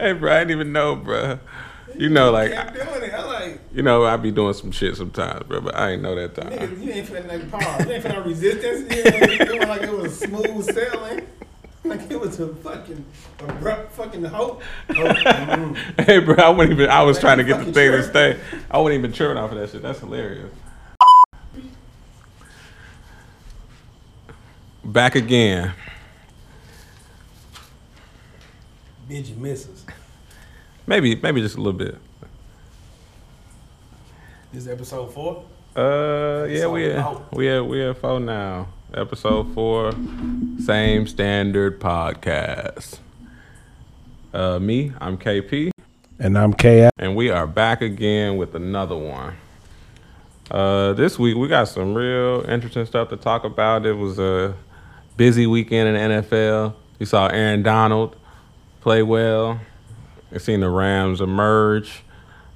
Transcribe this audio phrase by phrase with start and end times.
[0.00, 1.38] hey, bro, I didn't even know, bro.
[1.96, 3.12] You know, like, kept doing it.
[3.12, 6.14] I like, you know, I be doing some shit sometimes, bro, but I ain't know
[6.14, 6.50] that time.
[6.50, 7.86] nigga, you ain't feeling like pause.
[7.86, 8.94] You ain't feeling resistance.
[8.94, 11.26] You ain't feeling like it was smooth sailing.
[11.82, 13.04] Like it was a fucking
[13.40, 14.62] abrupt fucking hope.
[14.90, 16.04] Oh, mm.
[16.04, 16.90] Hey, bro, I wouldn't even.
[16.90, 18.38] I was Man, trying to get the thing to stay.
[18.70, 19.82] I wasn't even tripping off of that shit.
[19.82, 20.52] That's hilarious.
[24.84, 25.72] Back again.
[29.10, 29.84] Did you miss us?
[30.86, 31.98] Maybe, maybe just a little bit.
[34.52, 35.44] This is episode four.
[35.74, 37.26] Uh, yeah, Episode we four.
[37.32, 38.68] we at we at four now.
[38.94, 39.90] Episode four,
[40.64, 42.98] same standard podcast.
[44.32, 45.72] Uh, me, I'm KP,
[46.20, 46.88] And I'm K.
[46.96, 49.34] and we are back again with another one.
[50.52, 53.86] Uh, this week we got some real interesting stuff to talk about.
[53.86, 54.54] It was a
[55.16, 56.74] busy weekend in the NFL.
[57.00, 58.14] You saw Aaron Donald
[58.80, 59.60] play well.
[60.32, 62.02] You seen the Rams emerge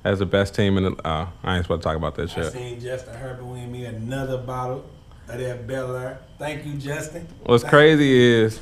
[0.05, 1.07] as the best team in the.
[1.07, 2.53] Uh, I ain't supposed to talk about that I shit.
[2.53, 4.85] seen Justin Herbert win me another bottle
[5.29, 6.19] of that Belaire.
[6.39, 7.27] Thank you, Justin.
[7.45, 8.61] What's Thank crazy is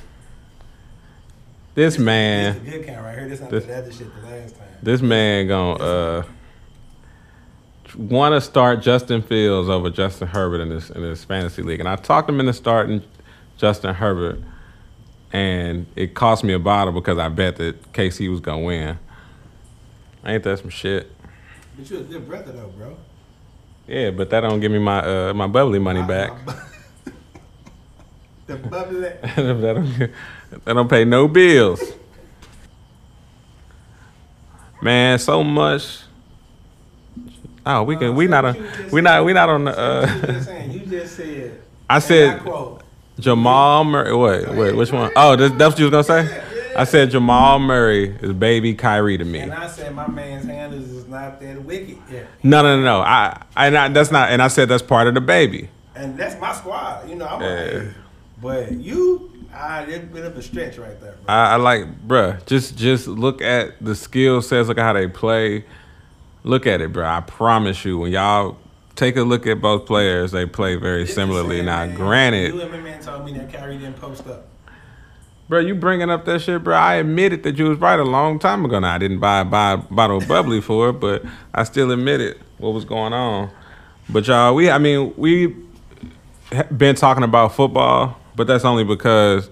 [1.75, 3.29] this man, This is the good kind right here.
[3.29, 4.69] This not This- the other shit the last time.
[4.83, 6.23] this man gonna uh
[7.97, 11.89] want to start Justin Fields over Justin Herbert in this in this fantasy league, and
[11.89, 13.03] I talked him into starting
[13.59, 14.39] Justin Herbert,
[15.33, 18.99] and it cost me a bottle because I bet that KC was gonna win.
[20.25, 21.11] Ain't that some shit?
[21.77, 22.97] But you a good brother though, bro.
[23.89, 26.33] Yeah, but that don't give me my uh my bubbly money back.
[28.47, 29.01] the bubbly.
[29.01, 29.99] that don't
[30.65, 31.83] that don't pay no bills.
[34.83, 36.03] Man, so much.
[37.65, 38.17] Oh, we can.
[38.17, 38.57] We not on.
[38.91, 39.25] We not.
[39.25, 39.71] We not on the.
[39.71, 40.73] You Uh.
[40.73, 41.63] You just said.
[41.91, 42.82] I said quote.
[43.23, 44.15] Jamal Murray.
[44.15, 44.77] Wait, wait.
[44.77, 45.11] Which one?
[45.17, 46.43] Oh, this, that's what you was gonna say.
[46.77, 49.41] I said Jamal Murray is baby Kyrie to me.
[49.41, 52.27] And I said my man's handles is not that wicked yet.
[52.43, 53.01] No, no, no, no.
[53.01, 54.31] I, I, not, that's not.
[54.31, 55.69] And I said that's part of the baby.
[55.95, 57.09] And that's my squad.
[57.09, 57.79] You know, I'm Yeah.
[57.85, 57.89] like,
[58.41, 61.35] but you, ah, it's a bit of a stretch right there, bro.
[61.35, 62.45] I, I like, bruh.
[62.47, 64.69] Just, just look at the skill sets.
[64.69, 65.65] Look at how they play.
[66.43, 67.05] Look at it, bruh.
[67.05, 68.57] I promise you, when y'all
[68.97, 71.63] take a look at both players, they play very It's similarly.
[71.63, 71.95] Now, man.
[71.95, 74.49] granted, You man told me that Kyrie didn't post up.
[75.49, 76.75] Bro, you bringing up that shit, bro.
[76.75, 78.79] I admitted that you was right a long time ago.
[78.79, 81.23] Now I didn't buy buy a bottle of bubbly for it, but
[81.53, 83.51] I still admitted what was going on.
[84.09, 85.55] But y'all, we I mean we
[86.75, 89.51] been talking about football, but that's only because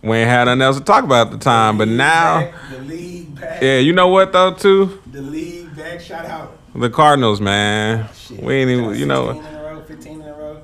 [0.00, 1.76] we ain't had nothing else to talk about at the time.
[1.76, 6.00] But now, back, the league back, yeah, you know what though too, the league back.
[6.00, 6.56] Shout out.
[6.80, 8.08] The Cardinals, man.
[8.14, 8.42] Shit.
[8.42, 10.62] We ain't even, you 16 know, in a row, 15 in a row.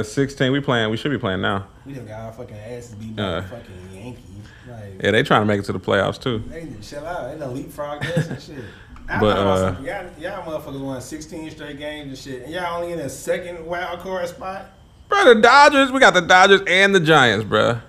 [0.00, 0.52] uh, sixteen.
[0.52, 0.90] We playing.
[0.90, 1.66] We should be playing now.
[1.86, 3.40] We done got our fucking asses beat by Uh.
[3.40, 4.24] the fucking Yankees.
[4.68, 6.42] Like, Yeah, they trying to make it to the playoffs too.
[6.48, 7.32] they chill out.
[7.32, 8.64] They done leapfrog us and shit.
[9.08, 12.92] I But, uh, y'all, y'all motherfuckers won 16 straight games and shit, and y'all only
[12.92, 14.66] in a second wild card spot.
[15.08, 15.90] Bro, the Dodgers.
[15.90, 17.80] We got the Dodgers and the Giants, bro.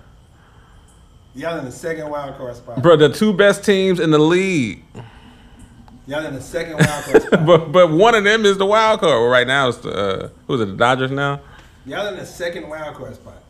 [1.36, 2.82] Y'all in the second wild card spot.
[2.82, 4.82] Bro, the two best teams in the league.
[6.06, 7.46] Y'all in the second wild card spot.
[7.46, 9.12] but but one of them is the wild card.
[9.20, 10.66] Well, right now it's the uh, who's it?
[10.66, 11.40] The Dodgers now.
[11.86, 13.42] Y'all in the second wild card spot.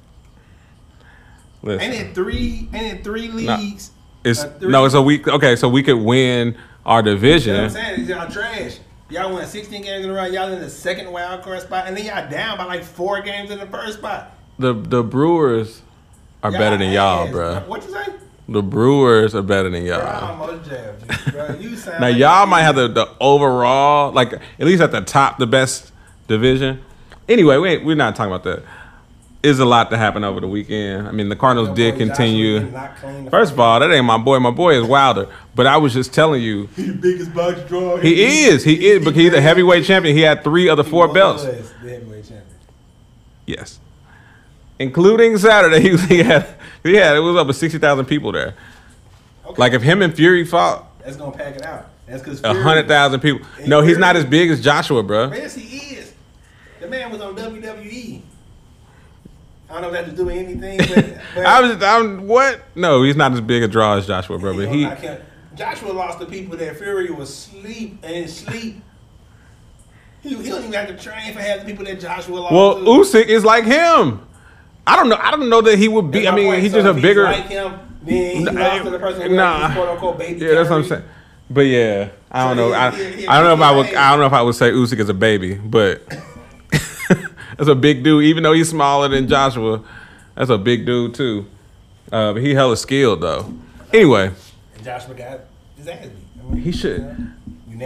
[1.62, 2.68] Listen, Ain't it three?
[2.72, 3.90] Ain't it three leagues?
[4.24, 5.26] it's uh, three- no, it's a week.
[5.26, 7.54] Okay, so we could win our division.
[7.54, 8.08] You know what I'm saying?
[8.08, 8.78] Y'all trash.
[9.10, 10.24] Y'all won 16 games in a row.
[10.24, 13.50] Y'all in the second wild card spot, and then y'all down by like four games
[13.50, 14.32] in the first spot.
[14.58, 15.82] The the Brewers
[16.42, 17.60] are better than y'all, bro.
[17.66, 18.04] What you say?
[18.48, 20.40] The Brewers are better than Bro, I y'all.
[20.42, 21.54] almost jabbed you, bro.
[21.56, 25.00] You sound Now like y'all might have the, the overall, like at least at the
[25.00, 25.92] top, the best
[26.28, 26.82] division.
[27.28, 28.62] Anyway, we we're not talking about that.
[29.42, 31.06] Is a lot to happen over the weekend.
[31.06, 32.60] I mean, the Cardinals Your did boy continue.
[32.60, 34.38] did not clean the First of all, that ain't my boy.
[34.38, 35.28] My boy is Wilder.
[35.54, 37.96] But I was just telling you, he the biggest box draw.
[37.98, 38.64] he is.
[38.64, 39.04] He is.
[39.04, 40.16] But he's a heavyweight champion.
[40.16, 41.44] He had three of the four belts.
[41.44, 42.42] Was the heavyweight champion.
[43.46, 43.78] Yes,
[44.78, 45.80] including Saturday.
[45.80, 46.46] He, he had.
[46.92, 47.16] Had.
[47.16, 48.54] It was up to sixty thousand people there.
[49.46, 49.54] Okay.
[49.56, 51.88] Like if him and Fury fought, That's gonna pack it out.
[52.06, 53.46] That's because a hundred thousand people.
[53.66, 55.32] No, he's not as big as Joshua, bro.
[55.32, 56.12] Yes, he is.
[56.80, 58.20] The man was on WWE.
[59.70, 61.82] I don't know if that to do anything, but, but I was.
[61.82, 62.60] I'm what?
[62.74, 64.54] No, he's not as big a draw as Joshua, bro.
[64.54, 64.86] But he.
[65.56, 68.82] Joshua lost to people that Fury was sleep and sleep.
[70.20, 72.74] He, he don't even have to train for half the people that Joshua lost Well,
[72.76, 72.80] to.
[72.84, 74.26] Usyk is like him.
[74.86, 75.16] I don't know.
[75.16, 76.28] I don't know that he would be.
[76.28, 76.62] I mean, point.
[76.62, 77.24] he's So just a bigger.
[77.24, 77.72] like him,
[78.02, 79.68] then he Nah, the person nah.
[79.68, 79.74] nah.
[79.74, 80.44] quote unquote baby.
[80.44, 81.04] Yeah, that's what I'm saying.
[81.50, 82.68] But yeah, I don't So know.
[82.68, 83.94] he- I, he- he- I don't know if I would.
[83.94, 86.02] I don't know if I would say Usyk is a baby, but
[87.56, 88.24] that's a big dude.
[88.24, 89.82] Even though he's smaller than Joshua,
[90.34, 91.46] that's a big dude too.
[92.12, 93.52] Uh, but he hella skilled though.
[93.92, 94.30] Anyway,
[94.74, 95.40] And Joshua got
[95.76, 96.06] his ass
[96.52, 96.62] beat.
[96.62, 97.26] He should- you know,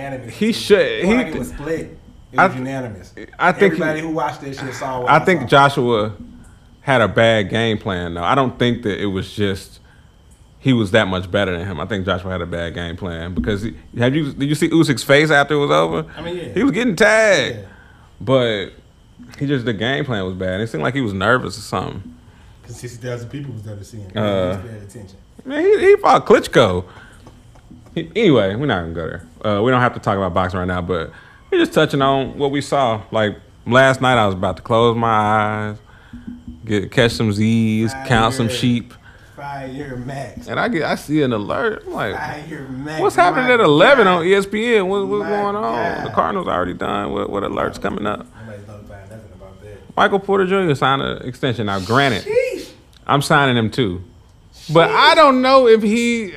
[0.01, 0.35] unanimous.
[0.35, 1.97] He should- he like it was split.
[2.33, 3.15] It I- was unanimous.
[3.39, 5.01] I think everybody who watched that shit saw.
[5.03, 5.47] What I think saw.
[5.47, 6.13] Joshua
[6.89, 8.25] had a bad game plan though.
[8.25, 9.79] I don't think that it was just
[10.59, 11.79] he was that much better than him.
[11.81, 14.69] I think Joshua had a bad game plan because he, have you did you see
[14.69, 16.11] Usyk's face after it was over?
[16.17, 16.53] I mean, yeah.
[16.55, 17.67] He was getting tagged, Yeah.
[18.21, 18.71] but
[19.39, 20.61] he just the game plan was bad.
[20.61, 22.15] It seemed like he was nervous or something.
[22.65, 24.11] Cause sixty thousand people was there to see him.
[24.17, 25.17] Uh, paying attention.
[25.45, 26.85] Man, he, he fought Klitschko.
[27.95, 29.27] He- anyway, we're not gonna go there.
[29.45, 31.11] Uh, we don't have to talk about boxing right now, but
[31.51, 33.03] we're just touching on what we saw.
[33.11, 33.37] Like
[33.67, 35.77] last night, I was about to close my eyes,
[36.69, 38.95] get catch some Z's, count some sheep,
[39.71, 40.49] year max.
[40.49, 41.85] and I get I see an alert.
[41.87, 42.15] I'm like,
[42.71, 43.01] max.
[43.01, 44.19] what's happening at 11 God.
[44.19, 44.87] on ESPN?
[44.89, 45.63] What, what's going on?
[45.63, 46.07] God.
[46.07, 47.13] The Cardinals already done.
[47.13, 48.27] What, what alerts coming up?
[48.41, 49.97] Nobody's notifying nothing about that.
[49.97, 50.75] Michael Porter Jr.
[50.75, 51.67] signed an extension.
[51.67, 52.71] Now, granted, Sheesh.
[53.07, 54.03] I'm signing him too,
[54.73, 56.35] but I don't know if he.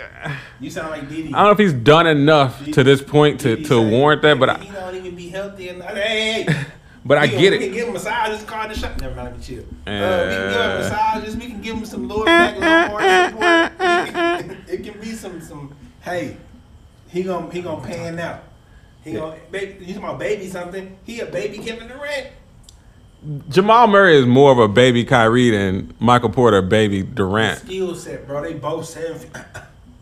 [0.60, 1.34] You sound like Didi.
[1.34, 4.62] I don't know if he's done enough to this point to, to warrant that, but
[4.62, 5.90] he I, don't even be healthy enough.
[5.90, 6.66] Hey, hey, hey.
[7.06, 7.74] but I We can- get We can it.
[7.74, 9.00] give him massages, call the shot.
[9.02, 9.60] Never mind, let me chill.
[9.60, 10.72] Uh, we can give Uh.
[10.72, 11.36] him massages.
[11.38, 14.70] We can give him some lower back, lower support.
[14.70, 15.74] It can be some, some.
[16.02, 16.38] Hey,
[17.10, 18.44] he gonna he gonna pan out.
[19.04, 19.78] He gonna baby.
[19.86, 20.96] You talking about baby something?
[21.04, 22.28] He a baby Kevin Durant.
[23.50, 27.60] Jamal Murray is more of a baby Kyrie than Michael Porter baby Durant.
[27.60, 28.42] Skill set, bro.
[28.42, 29.30] They both seven.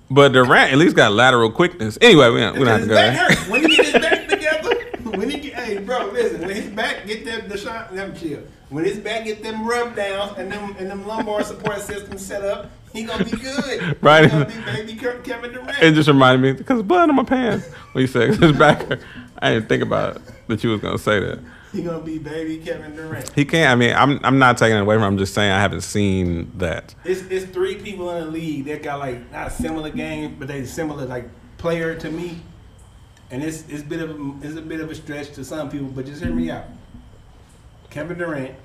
[0.09, 1.97] But Durant at least got lateral quickness.
[2.01, 3.35] Anyway, we don't, we don't have to go back there.
[3.37, 3.49] hurt.
[3.49, 4.75] When he get his back together,
[5.17, 8.41] when he get, hey, bro, listen, when his back get them, the shot, them chill.
[8.69, 12.43] When his back get them rub downs and them and them lumbar support systems set
[12.43, 13.97] up, he gonna be good.
[14.01, 14.23] Right.
[14.25, 15.81] He gonna be baby Kevin Durant.
[15.81, 17.67] It just reminded me because blood on my pants.
[17.93, 18.99] When you said his back.
[19.41, 21.39] I didn't think about it, that you was gonna say that.
[21.71, 23.31] he gonna be baby Kevin Durant.
[23.33, 23.71] He can't.
[23.71, 25.03] I mean, I'm I'm not taking it away from.
[25.03, 25.13] him.
[25.13, 26.93] I'm just saying I haven't seen that.
[27.05, 30.65] It's it's three people in the league that got like not similar game, but they
[30.65, 32.41] similar like player to me.
[33.31, 35.87] And it's it's bit of a, it's a bit of a stretch to some people,
[35.87, 36.65] but just hear me out.
[37.89, 38.55] Kevin Durant,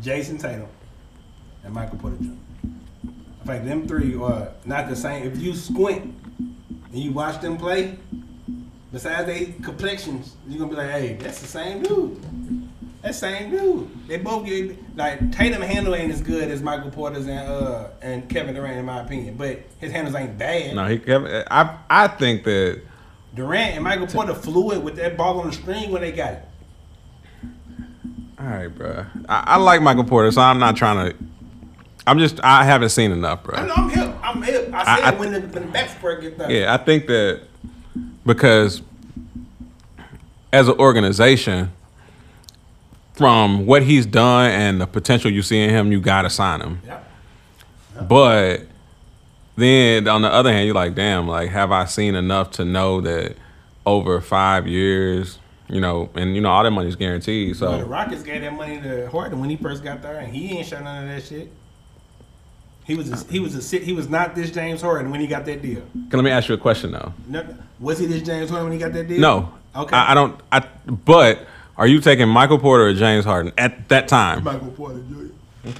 [0.00, 0.68] Jayson Tatum,
[1.64, 2.30] and Michael Porter Jr.
[3.42, 5.24] I think them three are not the same.
[5.24, 7.96] If you squint and you watch them play,
[8.92, 12.65] besides their complexions, you're gonna be like, hey, that's the same dude.
[13.06, 14.08] That same dude.
[14.08, 18.28] They both get like Tatum handle ain't as good as Michael Porter's and uh and
[18.28, 20.74] Kevin Durant in my opinion, but his handles ain't bad.
[20.74, 21.00] No, he.
[21.48, 22.80] I I think that
[23.32, 26.32] Durant and Michael Porter flew it with that ball on the string when they got
[26.32, 26.44] it.
[28.40, 29.06] All right, bro.
[29.28, 31.16] I, I like Michael Porter, so I'm not trying to.
[32.08, 32.40] I'm just.
[32.42, 33.54] I haven't seen enough, bro.
[33.56, 34.14] I know I'm hip.
[34.20, 34.70] I'm hip.
[34.74, 36.50] I said I- I- when the when the back support get done.
[36.50, 37.42] Yeah, I think that
[38.24, 38.82] because
[40.52, 41.70] as an organization,
[43.16, 46.80] from what he's done and the potential you see in him, you gotta sign him.
[46.84, 47.00] Yeah.
[48.02, 48.66] But
[49.56, 53.00] then on the other hand, you're like, damn, like have I seen enough to know
[53.00, 53.36] that
[53.86, 57.58] over five years, you know, and you know all that money's guaranteed.
[57.58, 60.58] Well, the Rockets gave that money to Harden when he first got there, and he
[60.58, 61.50] ain't shot none of that shit.
[62.84, 65.44] He was a, he was a he was not this James Harden when he got
[65.46, 65.82] that deal.
[65.92, 67.12] can let me ask you a question though.
[67.26, 67.44] No,
[67.80, 69.20] was he this James Harden when he got that deal?
[69.20, 69.52] No.
[69.74, 69.96] Okay.
[69.96, 70.40] I, I don't.
[70.52, 70.60] I.
[70.86, 71.46] But
[71.78, 74.44] are you taking Michael Porter or James Harden at that time?
[74.44, 75.72] Michael Porter Jr.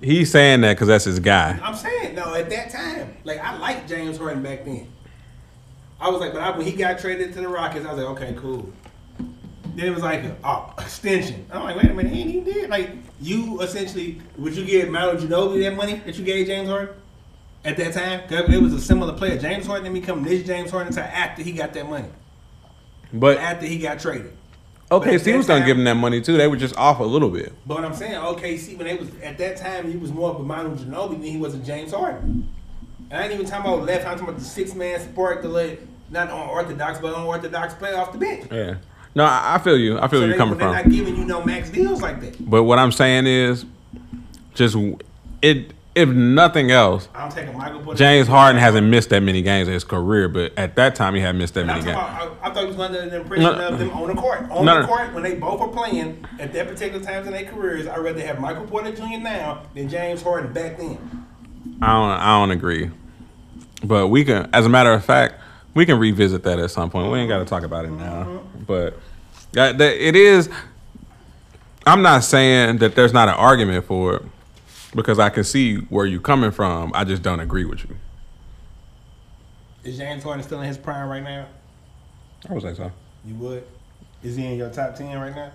[0.00, 1.58] He's saying that because that's his guy.
[1.62, 2.34] I'm saying no.
[2.34, 4.92] At that time, like I liked James Harden back then.
[6.00, 8.10] I was like, but I, when he got traded to the Rockets, I was like,
[8.16, 8.70] okay, cool.
[9.74, 11.46] Then it was like, oh, extension.
[11.50, 12.70] I'm like, wait a minute, he ain't even did.
[12.70, 12.90] Like,
[13.20, 16.94] you essentially, would you give Manu Ginobili that money that you gave James Harden
[17.64, 18.20] at that time?
[18.28, 19.38] Because it was a similar player.
[19.38, 22.08] James Harden didn't become this James Harden until after he got that money.
[23.14, 24.32] But After he got traded.
[24.90, 26.36] okay, so he was gonna time- give him that money too.
[26.36, 27.52] They were just off a little bit.
[27.66, 30.40] But what I'm saying, OKC, when they was at that time, he was more of
[30.40, 32.48] a Manu Ginobili than he was a James Harden.
[33.10, 34.04] And I ain't even talking about left.
[34.04, 35.78] I'm talking about the six man sport, the let
[36.10, 38.46] not unorthodox, but unorthodox play off the bench.
[38.50, 38.74] Yeah.
[39.14, 39.96] No, I, I feel you.
[39.98, 40.76] I feel So you're coming they're from.
[40.76, 42.50] not giving you no max deals like that.
[42.50, 43.64] But what I'm saying is,
[44.54, 44.76] just
[45.40, 45.72] it.
[45.94, 47.96] If nothing else, I'm taking Michael Porter.
[47.96, 51.20] James Harden hasn't missed that many games in his career, but at that time he
[51.20, 51.92] had missed that And many games.
[51.92, 53.68] about, I, I thought he was under the impression No.
[53.68, 54.50] of them on the court.
[54.50, 57.44] On No, the court, when they both are playing at that particular times in their
[57.44, 59.18] careers, I'd rather have Michael Porter Jr.
[59.20, 60.98] now than James Harden back then.
[61.80, 62.10] I don't.
[62.10, 62.90] I don't agree.
[63.84, 65.34] But we can, as a matter of fact,
[65.74, 67.10] we can revisit that at some point.
[67.12, 68.20] We ain't got to talk about it now.
[68.22, 68.38] Uh-huh.
[68.66, 68.98] But
[69.52, 70.48] that, that it is.
[71.86, 74.22] I'm not saying that there's not an argument for it
[74.94, 76.92] because I can see where you're coming from.
[76.94, 77.96] I just don't agree with you.
[79.82, 81.46] Is James Harden still in his prime right now?
[82.48, 82.90] I would say so.
[83.24, 83.66] You would?
[84.22, 85.50] Is he in your top ten right now?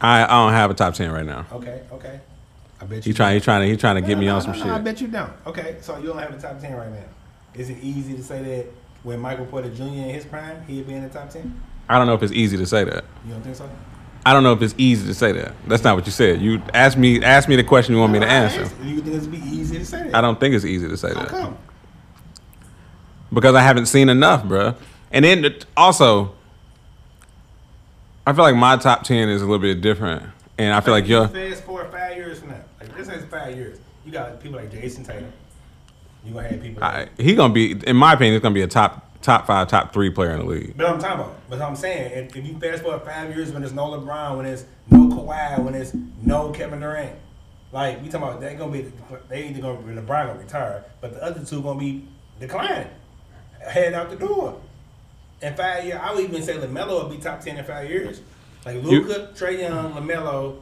[0.00, 1.46] I, I don't have a top ten right now.
[1.52, 2.20] Okay, okay.
[2.80, 3.14] I bet He you.
[3.14, 4.74] trying he trying to he trying to get No, me no, on some no, no,
[4.74, 5.32] I bet you don't.
[5.46, 7.04] Okay, so you don't have the top ten right now.
[7.54, 8.66] Is it easy to say that
[9.02, 9.82] when Michael Porter Jr.
[9.84, 11.60] in his prime, he'd be in the top ten?
[11.88, 13.04] I don't know if it's easy to say that.
[13.26, 13.70] You don't think so?
[14.26, 15.52] I don't know if it's easy to say that.
[15.68, 16.42] That's not what you said.
[16.42, 18.62] You asked me asked me the question you want me to answer.
[18.82, 19.00] you.
[19.00, 20.16] Think it'd be easy to say that?
[20.16, 21.56] I don't think it's easy to say How that come?
[23.32, 24.74] because I haven't seen enough, bruh.
[25.12, 26.34] And then it- also,
[28.26, 30.24] I feel like my top ten is a little bit different,
[30.58, 32.64] and I feel like your fast forward five years from now.
[32.80, 33.78] Like this is five years.
[34.04, 35.32] You got people like Jayson Tatum.
[36.24, 36.80] You gonna have people.
[36.80, 39.68] Like, I, he gonna be, in my opinion, he's gonna be a top top five,
[39.68, 40.74] top three player in the league.
[40.76, 41.48] But I'm talking about.
[41.48, 44.46] But I'm saying, if, if you fast forward five years when there's no LeBron, when
[44.46, 47.16] there's no Kawhi, when there's no Kevin Durant,
[47.72, 48.92] like we talking about, they gonna be
[49.28, 52.06] they either gonna be LeBron gonna retire, but the other two gonna be
[52.40, 52.88] declining,
[53.60, 54.60] heading out the door.
[55.42, 58.22] In five years, I would even say LaMelo will be top ten in five years.
[58.64, 60.60] Like Luka, Trae Young, LaMelo,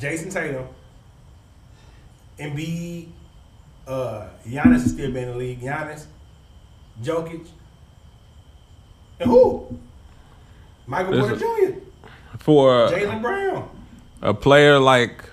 [0.00, 0.66] Jayson Tatum,
[2.38, 3.08] Embiid,
[3.86, 5.60] uh, Giannis is still being in the league.
[5.60, 6.06] Giannis,
[7.02, 7.46] Jokic,
[9.20, 9.78] and who?
[10.86, 11.78] Michael Porter Jr.,
[12.38, 13.68] For uh, Jaylen Brown.
[14.22, 15.24] a player like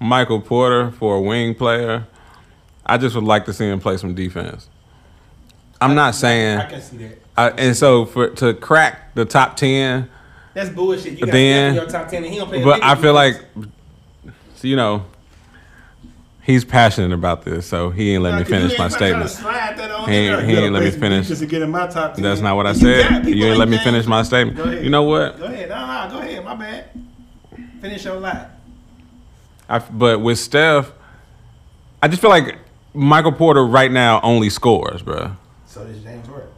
[0.00, 2.06] Michael Porter, for a wing player,
[2.84, 4.68] I just would like to see him play some defense.
[5.80, 7.18] I'm not saying, I can see that.
[7.36, 10.10] I, and so for to crack the top ten,
[10.52, 11.18] That's bullshit.
[11.18, 12.62] You got Then- your top ten, and he don't play.
[12.62, 13.72] but I feel like, defense.
[14.56, 15.04] so, you know,
[16.50, 19.30] he's passionate about this, so he ain't let me Nah, 'cause you finish my statement.
[19.30, 21.28] slide that on He ain't- he ain't let me finish.
[21.28, 22.22] Just to get in my top 10.
[22.22, 23.26] That's not what I said.
[23.26, 24.56] You ain't let me finish my statement.
[24.56, 24.84] Go ahead.
[24.84, 25.38] You know what?
[25.38, 25.68] Go ahead.
[25.68, 26.44] No, no, go ahead.
[26.44, 26.84] My bad.
[27.80, 28.46] Finish your lie.
[29.68, 30.92] I, but with Steph,
[32.02, 32.58] I just feel like
[32.92, 35.32] Michael Porter right now only scores, bro.
[35.66, 36.48] So does James Harden.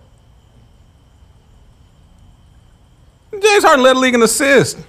[3.32, 4.82] James Harden led the league in assists,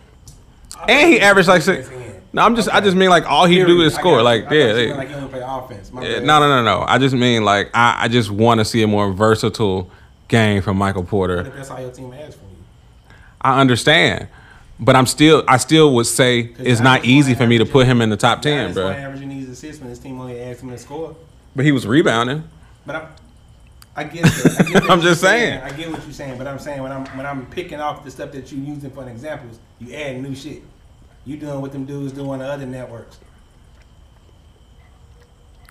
[0.87, 1.89] and he averaged like six.
[2.33, 4.23] No, I'm just, I just mean like all he do is score.
[4.23, 4.45] Like.
[4.49, 5.93] Yeah, meant like he play offense.
[5.93, 6.25] My yeah, bad.
[6.25, 6.85] no, no, no, no.
[6.87, 9.89] I just mean like I, I just want to see a more versatile
[10.27, 11.41] game from Michael Porter.
[11.41, 12.57] if that's all your team from you?
[13.39, 14.29] I understand,
[14.79, 18.01] but I'm still, I still would say it's not easy for me to put him
[18.01, 18.89] in the top ten, bro.
[18.89, 21.15] averaging these assists when his team only asked him to score.
[21.55, 22.49] But he was rebounding.
[22.83, 23.07] But I'm,
[23.95, 24.83] I get that.
[24.83, 25.61] I I'm just saying.
[25.61, 28.09] I get what you're saying, but I'm saying when I'm when I'm picking off the
[28.09, 30.63] stuff that you're using for examples, you add new shit.
[31.25, 33.19] You doing what them dudes do on the other networks.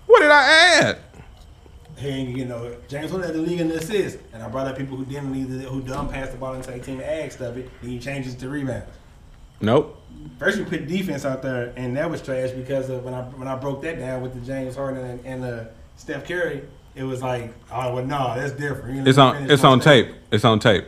[0.07, 0.99] What did I add?
[1.97, 4.77] Hey, you know, James Harden led the league in the assists, and I brought up
[4.77, 7.71] people who didn't lead, the, who dumb passed the ball into and asked of it,
[7.83, 8.87] and you change it to rebounds.
[9.61, 10.03] Nope.
[10.39, 13.47] First, you put defense out there, and that was trash because of when I when
[13.47, 15.65] I broke that down with the James Harden and, and uh,
[15.97, 16.63] Steph Curry,
[16.97, 18.97] it was like, oh well, no, that's different.
[18.97, 19.51] You It's on.
[19.51, 20.09] It's on tape.
[20.33, 20.85] It's on tape.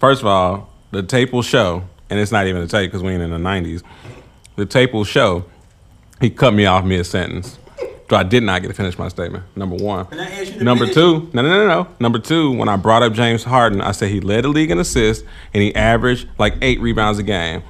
[0.00, 3.12] First of all, the tape will show, and it's not even a tape because we
[3.12, 3.82] ain't in the '90s.
[4.56, 5.44] The tape will show.
[6.20, 7.58] He cut me off mid sentence,
[8.10, 9.44] so I did not get to finish my statement.
[9.56, 10.06] Number one.
[10.10, 11.30] And I asked you to Number finish two.
[11.32, 11.88] No, no, no, no.
[11.98, 12.52] Number two.
[12.52, 15.24] When I brought up James Harden, I said he led the league in assists,
[15.54, 17.62] and he averaged like eight rebounds a game.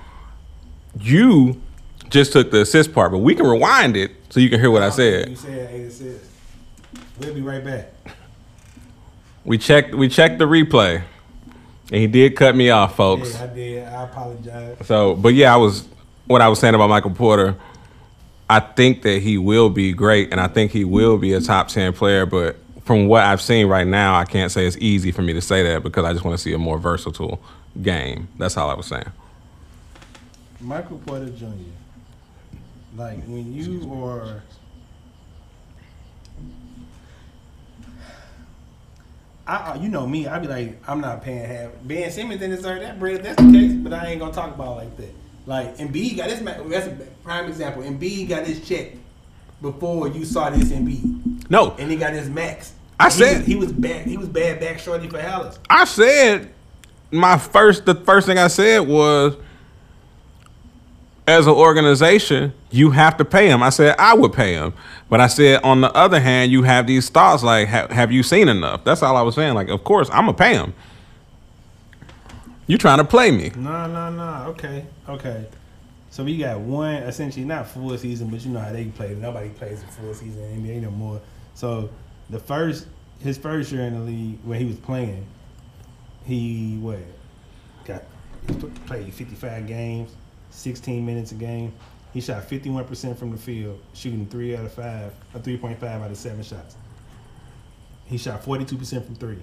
[0.98, 1.60] You
[2.08, 4.82] just took the assist part, but we can rewind it so you can hear what
[4.82, 5.38] I You said.
[5.38, 6.28] said eight assists.
[7.20, 7.92] We'll be right back.
[9.44, 9.94] We checked.
[9.94, 11.02] We checked the replay,
[11.90, 13.34] and he did cut me off, folks.
[13.34, 13.88] Yeah, I did.
[13.88, 14.86] I apologize.
[14.86, 15.88] So, but yeah, I was
[16.26, 17.56] what I was saying about Michael Porter.
[18.48, 21.68] I think that he will be great, and I think he will be a top
[21.68, 22.26] ten player.
[22.26, 25.40] But from what I've seen right now, I can't say it's easy for me to
[25.40, 27.40] say that because I just want to see a more versatile
[27.82, 28.28] game.
[28.38, 29.10] That's all I was saying.
[30.60, 31.46] Michael Porter Jr.
[32.96, 34.42] Like when you are.
[39.50, 41.70] I, you know me, I'd be like, I'm not paying half.
[41.84, 44.54] Ben Simmons didn't deserve that bread if that's the case, but I ain't gonna talk
[44.54, 45.14] about it like that.
[45.46, 46.90] Like Embiid got his, ma- that's a
[47.24, 47.82] prime example.
[47.82, 48.92] Embiid got his check
[49.60, 52.74] before you saw this Embiid, No, and he got his max.
[52.98, 54.06] I He said- was, he was bad.
[54.06, 55.58] He was bad back shorty for Hallis.
[55.68, 56.50] I said
[57.10, 57.86] my first.
[57.86, 59.34] The first thing I said was,
[61.30, 63.62] as an organization, you have to pay him.
[63.62, 64.72] I said I would pay him,
[65.08, 68.22] but I said on the other hand, you have these thoughts like, ha- have you
[68.22, 68.84] seen enough?
[68.84, 69.54] That's all I was saying.
[69.54, 70.74] Like, of course, I'm gonna pay him.
[72.66, 73.50] You're trying to play me?
[73.56, 74.44] No, no, no.
[74.50, 75.46] Okay, okay.
[76.10, 79.14] So we got one essentially not full season, but you know how they play.
[79.14, 81.20] Nobody plays a full season in NBA no more.
[81.54, 81.90] So
[82.28, 82.86] the first
[83.20, 85.26] his first year in the league when he was playing,
[86.24, 86.98] he what
[87.84, 88.02] got
[88.86, 90.10] played fifty five games,
[90.50, 91.72] sixteen minutes a game.
[92.12, 96.02] He shot fifty one percent from the field, shooting three out of five, point five
[96.02, 96.76] out of seven shots.
[98.06, 99.38] He shot forty two percent from three.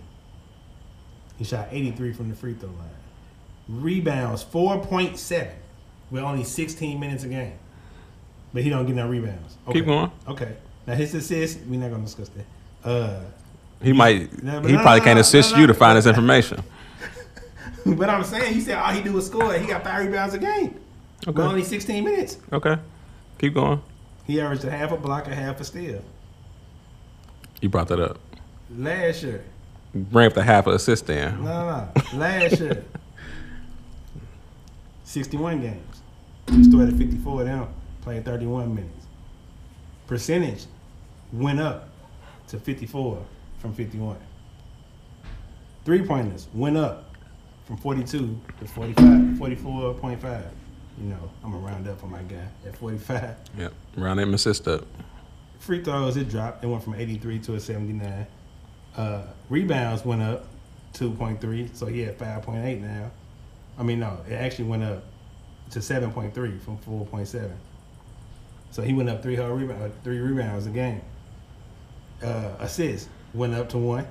[1.38, 2.90] He shot eighty three from the free throw line
[3.68, 5.52] rebounds 4.7
[6.10, 7.54] with only 16 minutes a game.
[8.54, 9.58] but he don't get no rebounds.
[9.68, 9.80] Okay.
[9.80, 10.12] Keep going.
[10.28, 10.56] Okay.
[10.86, 12.90] Now his assists, we're not gonna discuss that.
[12.90, 13.20] Uh,
[13.82, 14.42] He might.
[14.42, 16.64] No, he no, probably no, can't assist you to find this information.
[17.86, 19.54] but I'm saying, he said all he do is score.
[19.54, 20.80] He got five rebounds a game.
[21.28, 21.36] Okay.
[21.36, 22.38] But only 16 minutes.
[22.54, 22.78] Okay.
[23.40, 23.82] Keep going.
[24.26, 26.02] He averaged a half a block, a half a steal
[27.62, 28.20] You brought that up.
[28.76, 29.44] last year.
[29.94, 31.44] Bring up the half of assist then.
[31.44, 32.18] No, no, no.
[32.20, 32.84] Last year.
[35.04, 36.02] 61 games.
[36.50, 37.68] He started 54 of them,
[38.02, 39.06] played 31 minutes.
[40.08, 40.66] Percentage
[41.34, 41.90] went up
[42.48, 43.26] to 54
[43.60, 44.18] from 51.
[45.84, 47.06] Three pointers went up
[47.66, 50.44] from 42 to 45, 44.5.
[50.98, 53.36] You know, I'm to round up for my guy at 45.
[53.58, 53.74] Yep.
[53.96, 54.86] Round them assist up.
[55.60, 56.64] Free throws, it dropped.
[56.64, 58.28] It went from 83 to a 79.
[58.96, 60.46] Uh, rebounds went up
[60.94, 63.12] 2.3, so he had 5.8 now.
[63.78, 65.04] I mean, no, it actually went up
[65.72, 67.52] to 7.3 from 4.7.
[68.72, 71.02] So he went up three whole rebound, three rebounds a game.
[72.24, 74.08] Uh, assists went up to one.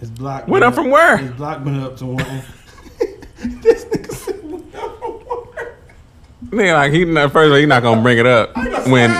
[0.00, 1.16] His block Went up from where?
[1.16, 2.16] His block went up to one.
[3.62, 5.66] this nigga said went up from one.
[6.50, 9.10] Nigga, like he not first of all, he not gonna bring it up when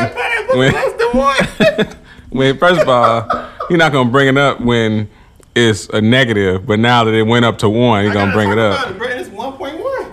[0.56, 0.75] when
[2.30, 5.11] when first of all he not gonna bring it up when
[5.54, 8.58] it's a negative, but now that it went up to one, he gonna bring it
[8.58, 8.90] up.
[8.90, 9.08] It, bro.
[9.08, 10.12] It's one point one.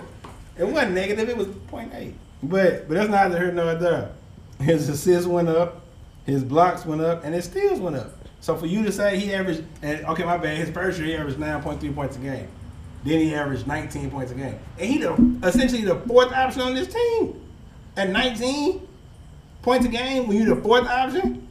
[0.58, 1.28] It wasn't negative.
[1.28, 2.12] It was 0.8.
[2.42, 4.10] But but that's neither here nor there.
[4.60, 5.82] His assists went up,
[6.24, 8.12] his blocks went up, and his steals went up.
[8.40, 10.56] So for you to say he averaged, and okay, my bad.
[10.56, 12.48] His first year he averaged 9.3 points a game.
[13.04, 15.12] Then he averaged 19 points a game, and he the
[15.44, 17.40] essentially the fourth option on this team
[17.96, 18.86] at 19
[19.62, 20.26] points a game.
[20.26, 21.46] When you the fourth option,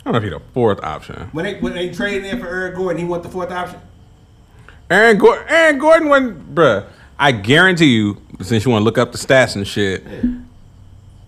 [0.00, 1.28] I don't know if he's the fourth option.
[1.32, 3.80] when they when they traded in for Eric Gordon, he went the fourth option.
[4.90, 6.86] Aaron Gordon, Aaron Gordon went, bruh.
[7.18, 10.04] I guarantee you, since you want to look up the stats and shit,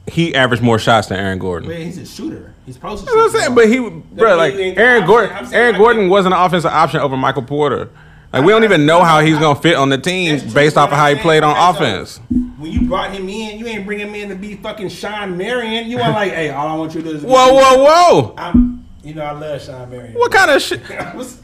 [0.06, 1.68] he averaged more shots than Aaron Gordon.
[1.68, 2.54] But he's a shooter.
[2.64, 3.12] He's supposed to.
[3.12, 3.80] What I'm shoot saying, but he,
[4.16, 5.06] bro, like he Aaron.
[5.06, 7.90] Gordon, Aaron Gordon wasn't an offensive option over Michael Porter.
[8.32, 10.76] Like we don't even know how he's gonna fit on the team That's true, based
[10.76, 12.18] off of how he played on offense.
[12.58, 15.90] When you brought him in, you ain't bring him in to be fucking Shawn Marion.
[15.90, 17.22] You weren't like, hey, all I want you to do is.
[17.24, 18.34] Whoa, whoa, whoa!
[18.36, 20.14] I'm, you know, I love Shawn Marion.
[20.14, 20.80] What kind of shit?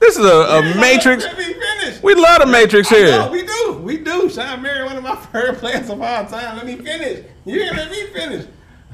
[0.00, 1.24] This is a, a Matrix.
[1.24, 2.02] Let me finish.
[2.02, 3.80] We love the Matrix I know, we do.
[3.82, 4.30] We do.
[4.30, 6.56] Shawn Marion, one of my favorite players of all time.
[6.56, 7.26] Let me finish.
[7.44, 8.46] You didn't let me finish.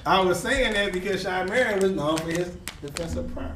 [0.05, 2.49] I was saying that because Shawn Marion was known for his
[2.83, 3.55] defensive prowess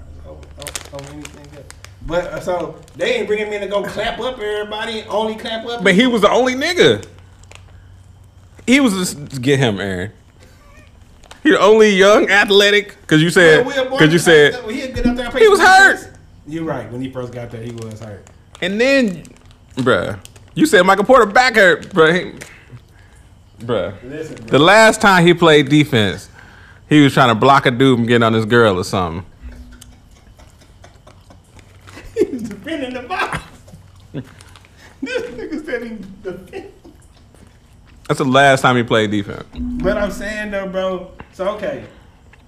[0.92, 1.79] over anything else.
[2.06, 5.66] But uh, so they ain't bringing me in to go clap up everybody, only clap
[5.66, 5.84] up.
[5.84, 7.06] But he was the only nigga.
[8.66, 10.12] He was just get him, Aaron.
[11.42, 15.16] He the only young athletic because you said because you said, he, had good up
[15.16, 16.12] there and play He was hurt.
[16.46, 16.90] You're right.
[16.90, 18.28] When he first got there, he was hurt.
[18.60, 19.24] and then,
[19.76, 20.18] bruh,
[20.54, 22.42] you said Michael Porter back hurt, bruh.
[23.60, 23.94] Bruh.
[24.02, 24.46] Listen, bro.
[24.46, 26.28] The last time he played defense,
[26.88, 29.24] he was trying to block a dude from getting on his girl or something.
[32.18, 33.42] he was defending the box.
[35.02, 36.72] this nigga said.
[38.08, 39.44] That's the last time he played defense.
[39.54, 41.12] But I'm saying though, bro.
[41.32, 41.84] So okay,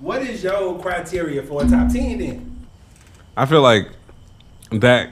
[0.00, 2.66] what is your criteria for a top ten then?
[3.36, 3.88] I feel like
[4.72, 5.10] that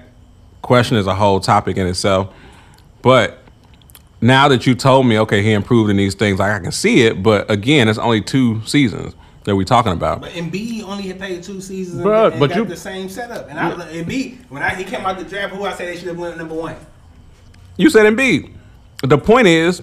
[0.62, 2.34] question is a whole topic in itself.
[3.00, 3.38] But
[4.20, 7.02] now that you told me, okay, he improved in these things, like I can see
[7.06, 7.22] it.
[7.22, 10.20] But again, it's only two seasons that we're talking about.
[10.20, 13.08] But Embiid only had played two seasons Bruh, and, and but got you- the same
[13.08, 13.48] setup.
[13.48, 16.08] And I, Embiid, when I, he came out the draft, who I said they should
[16.08, 16.76] have went number one.
[17.80, 18.52] You said Embiid.
[19.02, 19.82] The point is,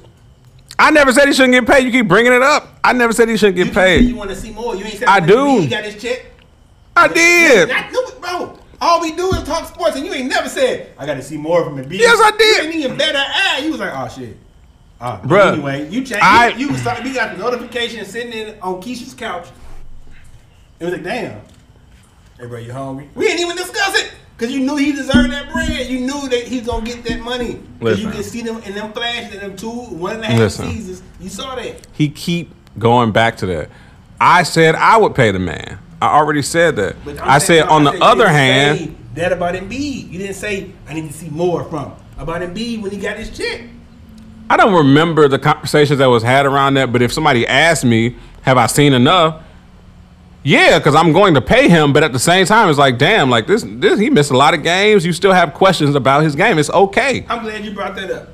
[0.77, 1.83] I never said he shouldn't get paid.
[1.83, 2.77] You keep bringing it up.
[2.83, 4.75] I never said he shouldn't get just said You want to see more?
[4.75, 5.35] You ain't said I do.
[5.35, 6.25] Embiid got his check.
[6.95, 7.71] I did.
[7.71, 8.59] I knew it, bro.
[8.79, 11.37] All we do is talk sports, and you ain't never said I got to see
[11.37, 11.97] more from Embiid.
[11.97, 12.57] Yes, I did.
[12.65, 13.61] You ain't even better eye.
[13.63, 14.37] You was like, oh shit.
[15.01, 16.23] Uh, Bruh, anyway, you changed.
[16.23, 19.47] I- you, you we got the notification sitting in on Keisha's couch.
[20.79, 21.41] It was like, damn.
[22.39, 23.09] Hey, bro, you hungry?
[23.15, 25.87] We didn't even discuss it because you knew he deserved that bread.
[25.87, 27.59] You knew that he's gonna get that money.
[27.79, 30.39] Because you can see them in them flashes in them two, one and a half
[30.39, 30.69] Listen.
[30.71, 31.01] seasons.
[31.19, 31.87] You saw that.
[31.93, 33.69] He keep going back to that.
[34.21, 35.79] I said I would pay the man.
[36.01, 36.95] I already said that.
[37.03, 39.55] But I'm I saying- said on the said you other didn't hand, say that about
[39.55, 40.11] Embiid.
[40.11, 43.35] You didn't say I need to see more from about Embiid when he got his
[43.35, 43.61] check.
[44.49, 48.15] I don't remember the conversations that was had around that, but if somebody asked me,
[48.43, 49.41] have I seen enough?
[50.47, 53.29] Yeah, because I'm going to pay him, but at the same time, it's like, damn,
[53.29, 55.05] like this, this, he missed a lot of games.
[55.05, 56.57] You still have questions about his game.
[56.57, 57.25] It's okay.
[57.27, 58.29] I'm glad you brought that up.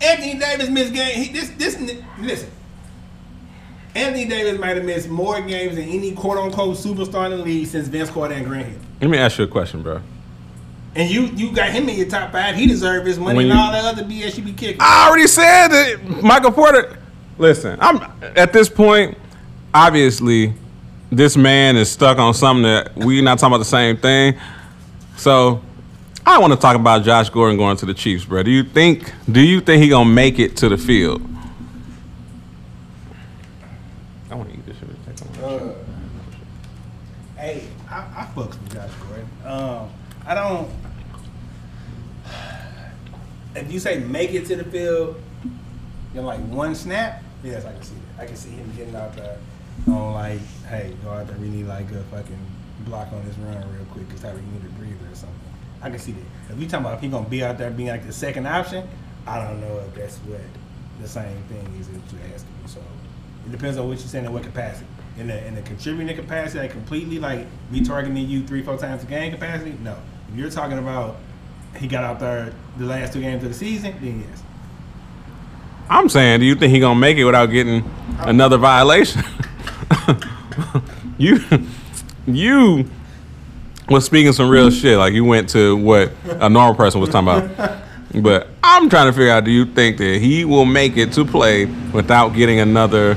[0.00, 1.20] Anthony Davis missed game.
[1.20, 1.76] He, this this
[2.20, 2.48] listen.
[3.96, 7.66] Anthony Davis might have missed more games than any quote unquote superstar in the league
[7.66, 8.78] since Vince Carter and Grant Hill.
[9.00, 10.02] Let me ask you a question, bro.
[10.94, 12.54] And you you got him in your top five.
[12.54, 14.76] He deserved his money When and you- all that other BS you be kicking.
[14.78, 16.96] I already said that Michael Porter.
[17.38, 18.00] Listen, I'm
[18.36, 19.18] at this point.
[19.74, 20.54] obviously
[21.10, 24.38] this man is stuck on something that we not talking about the same thing.
[25.16, 25.60] So
[26.24, 28.42] I want to talk about Josh Gordon going to the Chiefs, bro.
[28.42, 31.22] Do you think do you think he gonna make it to the field?
[34.30, 35.42] I want to eat this shit.
[35.42, 35.72] Uh,
[37.36, 39.28] hey, I, I fucks with Josh Gordon.
[39.44, 39.90] Um,
[40.26, 40.70] I don't.
[43.56, 45.20] If you say make it to the field
[46.14, 48.22] in like one snap, yes, I can see that.
[48.22, 49.38] I can see him getting out there
[49.88, 51.36] on like, hey, go out there.
[51.38, 52.46] We need like a fucking
[52.84, 55.38] block on this run real quick because Tyreek need a breather or something.
[55.82, 56.52] I can see that.
[56.52, 58.88] If you talking about if he gonna be out there being like the second option,
[59.26, 60.40] I don't know if that's what
[61.00, 62.50] the same thing is that you're asking.
[62.66, 62.80] So
[63.46, 64.86] it depends on what you're saying in what capacity.
[65.18, 69.02] In the in the contributing capacity, like completely like me targeting you three, four times
[69.02, 69.96] a game capacity, no.
[70.30, 71.16] If you're talking about
[71.76, 74.42] he got out there the last two games of the season, then yes.
[75.88, 77.88] I'm saying, do you think he gonna make it without getting
[78.20, 79.22] another violation?
[81.18, 81.40] you,
[82.26, 82.88] you
[83.88, 84.98] was speaking some real shit.
[84.98, 87.78] Like you went to what a normal person was talking about.
[88.22, 91.24] But I'm trying to figure out: Do you think that he will make it to
[91.24, 93.16] play without getting another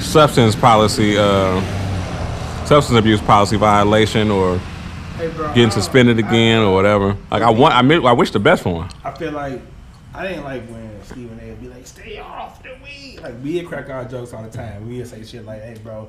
[0.00, 1.60] substance policy, uh,
[2.64, 4.58] substance abuse policy violation, or
[5.18, 7.16] Hey, bro, getting suspended I- again, or whatever?
[7.30, 8.90] Like I want, I, I wish the best for him.
[9.04, 9.60] I feel like
[10.14, 11.46] I didn't like when Stephen A.
[11.50, 14.50] would be like, "Stay off the weed." Like we would crack our jokes all the
[14.50, 14.86] time.
[14.88, 16.08] We would say shit like, "Hey, bro,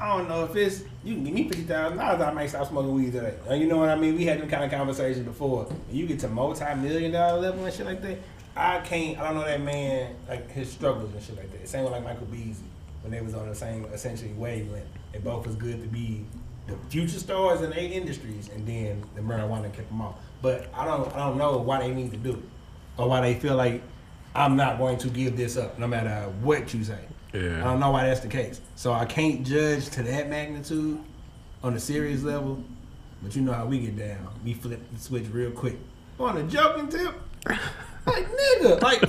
[0.00, 2.68] I don't know if it's you can give me fifty thousand dollars, I might stop
[2.68, 4.16] smoking weed today." Uh, You know what I mean?
[4.16, 5.64] We had them kind of conversations before.
[5.64, 8.18] When you get to multi-million dollar level and shit like that,
[8.56, 9.18] I can't.
[9.18, 11.68] I don't know that man like his struggles and shit like that.
[11.68, 12.64] Same with like Michael Beasley
[13.02, 14.86] when they was on the same essentially wavelength.
[15.12, 16.24] They both was good to be
[16.66, 20.14] the future stars in their industries, and then the marijuana kept them off.
[20.40, 21.14] But I don't.
[21.14, 22.42] I don't know why they need to do it,
[23.00, 23.82] or why they feel like
[24.34, 27.00] I'm not going to give this up, no matter what you say.
[27.32, 27.60] Yeah.
[27.60, 28.60] I don't know why that's the case.
[28.76, 31.00] So I can't judge to that magnitude
[31.62, 32.62] on a serious level.
[33.22, 34.28] But you know how we get down.
[34.44, 35.76] We flip the switch real quick.
[36.18, 37.14] On a joking tip,
[37.46, 39.02] like nigga, like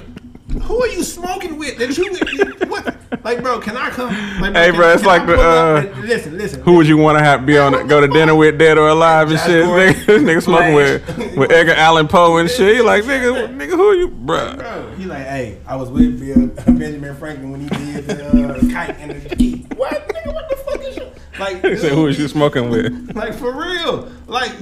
[0.64, 1.78] who are you smoking with?
[1.78, 2.96] That you what?
[3.24, 4.10] Like bro, can I come?
[4.42, 6.62] Like, Hey, can- bro, it's can I like the, uh, listen, listen.
[6.64, 9.30] Who would you want to have be on go to dinner with, dead or alive
[9.30, 9.66] and Josh shit?
[9.66, 12.76] Nigga, this nigga smoking with with Edgar Allan Poe and shit.
[12.76, 14.58] You like nigga, nigga, who are you, bruh?
[14.58, 18.60] Bro, he like, hey, I was with Bill, Benjamin Franklin when he did the uh,
[18.74, 19.66] kite and the key.
[19.76, 20.34] What, nigga?
[20.34, 21.12] What the fuck is you?
[21.40, 23.16] Like, He said, who is you smoking with?
[23.16, 24.12] Like for real.
[24.28, 24.54] Like,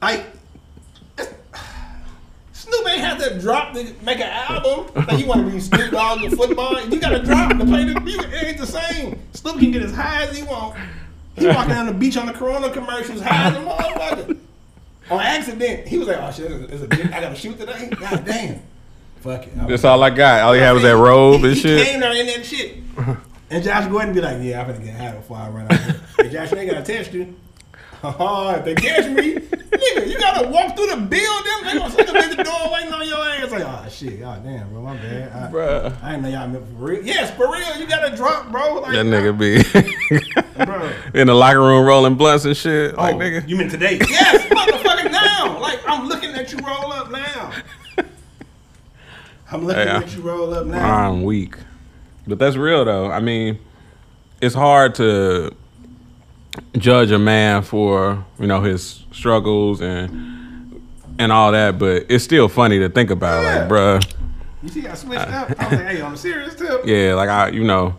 [0.00, 0.26] like
[2.74, 4.90] Snoop ain't have to drop to make an album.
[4.94, 7.84] Like you want to be Snoop Dogg in football, you got to drop to play
[7.84, 8.30] the music.
[8.32, 9.20] It ain't the same.
[9.32, 10.76] Snoop can get as high as he want.
[11.36, 14.38] He walking down the beach on the Corona commercials, high as a motherfucker.
[15.10, 18.62] On accident, he was like, "Oh shit, there's a, I gotta shoot today." God damn.
[19.20, 19.52] Fuck it.
[19.60, 20.42] I That's all I got.
[20.42, 21.86] All he had was that robe he, and he shit.
[21.86, 22.76] came there in that shit.
[23.50, 25.72] And Josh Gordon be like, yeah, I'm gonna get high before I run out.
[25.72, 27.34] Of here." Josh, they gotta test you.
[28.06, 31.64] Oh, if they catch me, nigga, you gotta walk through the building.
[31.64, 33.50] They gonna sit up at the door waiting on your ass.
[33.50, 35.32] Like, oh shit, god damn, bro, my bad.
[35.32, 36.02] I, Bruh.
[36.02, 37.02] I didn't know y'all meant for real.
[37.04, 38.80] Yes, for real, you gotta drop, bro.
[38.80, 40.92] Like, That nigga be bro.
[41.14, 42.94] in the locker room rolling blunts and shit.
[42.96, 43.48] Like oh, nigga.
[43.48, 43.98] you meant today?
[44.08, 45.58] Yes, motherfucker, now.
[45.60, 47.52] Like, I'm looking at you roll up now.
[49.50, 51.06] I'm looking Hey, at you roll up now.
[51.08, 51.56] I'm weak.
[52.26, 53.10] But that's real though.
[53.10, 53.58] I mean,
[54.40, 55.54] it's hard to
[56.78, 60.80] judge a man for, you know, his struggles and
[61.18, 63.42] and all that, but it's still funny to think about.
[63.42, 63.60] Yeah.
[63.60, 64.12] Like, bruh,
[64.64, 65.50] You see, I switched up.
[65.60, 66.80] I was like, hey, I'm serious too.
[66.84, 67.96] yeah, like I, you know,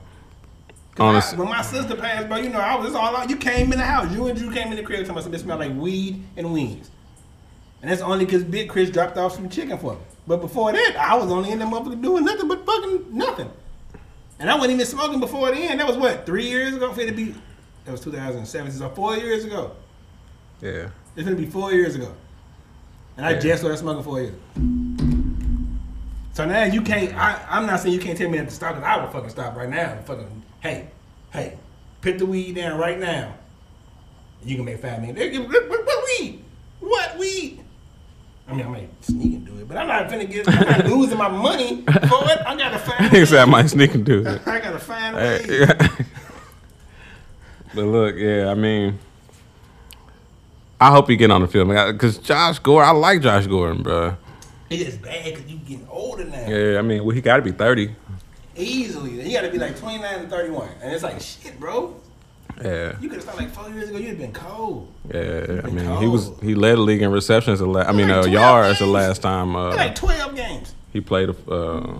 [0.99, 3.29] I- when my sister passed, bro, you know, I was all out.
[3.29, 4.11] You came in the house.
[4.13, 6.51] You and Drew came in the crib talking about something that smelled like weed and
[6.53, 6.89] wings.
[7.81, 9.99] And that's only because Big Chris dropped off some chicken for me.
[10.27, 13.51] But before that, I was only in the motherfucker doing nothing but fucking nothing.
[14.39, 15.77] And I wasn't even smoking before then.
[15.77, 16.91] That was what, three years ago?
[16.93, 17.35] For it to be,
[17.85, 19.71] that was 2007, so four years ago.
[20.61, 20.89] yeah.
[21.15, 22.13] It's gonna be four years ago.
[23.15, 23.39] And I Yeah.
[23.39, 24.35] just started smoking four years.
[26.33, 27.15] So now you can't.
[27.15, 28.75] I, I'm not saying you can't tell me to stop.
[28.75, 29.97] Cause I would fucking stop right now.
[30.03, 30.89] Fucking, hey,
[31.31, 31.57] hey,
[32.01, 33.33] put the weed down right now.
[34.43, 35.43] You can make five million.
[35.47, 36.43] What, what, what weed?
[36.81, 37.61] What weed?
[38.49, 40.47] I mean, I might sneak and do it, but I'm not finna get.
[40.49, 42.39] I'm not losing my money for it.
[42.45, 43.11] I gotta find.
[43.15, 44.41] He said I might sneak and do it.
[44.45, 45.69] I gotta find Hey, ways.
[47.75, 48.97] but look, yeah, I mean,
[50.79, 54.17] I hope he get on the field, because Josh Gordon, I like Josh Gordon, bro.
[54.69, 56.47] It's bad because you getting older now.
[56.47, 57.95] Yeah, I mean, well, he got to be thirty.
[58.57, 59.21] Easily.
[59.21, 60.69] He gotta be like 29 to 31.
[60.81, 61.93] And it's like, shit, bro.
[62.63, 63.97] Yeah, You could have started like four years ago.
[63.97, 64.89] You'd have been cold.
[65.13, 65.19] yeah.
[65.63, 67.59] I been mean, he was he led the league in receptions.
[67.59, 70.73] The la- I mean, Like uh, 12 yards the last time uh, like 12 games.
[70.93, 71.29] he played.
[71.49, 71.97] Uh,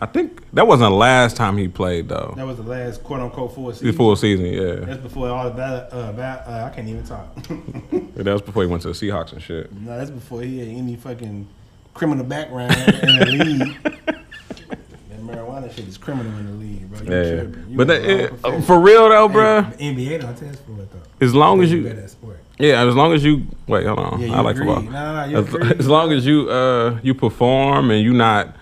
[0.00, 2.34] I think that wasn't the last time he played though.
[2.36, 3.86] That was the last quote unquote full season.
[3.86, 4.84] The full season, yeah.
[4.84, 7.28] That's before all the bad, uh, bad, uh, I can't even talk.
[8.16, 9.72] That was before he went to the Seahawks and shit.
[9.72, 11.48] no, that's before he had any fucking
[11.94, 13.82] criminal background in the league.
[13.82, 17.00] that marijuana shit is criminal in the league, bro.
[17.00, 17.70] You Yeah, tripping.
[17.70, 18.62] You but that, it, profession.
[18.62, 19.76] for real though, bruh.
[19.78, 21.24] Hey, NBA don't test for it though.
[21.24, 22.38] As long as you, better at sport.
[22.58, 24.20] yeah, as long as you wait, hold on.
[24.20, 24.72] Yeah, I like agree.
[24.74, 25.28] football.
[25.28, 28.54] You As, as long as you uh you perform and you not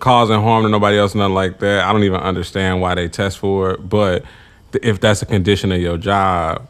[0.00, 1.84] causing harm to nobody else, nothing like that.
[1.84, 3.88] I don't even understand why they test for it.
[3.88, 4.24] But
[4.72, 6.68] th- if that's a condition of your job,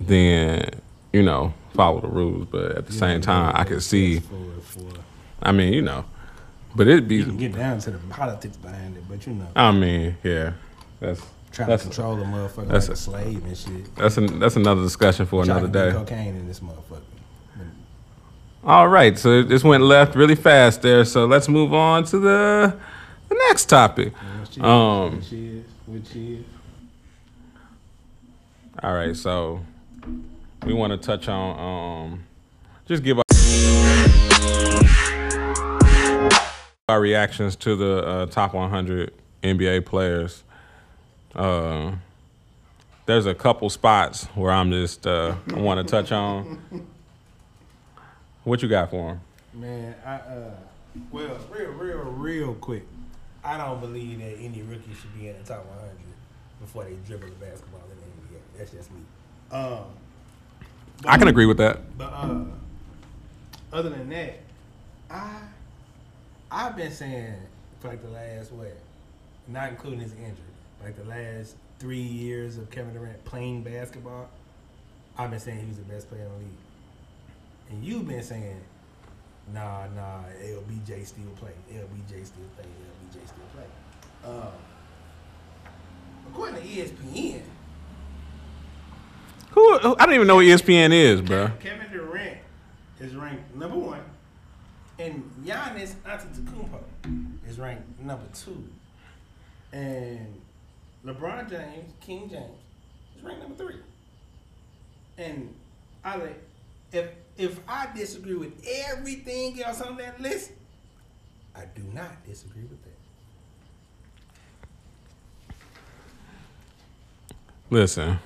[0.00, 0.70] then
[1.12, 2.46] you know follow the rules.
[2.50, 4.20] But at the same time, I can see.
[4.20, 4.88] For, for,
[5.42, 6.04] I mean, you know,
[6.74, 9.48] but it'd be you can get down to the politics behind it, but you know,
[9.56, 10.52] I mean, yeah,
[11.00, 13.96] that's trying that's to control the motherfucker that's like a- a slave and shit.
[13.96, 15.92] that's an, that's another discussion for another day.
[15.92, 17.02] Cocaine in this motherfucker.
[18.62, 21.04] All right, so this went left really fast there.
[21.04, 22.76] So let's move on to the
[23.28, 24.12] the next topic.
[24.40, 26.44] Which is, Um, which is, which is.
[28.82, 29.60] All right, so
[30.66, 31.58] we want to touch on
[32.12, 32.24] um,
[32.86, 33.24] just give our,
[36.88, 40.44] our reactions to the uh, top 100 NBA players.
[41.34, 41.92] Uh,
[43.06, 46.86] there's a couple spots where I'm just uh, I want to touch on.
[48.44, 49.20] What you got for him?
[49.52, 50.50] Man, I uh,
[51.10, 52.84] well, real, real, real quick.
[53.44, 55.96] I don't believe that any rookie should be in the top 100
[56.60, 58.40] before they dribble the basketball in the NBA.
[58.58, 59.00] That's just me.
[59.50, 59.84] Um,
[61.06, 61.96] I can agree with that.
[61.96, 62.44] but uh,
[63.72, 64.40] other than that,
[65.10, 65.40] I
[66.50, 67.34] I've been saying
[67.80, 68.76] for like the last what,
[69.48, 70.36] not including his injury,
[70.82, 74.28] like the last three years of Kevin Durant playing basketball,
[75.16, 76.48] I've been saying he was the best player in the league.
[77.70, 78.60] And you've been saying,
[79.52, 81.52] nah, nah, LBJ still play.
[81.72, 82.64] LBJ still play.
[82.66, 83.64] LBJ still play.
[84.24, 84.52] Um,
[86.30, 87.42] according to ESPN,
[89.52, 91.50] Who, who- I don't even know what ESPN is, bro.
[91.60, 92.38] Kevin Durant
[93.00, 94.02] is ranked number one,
[94.98, 96.80] and Giannis Antetokounmpo
[97.48, 98.62] is ranked number two,
[99.72, 100.40] and
[101.04, 102.58] LeBron James, King James,
[103.16, 103.76] is ranked number three.
[105.18, 105.52] And
[106.04, 106.38] I like
[106.92, 108.52] if if I disagree with
[108.90, 110.52] everything else on that list,
[111.54, 112.90] I do not disagree with that.
[117.70, 118.18] Listen,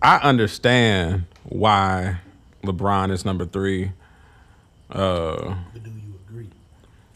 [0.00, 2.18] I understand why
[2.64, 3.92] LeBron is number three.
[4.90, 6.48] Uh, But do you agree?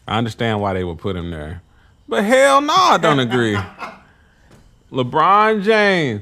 [0.07, 1.61] I understand why they would put him there,
[2.07, 3.57] but hell no, I don't agree.
[4.91, 6.21] LeBron James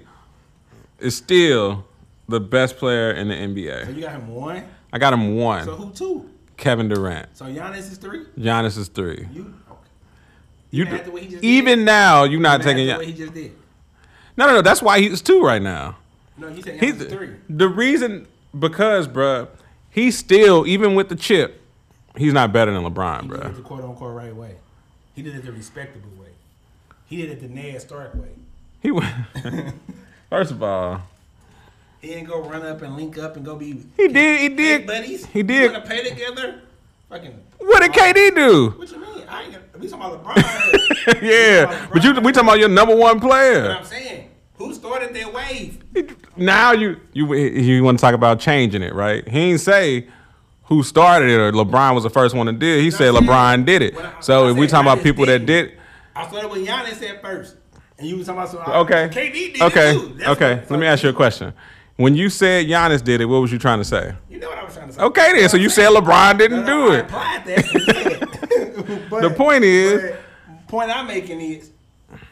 [0.99, 1.85] is still
[2.29, 3.95] the best player in the So NBA.
[3.95, 4.63] you got him one.
[4.93, 5.65] I got him one.
[5.65, 6.29] So who two?
[6.57, 7.35] Kevin Durant.
[7.37, 8.25] So Giannis is three.
[8.37, 9.27] Giannis is three.
[9.31, 9.79] You okay?
[10.71, 11.85] You Even what just even did?
[11.85, 12.87] now you're not taking.
[12.87, 13.55] what Gian- he just did.
[14.37, 14.61] No, no, no.
[14.61, 15.97] That's why he's two right now.
[16.37, 17.31] No, He's is three.
[17.49, 18.25] the reason
[18.57, 19.49] because, bruh,
[19.89, 21.61] he's still even with the chip,
[22.15, 23.55] he's not better than LeBron, He did it bruh.
[23.57, 24.55] the quote unquote right way.
[25.15, 26.29] He did it the respectable way.
[27.05, 28.29] He did it the Ned Stark way.
[28.81, 29.13] He went.
[30.29, 31.01] First of all,
[32.01, 34.39] He didn't go run up and link up and go be he did.
[34.39, 34.87] He did.
[34.87, 35.25] buddies.
[35.25, 35.73] He did.
[35.73, 36.61] To pay together?
[37.09, 37.37] Fucking.
[37.59, 38.69] What did KD do?
[38.77, 39.23] What you mean?
[39.27, 39.53] I ain't.
[39.53, 41.21] Gonna, we talking about LeBron.
[41.21, 43.71] yeah, but you we talking about your number one player.
[43.71, 45.83] I'm saying, who started that wave?
[46.37, 49.27] Now you you you want to talk about changing it, right?
[49.27, 50.07] He ain't say
[50.65, 52.81] who started it or LeBron was the first one to do it.
[52.81, 53.97] He said LeBron did it.
[53.97, 55.69] I- So if we talking about people that didn't.
[55.71, 55.79] did,
[56.15, 57.55] I started with Giannis at first,
[57.97, 60.13] and you was talking about so okay, KD did okay, it too.
[60.17, 60.55] That's okay.
[60.57, 61.53] what- Let me ask you a question.
[61.99, 64.15] When you said Giannis did it, what was you trying to say?
[64.29, 65.01] You know what I was trying to say.
[65.01, 65.49] Okay, then.
[65.49, 67.05] So you said LeBron didn't do it.
[69.09, 70.15] But- The point is-
[70.69, 71.71] point I'm making is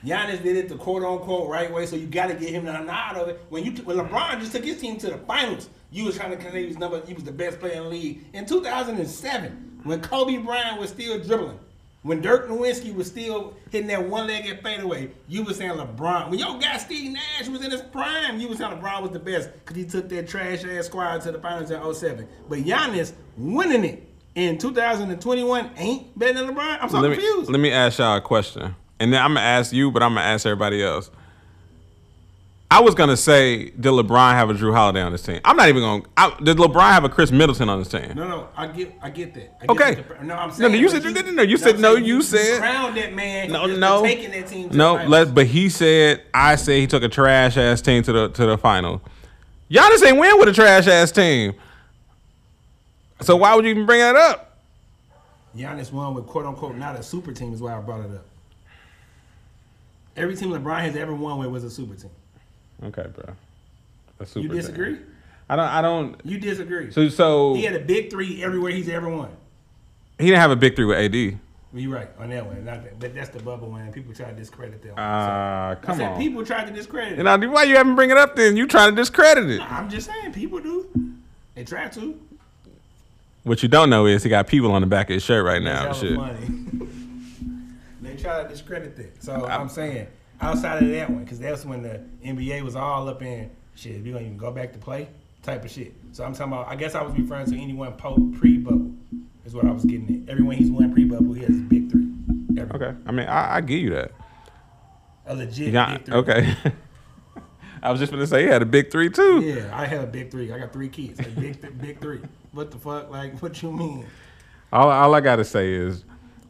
[0.06, 2.80] Giannis did it the quote unquote right way, so you got to get him the
[2.80, 3.44] nod of it.
[3.50, 6.38] When you when LeBron just took his team to the finals, you was trying to
[6.38, 10.38] claim was number he was the best player in the league in 2007 when Kobe
[10.38, 11.60] Bryant was still dribbling.
[12.08, 16.30] When Dirk Nowitzki was still hitting that one-legged fadeaway, you was saying LeBron.
[16.30, 19.20] When your guy Steve Nash was in his prime, you was saying LeBron was the
[19.20, 22.26] best because he took that trash ass squad to the finals in 07.
[22.48, 26.78] But Giannis winning it in 2021 ain't better than LeBron.
[26.82, 27.52] I'm so let me confused.
[27.52, 30.26] let me ask y'all a question, and then I'm gonna ask you, but I'm gonna
[30.26, 31.12] ask everybody else.
[32.70, 35.40] I was gonna say, did LeBron have a Jrue Holiday on his team?
[35.46, 36.04] I'm not even gonna.
[36.18, 38.12] I, did LeBron have a Khris Middleton on his team?
[38.14, 39.56] No, no, I get, I get that.
[39.62, 39.94] I get Okay.
[40.20, 40.72] the no, I'm saying.
[40.74, 43.52] no, you but said- no, no, no, you said- no, you said- crowned that man.
[43.54, 44.70] No, no, taking that team.
[44.70, 44.96] To no.
[45.06, 48.46] Let, but he said, I said he took a trash ass team to the to
[48.46, 49.02] the final.
[49.72, 51.54] Giannis ain't win with a trash ass team.
[53.22, 54.58] So why would you even bring that up?
[55.56, 58.26] Giannis won with quote unquote not a super team is why I brought it up.
[60.18, 62.12] Every team LeBron has ever won with was a super team.
[62.84, 63.36] Okay, bro.
[64.20, 64.96] You super disagree?
[64.96, 65.06] team.
[65.50, 65.66] I don't.
[65.68, 66.22] I don't.
[66.24, 66.92] You disagree.
[66.92, 69.30] So so he had a big three everywhere he's ever won.
[70.18, 71.40] he didn't have a big three with AD.
[71.74, 72.64] You're right on that one.
[72.66, 73.92] Not that, but that's the bubble one.
[73.92, 74.96] People try to discredit them.
[74.98, 76.20] Ah, I come said on.
[76.20, 77.20] people tried to discredit it.
[77.20, 78.58] And I, why you haven't bring it up then?
[78.58, 79.62] You trying to discredit it.
[79.62, 80.90] I'm just saying people do.
[81.56, 82.20] They try to.
[83.44, 85.62] What you don't know is he got people on the back of his shirt right
[85.62, 85.86] now.
[85.86, 86.18] That's Shit.
[88.02, 89.24] they try to discredit that.
[89.24, 90.08] So I'm saying
[90.42, 94.04] outside of that one, because that's when the NBA was all up in shit.
[94.04, 95.08] We gonna even go back to play
[95.44, 95.94] type of shit.
[96.12, 96.68] So I'm talking about.
[96.68, 98.92] I guess I was referring to anyone pre-bubble.
[99.46, 100.32] Is what I was getting at.
[100.32, 102.08] Everyone he's won pre-bubble, he has a big three.
[102.58, 102.98] Every, Okay.
[103.06, 104.12] I mean, I, I give you that.
[105.26, 105.94] A legit Yeah.
[105.98, 106.16] big three.
[106.16, 106.56] Okay.
[107.84, 109.40] I was just gonna say he had a big three too.
[109.42, 110.52] Yeah, I have a big three.
[110.52, 111.20] I got three kids.
[111.20, 112.20] A big, th- big three.
[112.52, 113.10] What the fuck?
[113.12, 114.06] Like, what you mean?
[114.74, 116.04] All, all I gotta say is,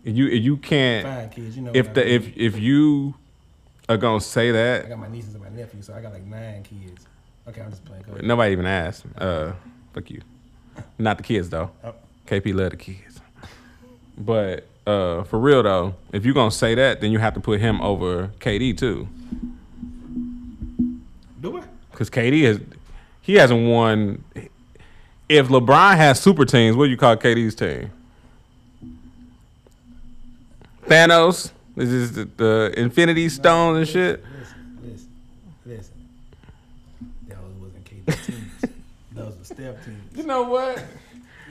[0.03, 1.71] you if you can't Fine kids, you know.
[1.75, 2.33] if the I mean.
[2.37, 3.13] if if you
[3.89, 4.85] are gonna say that.
[4.85, 7.05] I got my nieces and my nephews, so I got like nine kids.
[7.47, 8.03] Okay, I'm just playing.
[8.23, 9.05] Nobody even asked.
[9.17, 9.53] Uh,
[9.93, 10.21] fuck you.
[10.97, 11.71] Not the kids though.
[11.83, 11.95] Oh,
[12.25, 13.19] KP love the kids.
[14.17, 17.59] But uh, for real though, if you're gonna say that, then you have to put
[17.59, 19.07] him over KD too,
[21.39, 21.63] do I?
[21.97, 22.59] because KD is,
[23.21, 24.23] he hasn't won.
[25.27, 27.89] If LeBron has super teams, what do you call KD's team?
[30.85, 31.51] Thanos.
[31.77, 34.23] This is the, the Infinity Stones and shit.
[34.39, 35.09] Listen, listen,
[35.65, 35.93] listen.
[37.29, 38.73] Those wasn't KD teams.
[39.13, 40.17] Those were step teams.
[40.17, 40.83] You know what?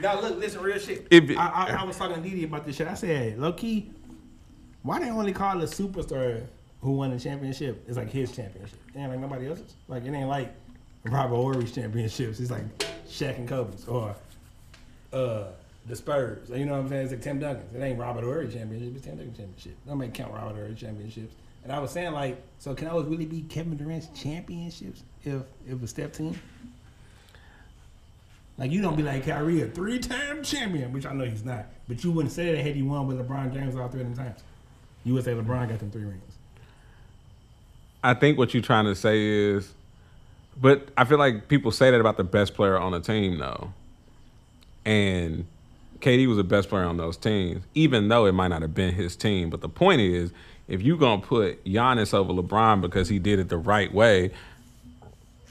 [0.01, 1.07] Now look, listen, real shit.
[1.09, 2.87] If it- I, I, I was talking to Didi about this shit.
[2.87, 3.89] I said, low key,
[4.83, 6.43] why they only call a superstar
[6.81, 7.83] who won the championship?
[7.87, 8.77] It's like his championship.
[8.93, 9.75] It ain't like nobody else's.
[9.87, 10.53] Like it ain't like
[11.05, 12.41] Robert Horry's championships.
[12.41, 12.63] It's like
[13.07, 14.13] Shaq and Kobe's or
[15.13, 15.45] uh
[15.87, 16.49] the Spurs.
[16.49, 17.03] You know what I'm saying?
[17.03, 17.75] It's like Tim Duncan's.
[17.75, 18.95] It ain't Robert Horry championship.
[18.95, 19.75] It's Tim Duncan championship.
[19.95, 21.33] Make count Robert Horry championships.
[21.63, 25.81] And I was saying like, so can those really be Kevin Durant's championships if if
[25.81, 26.39] was step team?
[28.57, 31.65] Like you don't be like Kyrie, a three-time champion, which I know he's not.
[31.87, 34.25] But you wouldn't say that had he won with LeBron James all three of them
[34.25, 34.41] times.
[35.03, 36.23] You would say LeBron got them three rings.
[38.03, 39.73] I think what you're trying to say is,
[40.59, 43.73] but I feel like people say that about the best player on the team, though.
[44.85, 45.45] And
[46.01, 48.93] KD was the best player on those teams, even though it might not have been
[48.93, 49.49] his team.
[49.49, 50.31] But the point is,
[50.67, 54.31] if you're gonna put Giannis over LeBron because he did it the right way,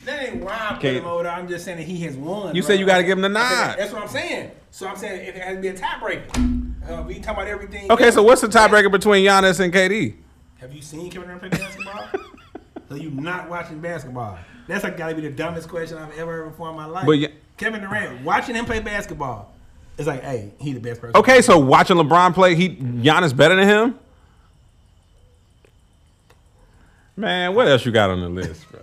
[0.05, 1.33] That ain't why I put him over there.
[1.33, 2.55] I'm just saying that he has won.
[2.55, 3.77] You said you gotta give him the nod.
[3.77, 4.51] That's what I'm saying.
[4.71, 6.73] So I'm saying if it has to be a tiebreaker.
[6.89, 7.91] Uh, we talking about everything.
[7.91, 10.15] okay, so what's the tiebreaker between Giannis and KD?
[10.59, 12.09] Have you seen Kevin Durant play basketball?
[12.91, 14.39] Are you not watching basketball?
[14.69, 17.05] That's like gotta be the dumbest question I've ever heard before in my life.
[17.07, 19.53] But yeah- Kevin Durant watching him play basketball,
[19.99, 21.17] it's like, hey, he the best person.
[21.17, 23.99] Okay, so watching LeBron play, he Giannis better than him.
[27.17, 28.81] Man, what else you got on the list, bro?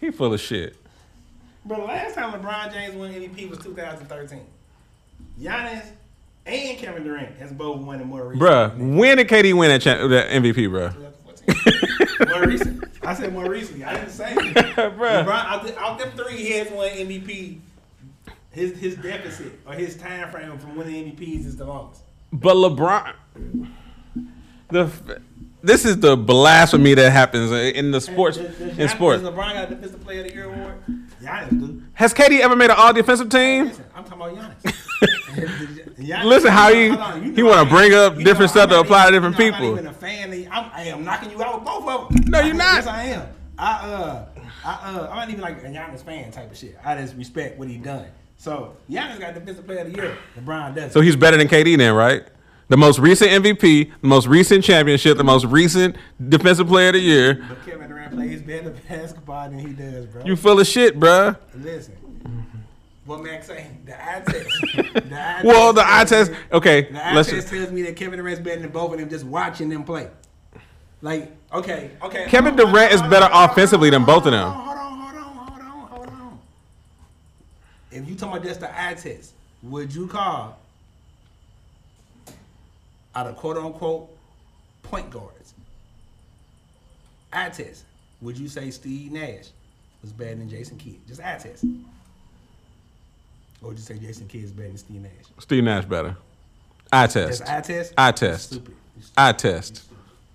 [0.00, 0.76] He full of shit.
[1.64, 4.40] Bro, the last time LeBron James won MVP was 2013.
[5.40, 5.86] Giannis
[6.44, 8.42] and Kevin Durant has both won in more recent.
[8.42, 10.94] Bruh, when did KD win that, cha- that MVP, bruh?
[10.94, 12.28] 2014.
[12.28, 12.84] more recent.
[13.02, 13.84] I said more recently.
[13.84, 14.34] I didn't say.
[14.34, 15.26] LeBron, bruh.
[15.26, 17.58] out, the, out them three, he has won MVP.
[18.56, 22.00] His his deficit or his time frame from winning MVPs is the longest.
[22.32, 23.12] But LeBron,
[24.70, 24.90] the
[25.62, 29.22] this is the blasphemy that happens in the sports Does- does in sports.
[29.22, 30.74] LeBron got a Defensive Player of the Year award?
[31.22, 31.82] Giannis do.
[31.92, 33.66] Has KD ever made an All Defensive team?
[33.66, 34.72] Listen, I'm talking about Giannis.
[35.98, 38.76] Giannis- Listen how he- on, you he wanna bring up you know different stuff to
[38.76, 39.66] not apply to different you know people.
[39.68, 40.32] I'm not even a fan.
[40.32, 42.24] Of, I'm, I am knocking you out with both of them.
[42.30, 42.76] No, you're not.
[42.76, 43.28] Yes, I am.
[43.58, 44.26] I uh,
[44.64, 46.76] I uh, I'm not even like a Giannis fan type of shit.
[46.84, 48.06] I just respect what he done.
[48.36, 50.18] So Giannis got defensive player of the year.
[50.38, 50.92] LeBron doesn't.
[50.92, 52.24] So he's better than KD then, right?
[52.68, 55.96] The most recent MVP, the most recent championship, the most recent
[56.28, 57.44] Defensive Player of the Year.
[57.48, 60.24] but Kevin Durant plays better basketball than he does, bro.
[60.24, 61.36] You full of shit, bruh.
[61.54, 61.94] listen.
[63.04, 63.68] What Max say?
[63.84, 64.48] The eye test.
[65.08, 66.32] The eye Well, the eye test.
[66.32, 67.30] me- Okay, The eye let's.
[67.30, 70.08] test tells me that Kevin Durant's better than both of them just watching them play.
[71.02, 72.24] Like, okay, okay.
[72.26, 74.50] Kevin Durant is better offensively than both of them.
[74.50, 76.38] Hold on, hold on, hold on, hold on.
[77.96, 79.32] If you talking about just the eye test,
[79.62, 80.58] would you call
[83.14, 84.10] out of quote unquote
[84.82, 85.54] point guards
[87.32, 87.84] eye test?
[88.20, 89.48] Would you say Steve Nash
[90.02, 90.98] was better than Jason Kidd?
[91.06, 91.64] Just eye test.
[93.62, 95.12] Or would you say Jason Kidd is better than Steve Nash?
[95.38, 96.16] Steve Nash better.
[96.92, 97.42] Eye Just test.
[97.50, 97.94] eye test.
[97.98, 98.42] Eye test.
[98.52, 98.74] Stupid.
[99.00, 99.18] Stupid.
[99.18, 99.82] Eye test.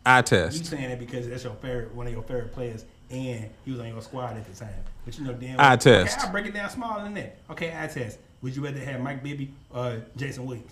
[0.05, 3.71] Eye You saying that because that's your favorite, one of your favorite players, and he
[3.71, 4.73] was on your squad at the time.
[5.05, 5.59] But you know, damn.
[5.59, 6.17] Eye test.
[6.17, 7.37] Okay, I'll break it down smaller than that.
[7.49, 8.19] Okay, eye test.
[8.41, 10.71] Would you rather have Mike Bibby or Jason Williams?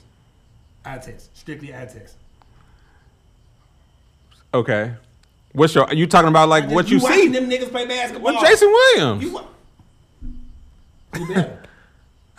[0.86, 2.16] eye test, strictly eye test.
[4.54, 4.94] Okay.
[5.54, 5.86] What's your?
[5.86, 7.28] Are You talking about like what you, watching see?
[7.40, 8.34] them niggas play basketball.
[8.34, 9.24] What Jason Williams?
[9.24, 9.40] You,
[11.20, 11.64] you better.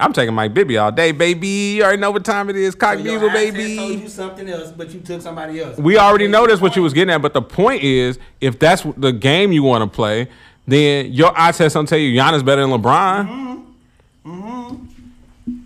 [0.01, 1.49] I'm taking Mike Bibby all day, baby.
[1.77, 2.75] You already know what time it is.
[2.75, 3.63] Cock So eye test told baby.
[4.03, 5.77] you something else, but you took somebody else.
[5.79, 8.83] We already know that's what you was getting at, but the point is, if that's
[8.97, 10.29] the game you want to play,
[10.67, 13.29] then your eye test don't tell you Giannis better than LeBron.
[13.29, 14.31] Mm-hmm.
[14.31, 15.57] Mm-hmm.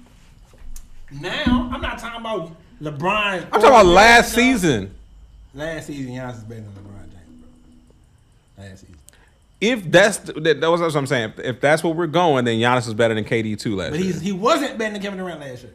[1.21, 3.43] Now I'm not talking about LeBron.
[3.45, 4.95] I'm talking about last season.
[5.55, 7.45] Last season, Giannis is better than LeBron James,
[8.57, 8.65] bro.
[8.65, 8.94] Last season,
[9.73, 11.35] If that's that, that was what I'm saying.
[11.39, 14.01] If, if that's what we're going, then Giannis is better than KD too last but
[14.01, 14.13] year.
[14.13, 15.73] he's he wasn't better than Kevin Durant last year.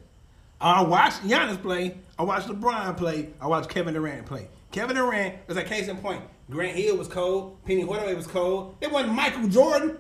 [0.62, 1.98] I watched Giannis play.
[2.18, 3.30] I watched LeBron play.
[3.40, 4.48] I watched Kevin Durant play.
[4.72, 6.22] Kevin Durant was a case in point.
[6.52, 7.64] Grant Hill was cold.
[7.66, 8.76] Penny Hardaway was cold.
[8.82, 9.98] It wasn't Michael Jordan.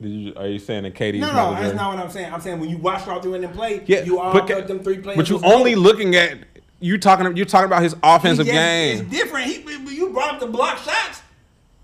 [0.00, 1.20] Did you, are you saying that KD?
[1.20, 1.76] No, is no, that's Jordan?
[1.76, 2.32] not what I'm saying.
[2.32, 4.60] I'm saying when you watch all three of them play, Yeah, you all but, know
[4.60, 5.16] them three players.
[5.16, 5.84] but you was only cold.
[5.86, 6.38] looking at
[6.80, 7.36] you talking.
[7.36, 9.00] You talking about his offensive He game.
[9.00, 9.46] It's different.
[9.46, 11.22] He, you brought up the block shots.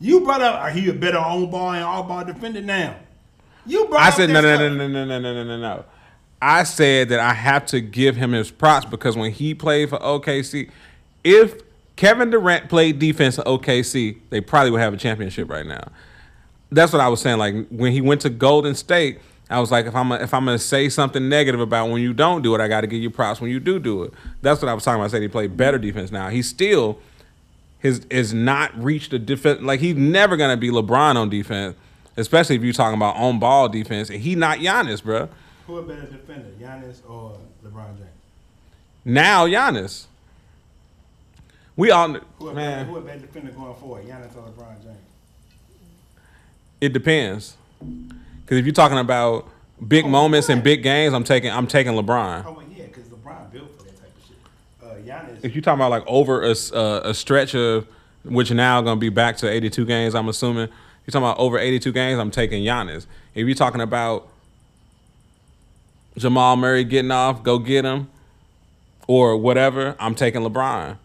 [0.01, 2.96] You brought up, are he a better on ball and all ball defender now?
[3.66, 5.84] You brought I said no, no, no, no, no, no, no, no, no.
[6.40, 9.98] I said that I have to give him his props because when he played for
[9.98, 10.70] OKC,
[11.22, 11.61] if
[11.96, 15.90] Kevin Durant played defense at OKC, they probably would have a championship right now.
[16.72, 17.36] That's what I was saying.
[17.36, 19.20] Like when he went to Golden State,
[19.51, 22.14] I was like, if I'm a, if I'm gonna say something negative about when you
[22.14, 24.14] don't do it, I got to give you props when you do do it.
[24.40, 25.07] That's what I was talking about.
[25.07, 26.11] I said he played better defense.
[26.11, 27.01] Now he's still
[27.81, 29.61] his is not reached a defense.
[29.62, 31.76] Like he's never gonna be LeBron on defense,
[32.16, 34.11] especially if you're talking about on ball defense.
[34.11, 35.28] And he not Giannis, bro.
[35.66, 38.09] Who a better defender, Giannis or LeBron James?
[39.05, 40.07] Now Giannis.
[41.76, 42.16] We all Who
[42.49, 42.87] a, better, man.
[42.87, 44.99] who a better defender going forward, Giannis or LeBron James?
[46.81, 47.57] It depends.
[47.81, 49.49] Because if you're talking about
[49.87, 52.45] big Oh, moments and big games, I'm taking I'm taking LeBron.
[52.47, 54.37] Oh, well, yeah, because LeBron built for that type of shit.
[54.83, 57.86] Uh, Giannis, If you're talking about like over a, uh, a stretch of
[58.24, 60.64] which now gonna be back to 82 games, I'm assuming.
[60.64, 63.07] If you're talking about over 82 games, I'm taking Giannis.
[63.34, 64.28] If you're talking about
[66.16, 68.09] Jamal Murray getting off, go get him,
[69.07, 70.99] or whatever, I'm taking LeBron.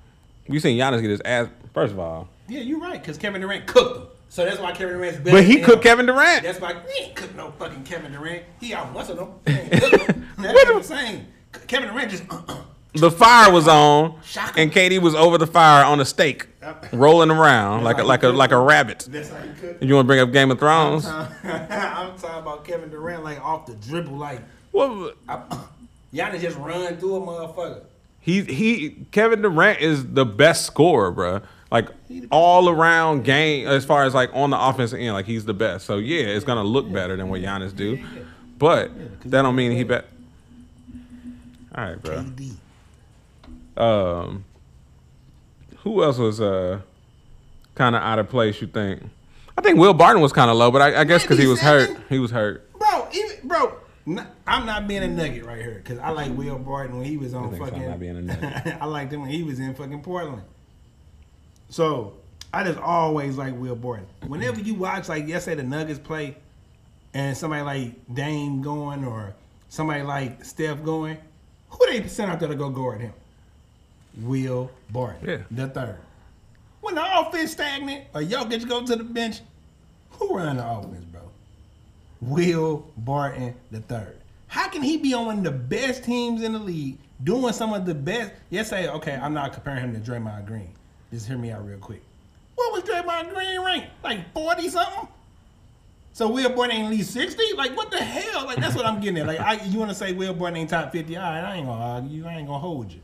[0.47, 1.47] You seen Giannis get his ass.
[1.73, 4.07] First of all, yeah, you're right, because Kevin Durant cooked him.
[4.29, 5.37] So that's why Kevin Durant's better.
[5.37, 5.81] but he cooked.
[5.83, 6.43] Kevin Durant.
[6.43, 8.43] That's why he ain't cooked no fucking Kevin Durant.
[8.59, 9.29] He out muscling him.
[9.45, 10.27] He ain't cooked him.
[10.37, 11.27] That's what I'm saying.
[11.67, 12.23] Kevin Durant just.
[12.95, 14.19] The fire was on,
[14.55, 16.47] and KD was over the fire on a stake,
[16.93, 19.07] rolling around like a like a like a rabbit.
[19.09, 19.83] That's how he cooked.
[19.83, 21.05] You want to bring up Game of Thrones?
[21.43, 24.41] I'm talking about Kevin Durant like off the dribble, like
[24.77, 24.87] I,
[26.13, 27.81] Giannis just run through a motherfucker.
[28.21, 31.41] He he Kevin Durant is the best scorer, bro.
[31.71, 31.89] Like
[32.31, 35.85] all around game as far as like on the offensive end, like he's the best.
[35.85, 38.03] So yeah, it's gonna look better than what Giannis do,
[38.57, 38.91] but
[39.25, 40.05] that don't mean he bet.
[41.75, 42.19] All right, bro.
[42.19, 42.53] KD.
[43.77, 44.45] Um,
[45.77, 46.81] who else was uh
[47.75, 48.61] kind of out of place?
[48.61, 49.03] You think?
[49.57, 51.61] I think Will Barton was kind of low, but I, I guess because he was
[51.61, 51.89] hurt.
[52.09, 52.71] He was hurt.
[52.77, 53.73] Bro, even bro,
[54.05, 57.17] n- I'm not being a nugget right here because I like Will Barton when he
[57.17, 57.89] was on think so, fucking.
[57.89, 58.75] not being a nugget.
[58.81, 60.41] I liked him when he was in fucking Portland.
[61.69, 62.13] So
[62.53, 64.07] I just always like Will Barton.
[64.27, 66.37] Whenever you watch, like yesterday, the Nuggets play,
[67.13, 69.33] and somebody like Dame going or
[69.69, 71.17] somebody like Steph going,
[71.69, 73.13] who they sent out there to go guard him?
[74.21, 75.37] Will Barton, Yeah.
[75.51, 75.97] the third.
[76.81, 79.41] When the offense stagnant or Jokic go to the bench,
[80.11, 81.21] who run the offense, bro?
[82.21, 84.17] Will Barton the third.
[84.47, 87.73] How can he be on one of the best teams in the league, doing some
[87.73, 88.31] of the best?
[88.49, 89.15] Yes, say okay.
[89.21, 90.69] I'm not comparing him to Draymond Green.
[91.11, 92.01] Just hear me out real quick.
[92.55, 93.85] What was Draymond Green rank?
[94.03, 95.07] Like forty something.
[96.13, 97.43] So Will Barton ain't at least sixty?
[97.57, 98.45] Like what the hell?
[98.45, 99.27] Like that's what I'm getting at.
[99.27, 101.17] Like I, you want to say Will Barton ain't top fifty?
[101.17, 102.21] All right, I ain't gonna argue.
[102.21, 102.27] you.
[102.27, 103.01] I ain't gonna hold you.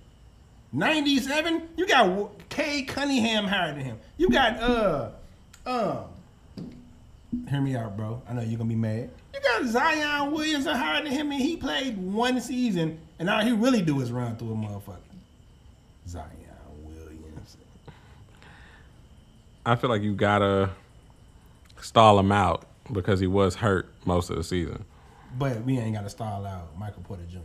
[0.73, 1.69] 97?
[1.77, 3.97] You got W- Cade Cunningham higher than him.
[4.17, 5.09] You got uh
[5.65, 6.05] um
[7.49, 8.21] Hear me out, bro.
[8.29, 9.09] I know you're gonna be mad.
[9.33, 13.53] You got Zion Williams higher than him, and he played one season, and all he
[13.53, 14.97] really do is run through a motherfucker.
[16.07, 16.27] Zion
[16.83, 17.55] Williams.
[19.65, 20.71] I feel like you gotta
[21.81, 24.83] stall him out because he was hurt most of the season.
[25.39, 27.37] But we ain't gotta stall out Michael Porter Jr.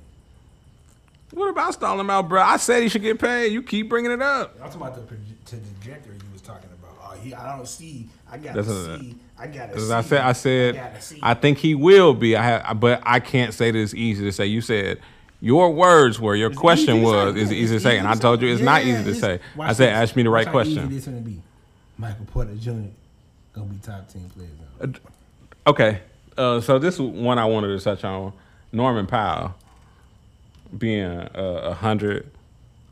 [1.32, 2.40] What about stalling out, bro?
[2.40, 3.52] I said he should get paid.
[3.52, 4.54] You keep bringing it up.
[4.62, 6.96] I'm talking about the, trajectory you was talking about.
[7.02, 8.08] Oh, he, I don't see.
[8.30, 9.16] I gotta That's see.
[9.38, 9.92] I gotta see.
[9.92, 11.18] I said, I said, gotta.
[11.22, 12.36] I think he will be.
[12.36, 14.46] I have, but I can't say that it's easy to say.
[14.46, 15.00] You said
[15.40, 17.40] your words were, your It's question was, say.
[17.40, 19.40] is Yeah, easy to say, and I told you it's not easy to say.
[19.60, 20.10] I said, this.
[20.10, 20.88] ask me the right easy question.
[20.90, 21.40] this gonna be.
[21.98, 22.70] Michael Porter Jr.
[23.52, 24.50] gonna be top ten players.
[24.80, 25.00] now.
[25.66, 26.00] Okay,
[26.38, 28.32] uh, so this one I wanted to touch on.
[28.72, 29.54] Norman Powell
[30.78, 32.30] being a, a hundred.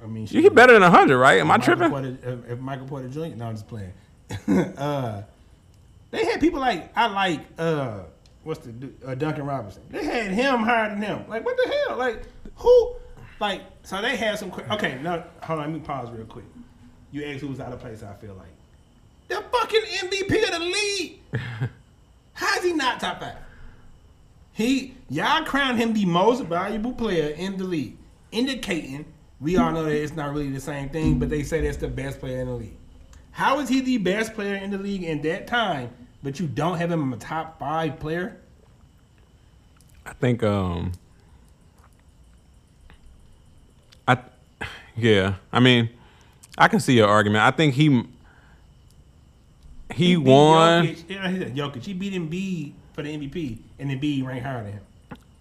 [0.03, 1.41] I mean, He better than a hundred, right?
[1.41, 1.91] Am I Michael tripping?
[1.91, 3.37] Porter, if, if Michael Porter Jr.
[3.37, 3.93] No, I'm just playing.
[4.77, 5.23] uh,
[6.11, 8.01] they had people like I like uh,
[8.43, 9.83] what's the uh, Duncan Robinson.
[9.91, 11.25] They had him higher than him.
[11.29, 11.97] Like what the hell?
[11.97, 12.23] Like
[12.57, 12.97] who?
[13.41, 14.53] Like so they had some.
[14.71, 15.73] Okay, now hold on.
[15.73, 16.45] Let me pause real quick.
[17.11, 18.03] You asked who was out of place.
[18.03, 18.49] I feel like
[19.29, 21.21] the fucking MVP of the league.
[22.35, 23.37] How is he not top five?
[24.55, 27.99] He y'all crowned him the most valuable player in the league,
[28.33, 29.05] indicating
[29.41, 31.89] we all know that it's not really the same thing, but they say that's the
[31.89, 32.77] best player in the league.
[33.33, 35.91] How is he the best player in the league in that time,
[36.23, 38.41] but you don't have him a top five player?
[40.07, 40.93] I think um
[44.07, 44.19] I
[44.97, 45.91] yeah, I mean,
[46.57, 47.43] I can see your argument.
[47.43, 48.05] I think he
[49.93, 51.85] he, beat won Jokic, yeah, he Jokic.
[51.85, 54.81] He beat Embiid for the MVP, and Embiid ranked higher than him.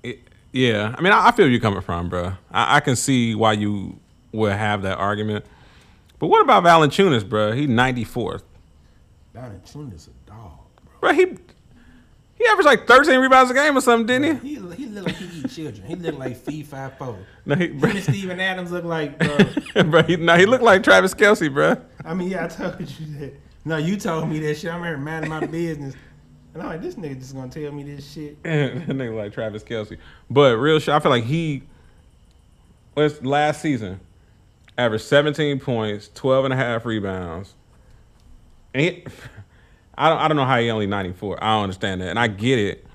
[0.04, 0.20] it-
[0.52, 0.94] yeah.
[0.98, 2.34] I mean, I, I feel you're coming from, bro.
[2.52, 3.98] I, I can see why you
[4.32, 5.46] would have that argument.
[6.20, 7.54] But what about Valanciunas, bro?
[7.54, 8.44] He 94th.
[9.36, 10.52] Valanciunas is a dog,
[11.00, 11.12] bro.
[11.12, 11.26] Bro, he
[12.36, 14.56] he averaged like 13 rebounds a game or something, didn't he?
[14.56, 15.88] He he look like he eat children.
[15.88, 17.18] He looked like fee five four.
[17.46, 19.18] No, he, Him and Steven Adams look like,
[19.74, 19.84] bro.
[19.84, 21.78] bro, he, no, he looked like Travis Kelce, bro.
[22.06, 23.34] I mean, yeah, I told you that.
[23.66, 24.72] No, you told me that shit.
[24.72, 25.96] I'm here minding my business.
[26.54, 28.42] And I'm like, this nigga just gonna tell me this shit.
[28.44, 29.98] that nigga like Travis Kelce.
[30.30, 31.64] But real shit, I feel like he
[32.96, 34.00] was last season
[34.78, 37.54] averaged 17 points, 12 and a half rebounds.
[38.74, 39.06] And he-
[39.98, 41.44] I don't I don't know how he only 94.
[41.44, 42.10] I don't understand that.
[42.10, 42.86] And I get it.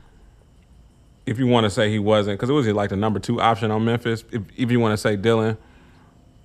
[1.26, 3.70] If you want to say he wasn't, because it was like the number two option
[3.70, 4.24] on Memphis.
[4.32, 5.58] If, if you want to say Dillon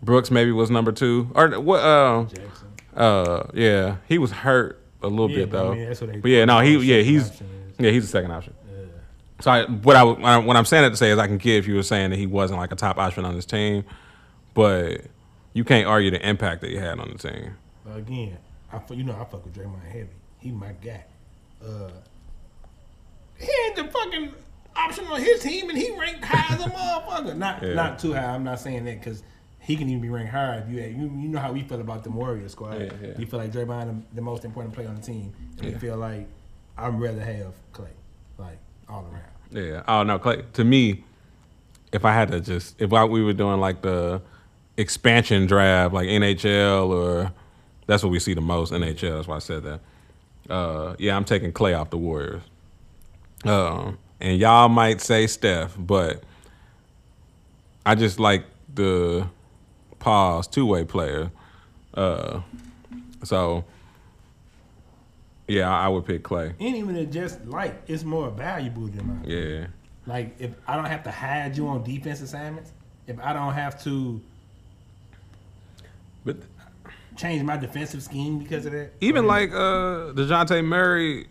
[0.03, 1.31] Brooks maybe was number two.
[1.35, 2.67] Or what uh Jackson.
[2.95, 5.75] uh yeah, he was hurt a little Yeah, bit I though.
[5.75, 7.41] mean, that's what they- but yeah, no, he yeah, he's
[7.77, 8.53] yeah, he's the second option.
[9.41, 10.03] So I, what I
[10.37, 12.17] what I'm saying that to say is I can get if you were saying that
[12.19, 13.83] he wasn't like a top option on his team,
[14.53, 15.01] but
[15.53, 17.53] you can't argue the impact that he had on the team.
[17.85, 18.37] But again,
[18.71, 20.07] I you know I fuck with Draymond heavy.
[20.39, 21.03] He my guy.
[21.65, 21.89] Uh,
[23.37, 24.33] he ain't the fucking
[24.75, 27.35] option on his team, and he ranked high as a motherfucker.
[27.35, 27.73] Not Yeah.
[27.73, 28.33] not too high.
[28.33, 29.23] I'm not saying that because
[29.63, 30.63] he can even be ranked higher.
[30.67, 32.81] If you you you know how we feel about the Warriors squad.
[32.81, 33.13] Yeah, yeah.
[33.17, 35.73] We feel like Draymond the, the most important player on the team, and Yeah.
[35.73, 36.27] we feel like
[36.77, 37.89] I'd rather have Clay,
[38.37, 38.57] like
[38.89, 39.65] all around.
[39.65, 39.83] Yeah.
[39.87, 40.43] Oh no, Clay.
[40.53, 41.03] To me,
[41.91, 44.21] if I had to just if I, we were doing like the
[44.77, 47.31] expansion draft, like NHL or
[47.87, 49.15] that's what we see the most NHL.
[49.15, 49.79] That's why I said that.
[50.49, 52.41] Uh, yeah, I'm taking Clay off the Warriors.
[53.45, 56.23] Um, and y'all might say Steph, but
[57.85, 59.27] I just like the
[60.03, 61.31] pause two way player.
[61.93, 62.41] Uh,
[63.23, 63.63] so
[65.47, 66.53] yeah, I would pick Clay.
[66.59, 69.23] And even if just like it's more valuable than mine.
[69.25, 69.67] Yeah.
[70.05, 72.73] Like if I don't have to hide you on defense assignments,
[73.07, 74.21] if I don't have to
[76.25, 76.37] But
[77.15, 78.91] change my defensive scheme because of that.
[78.99, 81.27] Even like uh Dejounte Murray,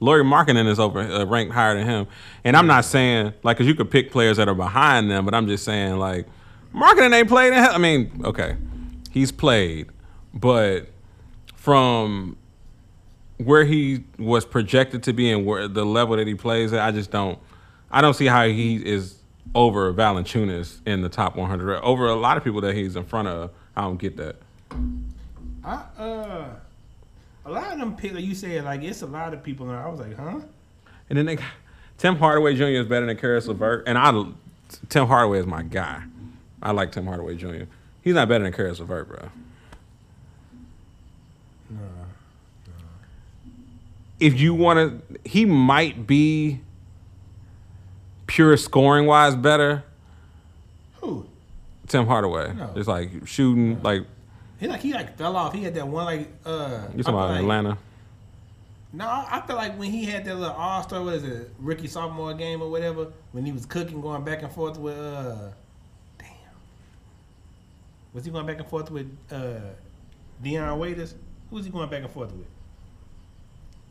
[0.00, 2.06] Lauri Markkanen is over uh, ranked higher than him,
[2.44, 5.34] and I'm not saying like because you could pick players that are behind them, but
[5.34, 6.26] I'm just saying like
[6.74, 7.74] Markkanen ain't played in hell.
[7.74, 8.56] I mean, okay,
[9.10, 9.88] he's played,
[10.34, 10.88] but
[11.56, 12.36] from
[13.38, 16.90] where he was projected to be and where the level that he plays at, I
[16.90, 17.38] just don't,
[17.90, 19.18] I don't see how he is
[19.54, 23.28] over Valanciunas in the top 100 over a lot of people that he's in front
[23.28, 23.50] of.
[23.76, 24.36] I don't get that.
[25.64, 26.48] I uh
[27.46, 29.88] a lot of them people you said like it's a lot of people and I
[29.88, 30.40] was like, huh?
[31.08, 31.46] And then they got,
[31.96, 32.64] Tim Hardaway Jr.
[32.64, 34.12] is better than Caris LeVert, and I
[34.88, 36.02] Tim Hardaway is my guy.
[36.62, 37.64] I like Tim Hardaway Jr.
[38.02, 39.28] He's not better than Caris LeVert, bro.
[41.70, 41.78] No.
[44.20, 46.60] If you want to, he might be
[48.26, 49.84] pure scoring wise better.
[51.00, 51.26] Who?
[51.86, 52.70] Tim Hardaway, No.
[52.74, 54.04] just like shooting, like
[54.58, 55.54] He like he like fell off.
[55.54, 57.78] He had that one like uh you talking about like- Atlanta.
[58.90, 61.86] No, I feel like when he had that little all star, what is it, rookie
[61.88, 65.50] sophomore game or whatever, when he was cooking, going back and forth with uh,
[68.18, 69.60] was he going back and forth with uh,
[70.42, 71.14] Dion Waiters?
[71.50, 72.48] Who was he going back and forth with?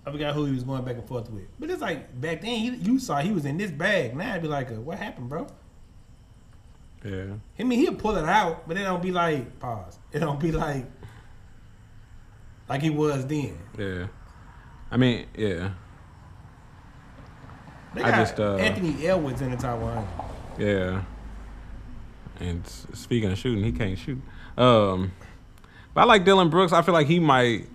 [0.06, 1.46] I forgot who he was going back and forth with.
[1.58, 4.16] But it's like back then, he, you saw he was in this bag.
[4.18, 5.48] Now I'd be like, uh, what happened, bro?
[7.06, 9.98] Yeah, I mean, he'll pull it out, but it don't be like pause.
[10.12, 10.86] It don't be like
[12.68, 13.58] like he was then.
[13.78, 14.08] yeah.
[14.92, 15.72] I mean, yeah,
[17.94, 20.66] They I just, uh, Anthony Edwards in the top 100.
[20.66, 21.04] yeah.
[22.40, 24.22] And speaking of shooting, he can't shoot.
[24.58, 25.12] Um,
[25.94, 26.72] but I like Dillon Brooks.
[26.74, 27.68] I feel like he might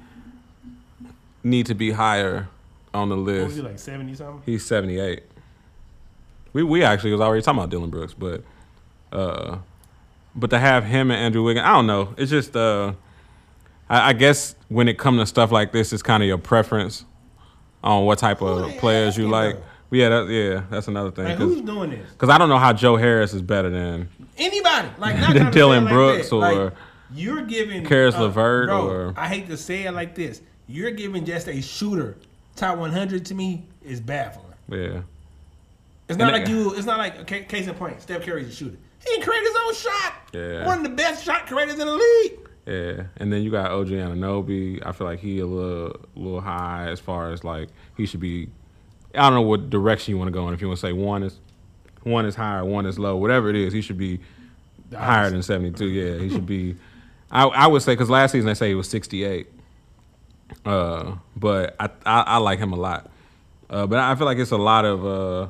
[1.43, 2.49] need to be higher
[2.95, 3.57] on the What was list.
[3.57, 4.43] he like seventy something?
[4.47, 5.23] He's 78.
[6.53, 8.43] We we actually was already talking about Dillon Brooks, but
[9.11, 9.59] Uh,
[10.35, 12.15] but to have him and Andrew Wiggins, I don't know.
[12.17, 12.93] It's just uh,
[13.89, 17.05] I, I guess when it comes to stuff like this, it's kind of your preference
[17.83, 19.57] on what type Who of players you asking, like.
[19.93, 21.25] Yeah, that, yeah, that's another thing.
[21.27, 22.11] Like, who's doing this?
[22.13, 24.89] Because I don't know how Joe Harris is better than Anybody.
[24.99, 26.37] Like not Than Dillon like Brooks that.
[26.37, 26.73] Like, or
[27.15, 30.41] you're giving Caris uh, LeVert bro, or- I hate to say it like this.
[30.67, 32.17] You're giving just a shooter
[32.57, 34.47] top 100 to me is baffling.
[34.71, 35.03] yeah.
[36.09, 36.75] It's not And like they- you.
[36.75, 38.01] It's not like a case in point.
[38.03, 38.77] Steph Curry's a shooter.
[39.07, 40.15] He can create his own shot.
[40.33, 40.67] Yeah.
[40.67, 42.39] One of the best shot creators in the league.
[42.67, 44.81] Yeah, and then you got OG Anunoby.
[44.87, 48.49] I feel like he a little, little high as far as like he should be.
[49.15, 50.55] I don't know what direction you want to go in.
[50.55, 51.39] If you want to say one is,
[52.03, 54.21] one is higher, one is low, whatever it is, he should be
[54.95, 55.89] higher than seventy two.
[55.89, 56.77] Yeah, he should be.
[57.31, 59.49] I I would say because last season they say he was sixty eight.
[60.65, 63.11] Uh, but I, I I like him a lot.
[63.71, 65.49] Uh, but I feel like it's a lot of uh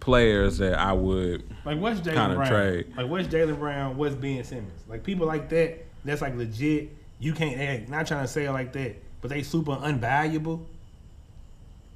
[0.00, 1.42] players that I would.
[1.64, 2.46] Like what's Jaylen Brown?
[2.48, 2.92] trade.
[2.96, 3.96] Like what's Jaylen Brown?
[3.96, 4.82] What's Ben Simmons?
[4.88, 5.84] Like people like that.
[6.04, 6.90] That's like legit.
[7.18, 7.56] You can't.
[7.56, 10.64] They not trying to say it like that, but they super unvaluable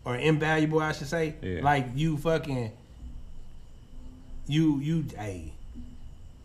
[0.08, 1.34] or invaluable, I should say.
[1.42, 1.60] Yeah.
[1.62, 2.72] Like you fucking.
[4.46, 5.52] You you hey.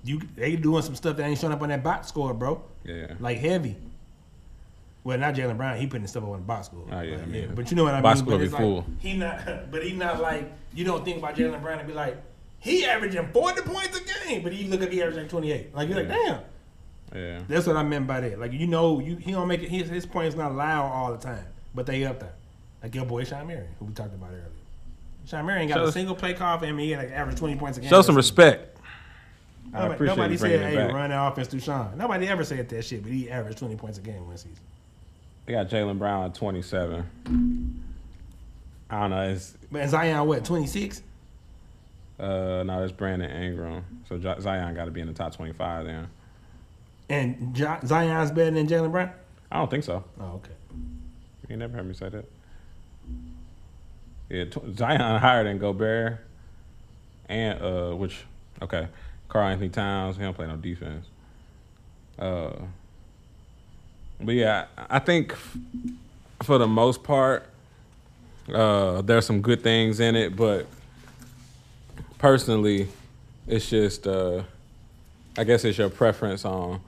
[0.03, 2.61] You they doing some stuff that ain't showing up on that box score, bro.
[2.83, 3.13] Yeah.
[3.21, 3.77] Like heavy.
[5.05, 5.77] Well, not Jaylen Brown.
[5.77, 6.85] He putting stuff up on the box score.
[6.91, 8.25] Oh, yeah, But, I mean, but you know what I box mean.
[8.27, 8.75] score But be full.
[8.75, 9.41] like he not.
[9.71, 12.17] But he not like you don't think about Jaylen Brown and be like
[12.59, 15.73] he averaging forty points a game, but you look at he averaging twenty eight.
[15.73, 16.41] Like you're like damn.
[17.15, 17.39] Yeah.
[17.47, 18.39] That's what I meant by that.
[18.39, 19.69] Like you know, you he don't make it.
[19.69, 22.33] His, his points not loud all the time, but they up there.
[22.83, 24.43] Like your boy Shawn Marion, who we talked about earlier.
[25.25, 26.77] Shawn Marion got Show- a single play call for him.
[26.77, 27.89] He had like average twenty points a game.
[27.89, 28.77] Show some respect.
[29.73, 30.93] I Nobody, appreciate nobody you bringing said, it "Hey, back.
[30.93, 33.97] run that offense through Shawn." Nobody ever said that shit, but he averaged twenty points
[33.97, 34.57] a game one season.
[35.45, 37.79] They got Jaylen Brown at 27.
[38.89, 39.23] I don't know.
[39.29, 41.01] It's But Zion, what twenty six?
[42.19, 43.83] uh no, it's Brandon Ingram.
[44.07, 46.07] So Zion got to be in the top 25 then.
[47.09, 49.09] And Jo- Zion's better than Jaylen Brown.
[49.51, 50.03] I don't think so.
[50.19, 50.51] Oh, okay.
[51.49, 52.25] You never heard me say that.
[54.29, 54.45] Yeah,
[54.75, 56.19] Zion higher than Gobert,
[57.29, 58.23] and uh, which
[58.61, 58.87] okay,
[59.29, 60.15] Karl-Anthony Towns.
[60.15, 61.05] He don't play no defense.
[62.17, 62.53] Uh,
[64.21, 65.35] but yeah, I I think
[66.41, 67.45] for the most part,
[68.53, 70.35] uh, there's some good things in it.
[70.35, 70.67] But
[72.17, 72.87] personally,
[73.47, 74.43] it's just uh,
[75.37, 76.79] I guess it's your preference on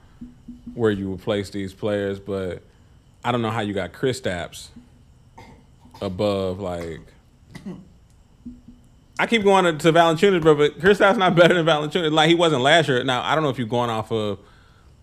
[0.74, 2.18] where you would place these players.
[2.18, 2.62] But
[3.24, 4.68] I don't know how you got Chris Stapps
[6.00, 7.00] above like.
[9.18, 12.12] I keep going to, to Valanciunas, bro, but Chris Stapps not better than Valanciunas.
[12.12, 13.02] Like he wasn't last year.
[13.02, 14.38] Now I don't know if you're going off of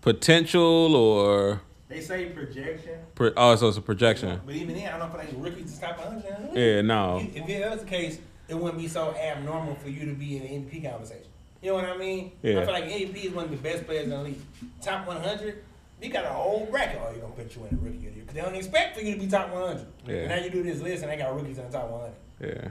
[0.02, 4.40] potential or They say projection, pro- oh, so it's a projection.
[4.46, 6.24] but even then, I don't feel like rookies to stop hundred.
[6.54, 10.12] Yeah, no, If that was the case, it wouldn't be so abnormal for you to
[10.14, 11.26] be in the MVP conversation.
[11.62, 12.32] You know what I mean?
[12.42, 12.60] Yeah.
[12.60, 14.38] I feel like MVP is one of the best players in the league.
[14.82, 15.64] Top 100,
[16.02, 17.00] you got a whole bracket.
[17.02, 18.12] Oh, you're going to put you in the rookie of the year.
[18.20, 19.86] Because they don't expect for you to be top 100.
[20.06, 20.14] Yeah.
[20.14, 22.12] And now you do this list and they got rookies in the top 100.
[22.40, 22.68] Yeah.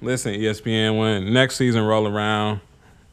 [0.00, 2.60] Listen, ESPN, when next season roll around,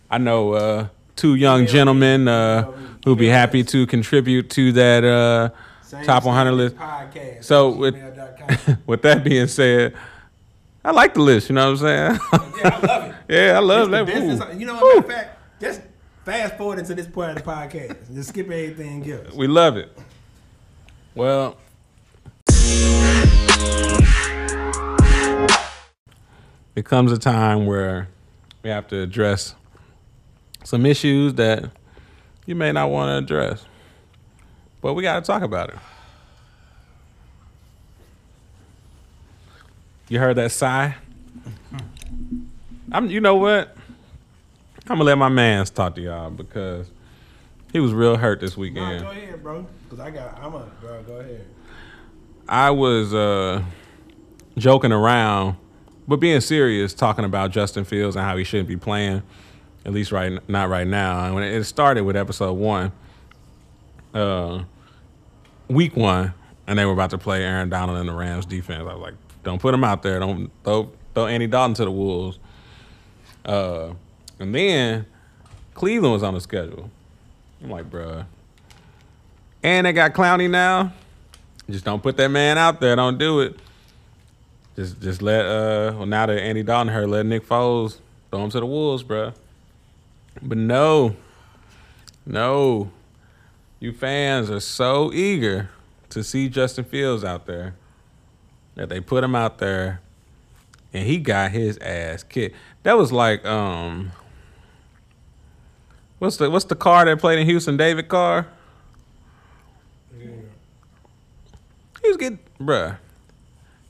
[0.10, 2.64] I know uh, two young gentlemen uh,
[3.06, 5.50] who'll be happy to contribute to that uh,
[6.04, 6.76] top 100 list.
[6.76, 7.44] Podcast.
[7.46, 7.96] So with
[8.86, 9.94] with that being said,
[10.84, 11.48] I like the list.
[11.50, 12.20] You know what I'm saying?
[12.58, 13.16] yeah, I love it.
[13.30, 14.10] yeah, I love It's that.
[14.50, 14.96] it's- You know what?
[14.96, 15.82] Matter of fact, just
[16.26, 18.14] fast forward into this part of the podcast.
[18.14, 19.34] Just skip everything else.
[19.34, 19.98] We love it.
[21.16, 21.56] Well,
[26.76, 28.08] it comes a time where
[28.64, 29.56] we have to address
[30.64, 31.66] some issues that
[32.46, 33.66] you may not want to address,
[34.82, 35.76] but we got to talk about it.
[40.10, 40.96] You heard that sigh?
[42.92, 43.10] I'm.
[43.10, 43.76] You know what?
[44.88, 46.90] I'm gonna let my man's talk to y'all because
[47.72, 49.02] he was real hurt this Nah, weekend.
[49.06, 49.66] go ahead, bro.
[49.84, 51.46] Because I got, I'm a, bro, go ahead.
[52.50, 53.64] I was uh,
[54.58, 55.56] joking around,
[56.12, 59.24] but being serious, talking about Justin Fields and how he shouldn't be playing,
[59.86, 61.24] at least right not right now.
[61.24, 62.92] And when it started with episode one,
[64.14, 64.64] uh,
[65.70, 66.34] week one,
[66.68, 68.82] and they were about to play Aaron Donald and the Rams defense.
[68.82, 69.14] I was like,
[69.46, 70.20] don't put him out there.
[70.20, 72.40] Don't throw throw Andy Dalton to the wolves.
[73.46, 73.94] Uh,
[74.38, 75.06] and then
[75.76, 76.92] Cleveland was on the schedule.
[77.64, 78.26] I'm like, bruh.
[79.64, 80.92] And they got Clowney now.
[81.70, 82.98] Just don't put that man out there.
[82.98, 83.58] Don't do it.
[84.76, 87.98] Just just let uh well now that Andy Dalton hurt, let Nick Foles
[88.30, 89.34] throw him to the wolves, bruh.
[90.42, 91.16] But no,
[92.26, 92.92] no,
[93.80, 95.70] you fans are so eager
[96.10, 97.76] to see Justin Fields out there
[98.76, 100.00] that they put him out there,
[100.94, 102.56] and he got his ass kicked.
[102.84, 104.14] That was like um,
[106.22, 107.78] What's the what's the car that played in Houston?
[107.78, 108.46] David Carr.
[110.20, 112.98] He was getting, bruh.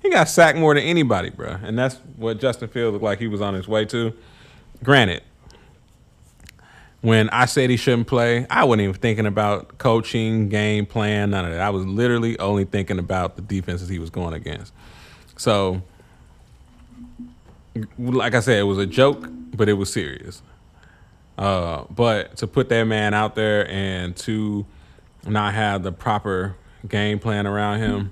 [0.01, 1.63] He got sacked more than anybody, bruh.
[1.63, 4.13] And that's what Justin Fields looked like he was on his way to.
[4.83, 5.21] Granted,
[7.01, 11.45] when I said he shouldn't play, I wasn't even thinking about coaching, game plan, none
[11.45, 11.61] of that.
[11.61, 14.73] I was literally only thinking about the defenses he was going against.
[15.37, 15.81] So,
[17.97, 20.41] like I said, it was a joke, but it was serious.
[21.37, 24.65] Uh, but to put that man out there and to
[25.25, 26.55] not have the proper
[26.87, 28.11] game plan around him,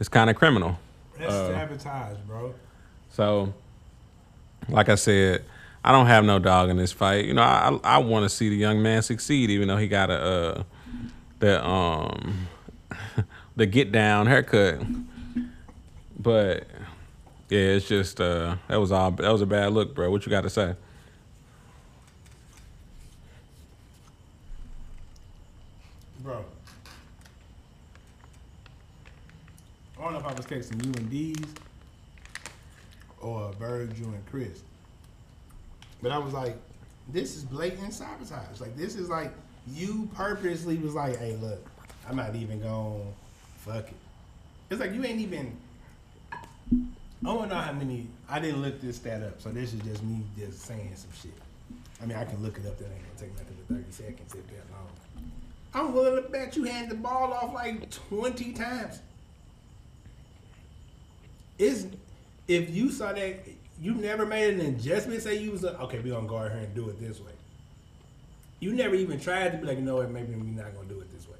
[0.00, 0.78] it's kind of criminal.
[1.22, 2.54] That's sabotage, bro.
[3.10, 3.54] So,
[4.68, 5.44] like I said,
[5.84, 7.24] I don't have no dog in this fight.
[7.26, 10.10] You know, I I want to see the young man succeed, even though he got
[10.10, 10.62] a uh,
[11.38, 12.48] the um
[13.56, 14.80] the get down haircut.
[16.18, 16.66] But
[17.48, 20.10] yeah, it's just uh that was all that was a bad look, bro.
[20.10, 20.74] What you got to say?
[26.20, 26.44] Bro.
[30.00, 31.54] I don't know if I was texting you and D's
[33.20, 34.62] or Virgil and Chris.
[36.02, 36.56] But I was like,
[37.08, 38.60] this is blatant sabotage.
[38.60, 39.32] Like this is like
[39.68, 41.64] you purposely was like, hey look,
[42.08, 43.14] I'm not even going
[43.58, 43.94] fuck it.
[44.70, 45.56] It's like you ain't even
[46.32, 46.38] I
[47.22, 50.22] don't know how many I didn't look this stat up, so this is just me
[50.36, 51.38] just saying some shit.
[52.02, 54.34] I mean I can look it up, that ain't gonna take nothing but 30 seconds
[54.34, 54.88] if that long.
[55.74, 59.00] I'm willing to bet you hand the ball off like 20 times.
[61.58, 61.86] Is
[62.48, 63.46] if you saw that
[63.80, 66.60] you never made an adjustment, say you was a, okay, we gonna go out here
[66.60, 67.32] and do it this way.
[68.60, 71.00] You never even tried to be like, you know what, maybe we're not gonna do
[71.00, 71.36] it this way.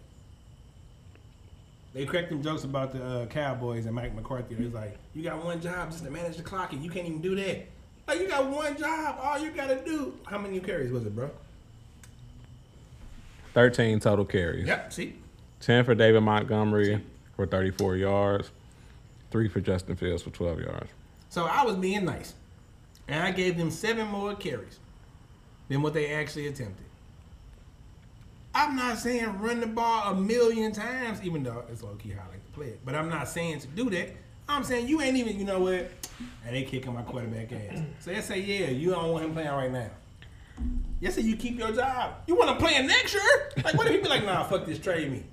[1.95, 4.55] They cracked them jokes about the uh, Cowboys and Mike McCarthy.
[4.55, 7.07] They was like, you got one job just to manage the clock and you can't
[7.07, 7.67] even do that.
[8.09, 10.15] Like you got one job, all you gotta do.
[10.25, 11.31] How many carries was it, bro?
[13.55, 14.67] 13 total carries.
[14.67, 15.15] Yep, see?
[15.61, 17.03] 10 for David Montgomery
[17.37, 18.51] for 34 yards,
[19.33, 20.91] 3 for Justin Fields for 12 yards.
[21.29, 22.35] So I was being nice.
[23.09, 24.79] And I gave them seven more carries
[25.69, 26.87] than what they actually attempted.
[28.55, 32.23] I'm not saying run the ball a million times, even though it's low key how
[32.27, 32.81] I like to play it.
[32.85, 34.11] But I'm not saying to do that.
[34.49, 35.91] I'm saying you ain't even, you know what?
[36.47, 37.81] And they kicking my quarterback ass.
[38.01, 39.91] So they say, yeah, you don't want him playing right now.
[41.01, 42.15] Yes, say you keep your job.
[42.27, 43.53] You want to play next year?
[43.65, 45.25] Like, what if he be like, nah, fuck this, trade me?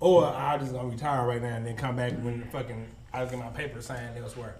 [0.00, 3.24] Or I'll just gonna retire right now and then come back when the fucking I
[3.24, 4.54] get my paper signed elsewhere.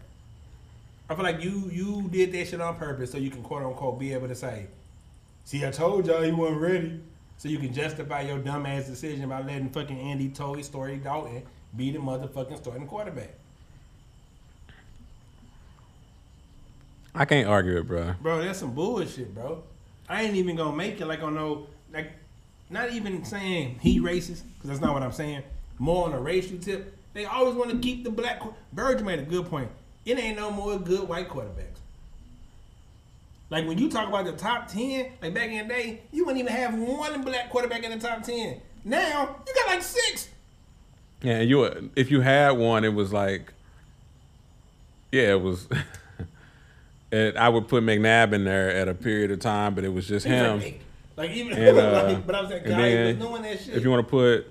[1.08, 3.98] I feel like you you did that shit on purpose so you can quote unquote
[3.98, 4.66] be able to say,
[5.44, 7.00] "See, I told y'all he wasn't ready,"
[7.38, 11.42] so you can justify your dumbass decision by letting fucking Andy Toy Story Dalton
[11.76, 13.30] be the motherfucking starting quarterback.
[17.14, 18.14] I can't argue it, bro.
[18.22, 19.62] Bro, that's some bullshit, bro.
[20.08, 22.12] I ain't even gonna make it like on no like,
[22.70, 25.42] not even saying he racist because that's not what I'm saying.
[25.78, 28.40] More on a racial tip, they always want to keep the black.
[28.40, 29.70] qu- Bird made a good point.
[30.04, 31.78] It ain't no more good white quarterbacks.
[33.50, 36.40] Like when you talk about the top ten, like back in the day, you wouldn't
[36.40, 38.60] even have one black quarterback in the top ten.
[38.84, 40.28] Now you got like six.
[41.22, 43.52] Yeah, and you if you had one, it was like,
[45.12, 45.68] yeah, it was.
[47.12, 50.08] it, I would put McNabb in there at a period of time, but it was
[50.08, 50.60] just him.
[50.60, 50.80] Like,
[51.16, 53.42] like even And, uh, like, but I was like, and God, he then was doing
[53.42, 53.74] that shit.
[53.74, 54.46] If you want to put,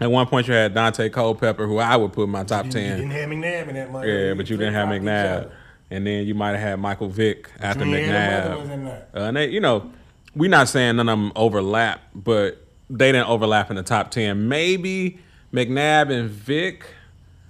[0.00, 2.72] at one point you had Daunte Culpepper, who I would put in my top you,
[2.72, 2.98] ten.
[2.98, 4.10] you didn't have McNabb in that money.
[4.10, 5.50] Yeah, but you didn't have McNabb,
[5.90, 9.02] and then you might have had Michael Vick after McNabb.
[9.14, 9.90] Uh, and they, you know,
[10.34, 14.48] we're not saying none of them overlap, but they didn't overlap in the top ten.
[14.48, 15.18] Maybe
[15.52, 16.86] McNabb and Vick.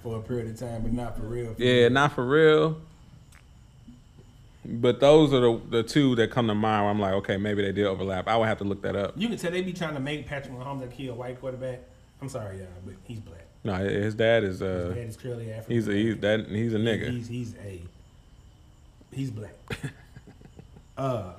[0.02, 1.54] for a period of time, but not for real.
[1.58, 2.80] Yeah, not for real.
[4.64, 6.84] But those are the the two that come to mind.
[6.84, 8.28] Where I'm like, okay, maybe they did overlap.
[8.28, 9.14] I would have to look that up.
[9.16, 11.80] You can tell they be trying to make Patrick Mahomes like he a white quarterback.
[12.20, 13.44] I'm sorry, y'all, but he's black.
[13.64, 15.74] No, his dad is His uh, dad is clearly African.
[15.74, 17.10] he's a, he's that he's a nigga.
[17.10, 17.80] He's he's a
[19.12, 19.54] he's black.
[20.98, 21.32] uh,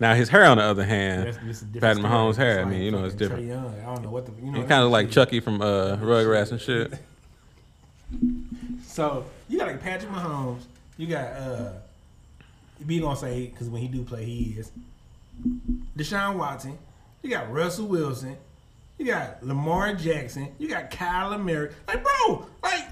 [0.00, 2.04] Now his hair, on the other hand, that's, that's a Patrick.
[2.04, 2.60] Mahomes' hair.
[2.60, 3.46] I mean, you know, it's different.
[3.46, 3.74] Young.
[3.80, 4.60] I don't know what the you know.
[4.60, 5.14] He kind of like shit.
[5.14, 6.92] Chucky from uh, Rugrats and shit.
[8.86, 10.62] So you got like Patrick Mahomes.
[10.96, 11.72] You got uh,
[12.86, 14.70] be gonna say because when he do play, he is
[15.96, 16.78] Deshaun Watson.
[17.22, 18.36] You got Russell Wilson.
[18.98, 20.48] You got Lamar Jackson.
[20.58, 21.70] You got Kyler Murray.
[21.88, 22.88] Like, bro, like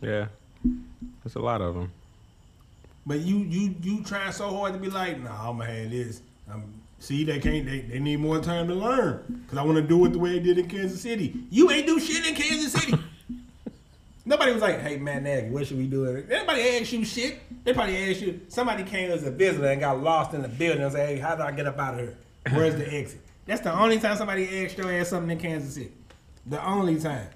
[0.00, 0.26] Yeah,
[1.24, 1.90] that's a lot of them.
[3.06, 6.20] But you you you trying so hard to be like, nah, I'm gonna have this.
[6.50, 6.64] Um,
[6.98, 7.66] see, they can't.
[7.66, 10.32] They, they need more time to learn because I want to do it the way
[10.32, 11.44] they did in Kansas City.
[11.50, 12.96] You ain't do shit in Kansas City.
[14.24, 16.06] Nobody was like, hey, Matt Nagy, what should we do?
[16.06, 17.40] Everybody asked you shit.
[17.64, 18.40] They probably asked you.
[18.48, 21.34] Somebody came as a visitor and got lost in the building and said, "Hey, how
[21.34, 22.16] do I get up out of here?
[22.52, 25.92] Where's the exit?" That's the only time somebody asked your ass something in Kansas City.
[26.46, 27.28] The only time.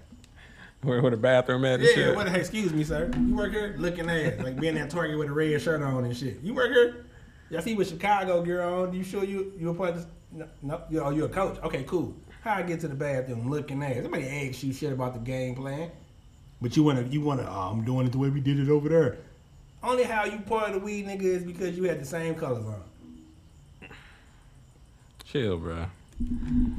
[0.83, 2.17] Where, where the bathroom at Yeah, shit.
[2.17, 2.41] what the heck?
[2.41, 3.11] Excuse me, sir.
[3.17, 3.75] You work here?
[3.79, 4.35] Looking ass.
[4.43, 6.41] Like being at Target with a red shirt on and shit.
[6.43, 7.07] You work here?
[7.51, 8.93] Y'all see with Chicago gear on.
[8.93, 10.07] You sure you you a part of this?
[10.33, 11.59] No, no you, oh, you a coach.
[11.63, 12.15] Okay, cool.
[12.43, 14.03] How I get to the bathroom looking ass?
[14.03, 15.91] Somebody asked you shit about the game plan.
[16.61, 18.89] But you wanna you wanna oh, I'm doing it the way we did it over
[18.89, 19.19] there.
[19.83, 22.65] Only how you part of the weed nigga is because you had the same colors
[22.65, 22.83] on.
[25.37, 25.87] Chill, bro.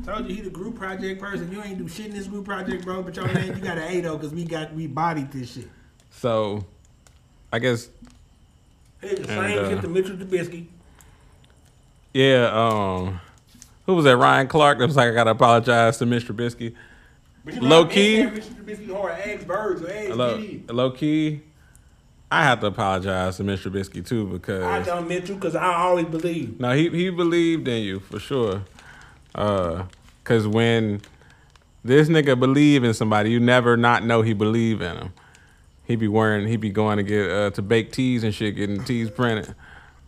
[0.04, 1.52] Told you he the group project person.
[1.52, 3.04] You ain't do shit in this group project, bro.
[3.04, 5.70] But your name, you got an A though, cause we got we bodied this shit.
[6.10, 6.66] So,
[7.54, 7.90] I guess
[9.04, 10.66] It's the same uh, shit to Mitchell Trubisky.
[12.16, 12.50] yeah.
[12.52, 13.20] Um,
[13.86, 14.18] who was that?
[14.18, 14.80] Ryan Clark.
[14.80, 16.34] That was like I gotta apologize to Mr.
[16.36, 16.74] Trubisky.
[17.46, 21.42] But you Low key- men Trubisky hard eggs, birds, or eggs, Low, low key,
[22.30, 23.72] I have to apologize to Mr.
[23.72, 26.60] Trubisky too because I don't Mitchell because I always believe.
[26.60, 28.64] no, he he believed in you for sure.
[29.34, 29.84] Uh,
[30.24, 31.02] cause when
[31.86, 35.14] this nigga believe in somebody, you never not know he believe in him.
[35.86, 38.84] He be wearing, he be going to get uh, to bake teas and shit, getting
[38.84, 39.56] teas printed.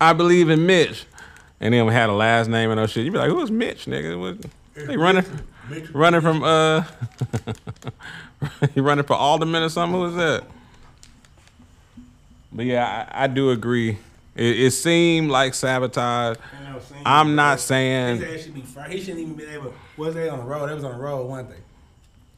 [0.02, 1.06] I believe in Mitch,
[1.62, 3.06] and then we had a last name and no shit.
[3.06, 4.20] You be like, who's Mitch, nigga?
[4.20, 5.24] What, they running,
[5.70, 5.90] Mitch.
[5.92, 6.84] running from uh,
[8.74, 9.98] he running for alderman or something.
[9.98, 10.44] Who is that?
[12.52, 13.98] But yeah, I, I do agree.
[14.36, 16.38] It, it seemed like sabotage.
[16.60, 18.92] You know, saying- I'm not saying ass should be fired.
[18.92, 19.74] He shouldn't even be able.
[19.98, 20.68] Was they on the road?
[20.70, 21.62] They was on the road one thing.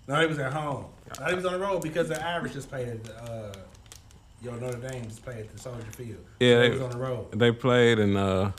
[0.08, 0.86] No, he was at home.
[1.20, 3.54] No, he was on the road because the Irish just played at the, uh,
[4.42, 6.18] yo Notre Dame just played at the Soldier Field.
[6.40, 7.32] Yeah, so they- he was on the road.
[7.32, 8.52] they played and uh,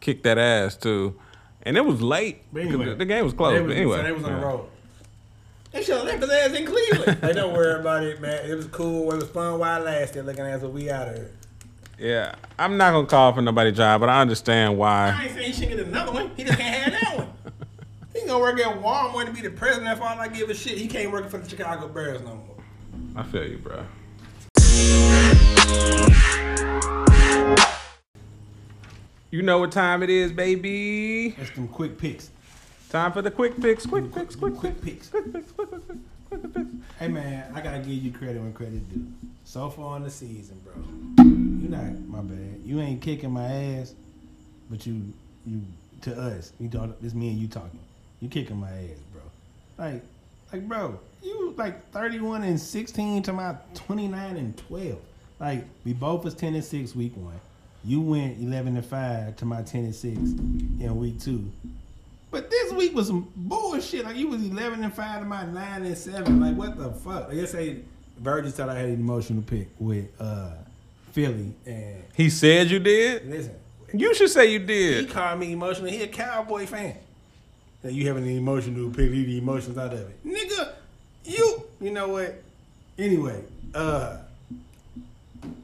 [0.00, 1.14] kicked that ass too,
[1.62, 2.42] and it was late.
[2.52, 3.58] But anyway, the, the game was close.
[3.58, 4.40] They but anyway, so they was on yeah.
[4.40, 4.66] the road.
[5.74, 7.20] They should have left his ass in Cleveland.
[7.20, 8.48] they don't worry about it, man.
[8.48, 9.12] It was cool.
[9.12, 10.24] It was fun while it lasted.
[10.24, 11.32] Looking at us, we out of here.
[11.98, 15.08] Yeah, I'm not gonna call for nobody job, but I understand why.
[15.10, 16.30] I ain't saying he should get another one.
[16.36, 17.54] He just can't have that one.
[18.14, 19.90] He gonna work at Walmart to be the president.
[19.90, 22.56] If all I give a shit, he can't work for the Chicago Bears no more.
[23.16, 23.84] I feel you, bro.
[29.32, 31.30] You know what time it is, baby.
[31.30, 32.30] That's them quick picks.
[32.94, 33.86] Time for the quick picks.
[33.86, 34.36] Quick picks.
[34.36, 35.08] Quick Quick picks.
[35.08, 35.50] Quick picks.
[35.50, 35.68] Quick.
[35.68, 35.98] Quick.
[36.28, 36.68] Quick picks.
[36.96, 39.04] Hey man, I gotta give you credit when credit due.
[39.42, 40.74] So far in the season, bro,
[41.24, 42.60] you not my bad.
[42.64, 43.96] You ain't kicking my ass,
[44.70, 45.12] but you
[45.44, 45.62] you
[46.02, 46.52] to us.
[46.60, 47.02] You don't.
[47.02, 47.80] This me and you talking.
[48.20, 49.22] You kicking my ass, bro.
[49.76, 50.02] Like
[50.52, 55.00] like bro, you like thirty one and sixteen to my twenty nine and twelve.
[55.40, 57.40] Like we both was ten and six week one.
[57.82, 61.50] You went eleven and five to my ten and six in week two.
[62.34, 64.04] But this week was some bullshit.
[64.04, 66.40] Like you was eleven and five to my nine and seven.
[66.40, 67.32] Like what the fuck?
[67.32, 67.78] Like, say
[68.18, 70.50] Virgil said I had an emotional pick with uh
[71.12, 73.30] Philly and He said you did.
[73.30, 73.54] listen.
[73.92, 74.96] You should say you did.
[74.96, 75.10] He did.
[75.14, 75.88] called me emotional.
[75.88, 76.96] He a cowboy fan.
[77.82, 80.26] That you having an emotional pick, leave the emotions out of it.
[80.26, 80.72] Nigga,
[81.24, 82.34] you you know what?
[82.98, 83.44] Anyway,
[83.76, 84.16] uh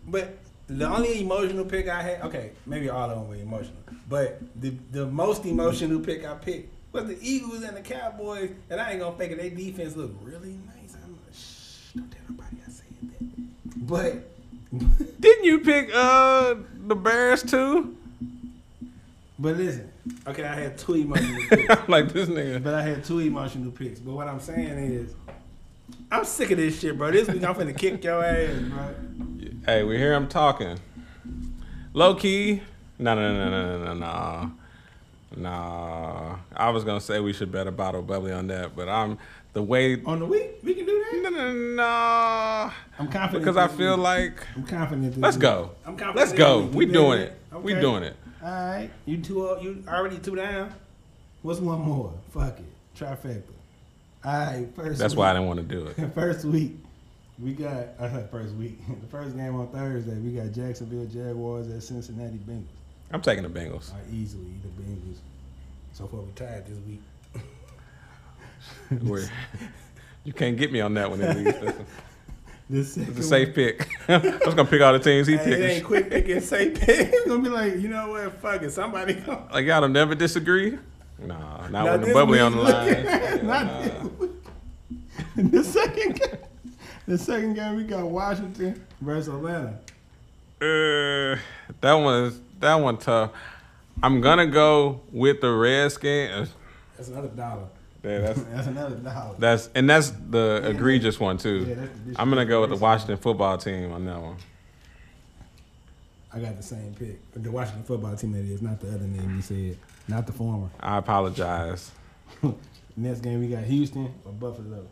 [0.07, 0.39] but
[0.79, 3.77] the only emotional pick I had, okay, maybe all of them were emotional,
[4.09, 8.81] but the the most emotional pick I picked was the Eagles and the Cowboys, and
[8.81, 9.39] I ain't gonna fake it.
[9.39, 10.97] Their defense looked really nice.
[11.03, 13.87] I'm like, shh, don't tell nobody I said that.
[13.87, 14.14] But
[15.21, 16.55] Didn't you pick uh
[16.87, 17.97] the Bears too?
[19.39, 19.91] but listen,
[20.27, 21.75] okay, I had two emotional picks.
[21.75, 22.62] I'm like this nigga.
[22.62, 23.99] But I had two emotional picks.
[23.99, 25.14] But what I'm saying is,
[26.11, 27.11] I'm sick of this shit, bro.
[27.11, 28.94] This week I'm finna kick your ass, bro.
[29.66, 30.78] Hey, we hear him talking.
[31.92, 32.62] Low key.
[32.98, 34.52] No, no, no, no, no, no, no.
[35.36, 36.38] No.
[36.56, 39.18] I was gonna say we should bet a bottle of bubbly on that, but I'm
[39.52, 40.02] the way.
[40.04, 41.22] On the week, we can do that.
[41.22, 42.72] No, no, no.
[42.98, 44.02] I'm confident Because I feel week.
[44.04, 45.18] like I'm confident.
[45.18, 45.42] Let's week.
[45.42, 45.70] go.
[45.86, 46.16] I'm confident.
[46.16, 46.62] Let's go.
[46.62, 47.62] We doing did it.
[47.62, 48.16] We doing it.
[48.42, 50.72] All right, you two, you already two down.
[51.42, 52.12] What's one more?
[52.32, 52.64] Fuck it,
[52.98, 53.42] trifecta.
[54.25, 54.99] All right, first.
[54.99, 55.18] That's week.
[55.21, 55.95] why I didn't want to do it.
[56.14, 56.73] First week,
[57.39, 58.79] we got uh, first week.
[59.01, 62.64] the first game on Thursday, we got Jacksonville Jaguars at Cincinnati Bengals.
[63.12, 63.93] I'm taking the Bengals.
[63.95, 65.16] I easily the Bengals.
[65.95, 67.01] So far, we tied this week.
[70.23, 71.59] You can't get me on that one at least.
[72.68, 73.89] This It's a safe pick.
[74.07, 75.87] I was gonna pick all the teams he Hey, it ain't picked.
[75.87, 77.27] quick picking safe pick.
[77.27, 78.35] Gonna be like, you know what?
[78.41, 78.71] Fuck it.
[78.71, 79.49] Somebody go.
[79.51, 80.79] Like y'all don't never disagree.
[81.27, 83.47] Nah, not Now when the this bubbly week, on the line.
[83.47, 84.31] Not this week.
[85.51, 86.39] the second game.
[87.07, 89.79] The second game we got Washington versus Atlanta.
[90.61, 91.39] Uh,
[91.81, 93.33] that one's that one tough.
[94.03, 96.53] I'm gonna go with the Redskins.
[96.97, 97.64] That's another dollar.
[98.03, 99.35] Yeah, that's That's another dollar.
[99.39, 101.66] that's and that's the egregious one too.
[101.68, 104.37] Yeah, that's the I'm gonna go with the Washington football team on that one.
[106.33, 107.18] I got the same pick.
[107.35, 109.77] The Washington football team that is, not the other name you said,
[110.11, 110.68] not the former.
[110.80, 111.90] I apologize.
[112.96, 114.86] Next game we got Houston or Buffalo.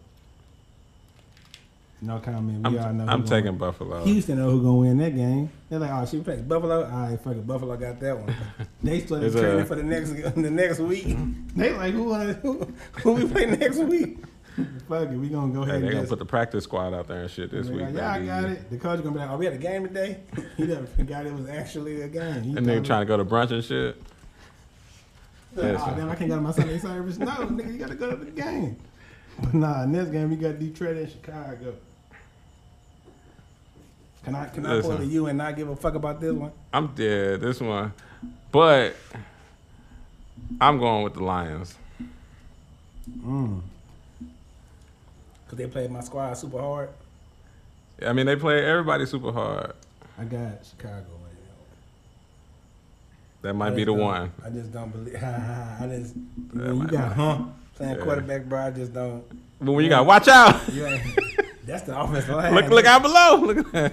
[2.00, 2.68] No comment.
[2.68, 3.12] We I'm, all know.
[3.12, 4.04] I'm taking Buffalo.
[4.04, 5.50] Houston know who gonna win that game.
[5.68, 6.84] They're like, oh, she plays Buffalo.
[6.84, 8.34] All right, fuck it, Buffalo got that one.
[8.82, 11.16] They started training a- for the next the next week.
[11.56, 14.18] They like, who who, who we play next week?
[14.88, 17.08] fuck it, we gonna go Hey, ahead they and gonna put the practice squad out
[17.08, 17.82] there and shit this week.
[17.82, 18.70] like, yeah, I got it.
[18.70, 20.20] The coach gonna be like, oh, we had a game today.
[20.56, 22.42] he never forgot it was actually a game.
[22.44, 24.00] He And they trying to go to brunch and shit.
[25.58, 27.18] Oh, damn, I can't go to my Sunday service.
[27.18, 28.76] No, nigga, you gotta go to the game.
[29.40, 31.74] But nah, in next game we got Detroit and Chicago.
[34.24, 35.06] Can I can I pull Listen.
[35.08, 36.52] to you and not give a fuck about this one?
[36.72, 37.92] I'm dead this one,
[38.52, 38.94] but
[40.60, 41.74] I'm going with the Lions.
[43.20, 43.60] Mm.
[45.48, 46.90] Cause they played my squad super hard.
[48.06, 49.72] I mean, they play everybody super hard.
[50.18, 51.17] I got Chicago.
[53.42, 54.32] That might be the one.
[54.44, 55.14] I just don't believe.
[55.22, 56.14] I just
[56.52, 57.38] when you got huh
[57.76, 58.02] playing Yeah.
[58.04, 58.66] quarterback, bro.
[58.66, 59.24] I just don't.
[59.60, 60.60] But when you got watch out,
[61.64, 62.54] that's the offensive line.
[62.54, 63.36] look look out below.
[63.36, 63.90] Look but,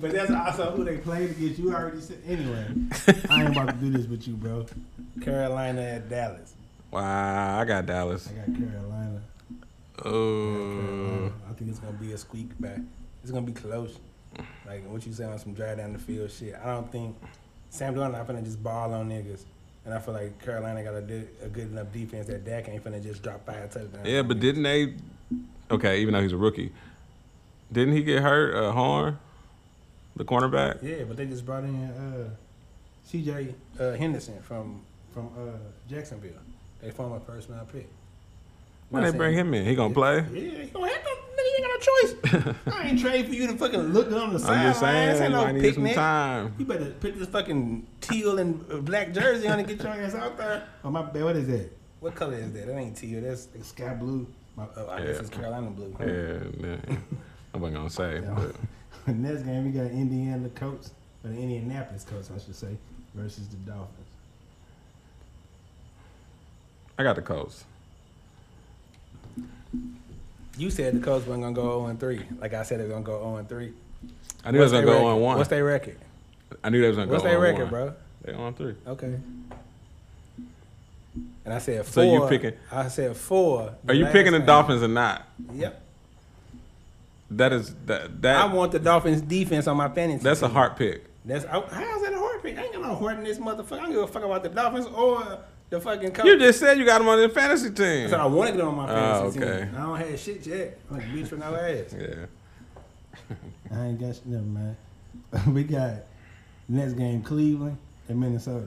[0.00, 1.58] but that's also who they played against.
[1.58, 2.66] You already said anyway.
[3.28, 4.66] I ain't about to do this with you, bro.
[5.20, 6.54] Carolina at Dallas.
[6.92, 8.28] Wow, I got Dallas.
[8.28, 9.20] I got Carolina.
[10.04, 11.32] Oh, Carolina.
[11.50, 12.78] I think it's gonna be a squeak back.
[13.22, 13.98] It's gonna be close.
[14.66, 16.54] Like what you say on some drive down the field shit.
[16.62, 17.16] I don't think
[17.70, 19.44] Sam Darnold not finna just ball on niggas.
[19.84, 22.84] And I feel like Carolina got a, di- a good enough defense that Dak ain't
[22.84, 24.06] finna just drop five touchdowns.
[24.06, 24.94] yeah, but didn't they?
[25.70, 26.72] Okay, even though he's a rookie,
[27.72, 28.54] didn't he get hurt?
[28.54, 29.18] Uh, Horn,
[30.16, 30.82] the cornerback.
[30.82, 32.28] Yeah, but they just brought in uh,
[33.04, 33.54] C.J.
[33.78, 34.80] Uh, Henderson from
[35.12, 35.56] from uh,
[35.88, 36.32] Jacksonville.
[36.82, 37.88] They former first round pick.
[38.90, 40.16] When they bring him in, he gonna play.
[40.32, 41.16] Yeah, he gonna have to.
[41.58, 42.54] Nigga, you ain't got no choice.
[42.74, 44.58] I ain't trade for you to fucking look on the sideline.
[44.58, 46.54] I'm just saying, This ain't might no need some time.
[46.58, 50.36] You better put this fucking teal and black jersey on and get your ass out
[50.36, 50.64] there.
[50.84, 51.70] Oh my bad, what is that?
[52.00, 52.66] What color is that?
[52.66, 53.20] That ain't teal.
[53.22, 54.26] That's like sky blue.
[54.56, 55.94] My, uh, I guess it's Carolina blue.
[56.00, 56.96] Yeah, yeah.
[57.54, 58.34] I wasn't gonna say, Yeah.
[59.06, 60.90] but Next game we got Indiana Colts,
[61.24, 62.76] or the Indianapolis Colts, I should say,
[63.14, 64.06] versus the Dolphins.
[66.98, 67.64] I got the Colts.
[70.58, 72.20] You said the Colts weren't gonna go 0 3.
[72.40, 73.72] Like I said, they're gonna go 0 3.
[74.44, 75.36] I knew they was gonna go oh on one.
[75.38, 75.96] What's their record?
[76.64, 77.14] I knew they was gonna go on.
[77.14, 77.70] What's go their on record, one.
[77.70, 77.94] bro?
[78.22, 78.74] They on three.
[78.86, 79.18] Okay.
[81.44, 81.92] And I said four.
[81.92, 83.74] So you picking- I said four.
[83.86, 84.46] Are you picking the time.
[84.46, 85.26] Dolphins or not?
[85.54, 85.82] Yep.
[87.30, 90.24] That is that That I want the Dolphins defense on my fantasy.
[90.24, 90.54] that's a team.
[90.54, 91.04] heart pick.
[91.24, 92.58] That's oh, how's that a heart pick?
[92.58, 93.72] I ain't got no heart in this motherfucker.
[93.78, 95.38] I don't give a fuck about the Dolphins or
[95.70, 96.26] the fucking Colts.
[96.28, 98.08] You just said you got them on the fantasy I team.
[98.08, 99.64] said I want to get on my fantasy Oh, okay.
[99.66, 99.74] team.
[99.76, 100.78] I don't have shit yet.
[100.90, 101.94] I'm like bitch for no ass.
[101.98, 103.36] Yeah.
[103.76, 104.76] I ain't got shit, never mind.
[105.54, 105.94] we got
[106.68, 107.76] next game Cleveland
[108.08, 108.66] and Minnesota.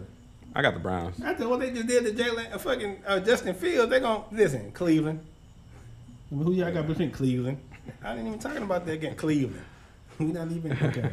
[0.54, 1.20] I got the Browns.
[1.24, 4.72] After what they just did to Jalen, uh, fucking uh, Justin Fields, they gon' listen.
[4.74, 5.26] Cleveland.
[6.30, 7.58] Who y'all got between Cleveland?
[8.04, 9.16] I ain't even talking about that again.
[9.16, 9.64] Cleveland.
[10.20, 11.12] We not even okay.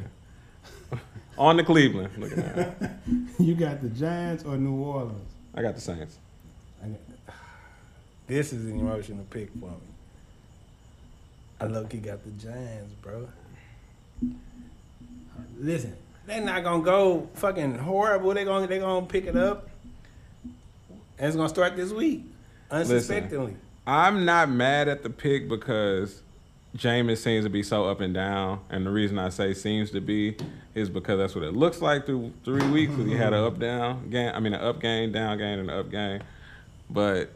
[1.39, 2.11] On the Cleveland.
[2.19, 2.91] Look at that.
[3.39, 5.33] you got the Giants or New Orleans?
[5.59, 6.17] I got the Saints.
[8.29, 9.77] This is an emotional pick for me.
[11.61, 13.29] I look, he got the Giants, bro.
[15.59, 15.97] Listen,
[16.27, 18.35] they're not gonna go fucking horrible.
[18.35, 19.69] They gonna they gonna pick it up,
[21.19, 22.23] and it's gonna start this week,
[22.71, 23.57] unsuspectingly.
[23.85, 26.23] I'm not mad at the pick because
[26.77, 30.01] Jameis seems to be so up and down, and the reason I say seems to
[30.01, 30.37] be
[30.79, 32.95] is because that's what it looks like through three weeks.
[32.95, 34.33] 'cause he had an up down game.
[34.35, 36.23] I mean, an up game, down game, and an up game.
[36.91, 37.31] But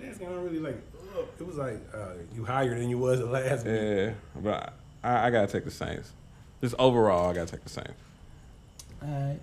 [0.00, 0.80] That's gonna really like.
[1.16, 1.24] ugh.
[1.38, 3.74] It was like uh, you higher than you was the last week.
[3.80, 6.12] yeah, but I, I gotta take the Saints.
[6.60, 7.92] Just overall, I gotta take the Saints.
[9.02, 9.40] All right.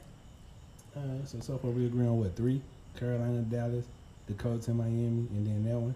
[0.95, 1.28] All right.
[1.28, 2.61] So so far we agree on what three?
[2.97, 3.86] Carolina, Dallas,
[4.28, 5.95] the Colts, and Miami, and then that one.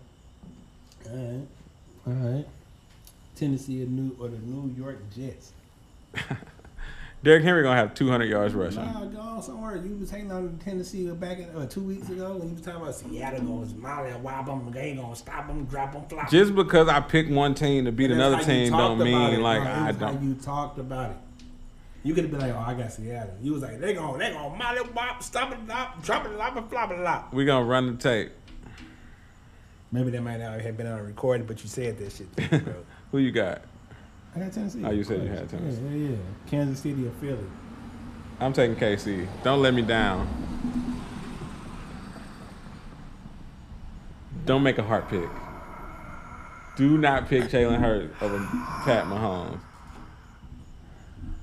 [1.10, 1.48] All right.
[2.26, 2.46] All right.
[3.36, 5.52] Tennessee or New or the New York Jets.
[7.24, 8.84] Derrick Henry gonna have 200 yards rushing.
[8.84, 9.78] Nah, go on somewhere.
[9.78, 12.82] You was hating on Tennessee back in, uh, two weeks ago when you was talking
[12.82, 16.30] about Seattle gonna molly and wop them, they gonna stop them, drop them, flop.
[16.30, 19.94] Just because I pick one team to beat another team don't mean it, like I
[19.94, 20.22] don't.
[20.22, 21.18] you talked about it.
[22.04, 24.34] You could have been like, "Oh, I got Seattle." You was like, "They gonna, they
[24.34, 27.64] gonna molly wop, stop it, lop, drop it, lop, and flop it, lop." We gonna
[27.66, 28.34] run the tape.
[29.94, 32.42] Maybe that might not have been on a recording, but you said that shit, to
[32.42, 32.74] me, bro.
[33.12, 33.62] Who you got?
[34.36, 34.82] I got Tennessee.
[34.84, 35.82] Oh, you said you had Tennessee.
[35.84, 36.18] Yeah, yeah, yeah.
[36.48, 37.46] Kansas City or Philly.
[38.40, 39.28] I'm taking KC.
[39.44, 40.28] Don't let me down.
[44.46, 45.30] Don't make a heart pick.
[46.76, 48.40] Do not pick Jalen Hurts over
[48.84, 49.60] Pat Mahomes.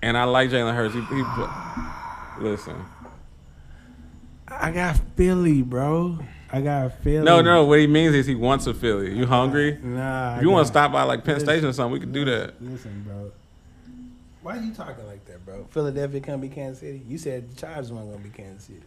[0.03, 0.95] and I like Jalen Hurts.
[0.95, 2.85] He, he listen.
[4.49, 6.19] I got Philly, bro.
[6.53, 7.25] I got a Philly.
[7.25, 7.65] No, no.
[7.65, 9.17] What he means is he wants a Philly.
[9.17, 9.79] You hungry?
[9.83, 10.37] Nah.
[10.37, 12.25] If you want to stop by like Penn Listen, Station or something, we could do
[12.25, 12.61] that.
[12.63, 13.31] Listen, bro.
[14.43, 15.67] Why are you talking like that, bro?
[15.71, 17.03] Philadelphia can't be Kansas City.
[17.07, 18.81] You said the Chargers weren't gonna be Kansas City.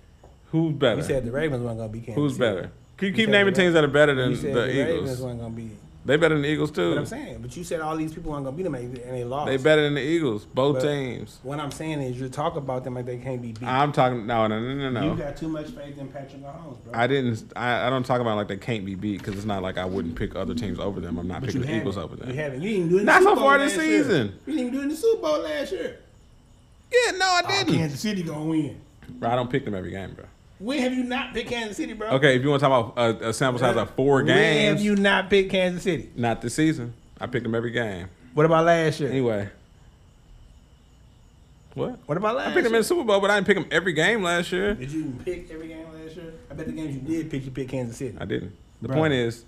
[0.51, 0.97] Who's better?
[0.97, 2.39] You said the Ravens weren't gonna be Kansas Who's City.
[2.43, 2.71] better?
[2.97, 4.65] Keep, You keep said naming the teams that are better than You said the, the,
[4.67, 5.21] Ravens Eagles.
[5.21, 5.69] weren't gonna be.
[6.05, 6.91] They better than the Eagles too.
[6.95, 6.99] But.
[6.99, 9.47] I'm saying, but you said all these people aren't gonna be them, and they lost.
[9.47, 10.45] They better than the Eagles.
[10.45, 11.39] Both But- teams.
[11.43, 13.63] What I'm saying is, you talk about them like they can't be beat.
[13.63, 14.27] I'm talking.
[14.27, 15.11] No, no, no, no, no.
[15.13, 16.93] You got too much faith in Patrick Mahomes, bro.
[16.93, 17.53] I didn't.
[17.55, 19.85] I, I don't talk about like they can't be beat because it's not like I
[19.85, 21.17] wouldn't pick other teams over them.
[21.17, 21.73] I'm not but picking the.
[21.75, 22.29] Eagles over them.
[22.29, 22.61] You haven't.
[22.61, 23.03] You didn't do it.
[23.05, 24.03] Not so far this last year.
[24.03, 24.39] season.
[24.45, 25.99] You didn't even do it in the Super Bowl last year.
[26.91, 27.75] Yeah, no, I Oh, didn't.
[27.75, 28.75] Kansas City gonna win.
[29.09, 30.25] Bro, I don't pick them every game, bro.
[30.59, 32.09] When have you not picked Kansas City, bro?
[32.11, 34.77] Okay, if you want to talk about a, a sample size of four When games,
[34.77, 36.09] have you not picked Kansas City?
[36.15, 36.93] not this season.
[37.19, 38.09] I picked them every game.
[38.33, 39.09] What about last year?
[39.09, 39.49] Anyway,
[41.73, 41.99] what?
[42.05, 43.67] What about last I picked them in the Super Bowl, but I didn't pick them
[43.71, 44.73] every game last year.
[44.75, 46.33] Did you even pick every game last year?
[46.49, 48.17] I bet the games you did pick, you picked Kansas City.
[48.19, 48.55] I didn't.
[48.81, 49.45] The point is,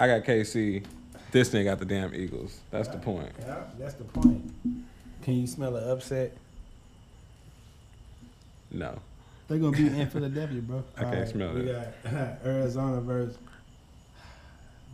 [0.00, 0.84] I got KC.
[1.30, 2.60] This nigga got the damn Eagles.
[2.70, 3.30] That's the point.
[3.40, 4.52] Yeah, that's the point.
[5.22, 6.36] Can you smell an upset?
[8.70, 8.98] No.
[9.48, 10.84] They're gonna be in Philadelphia, bro.
[10.96, 11.94] I can't smell we it.
[12.04, 12.12] got
[12.46, 13.36] Arizona versus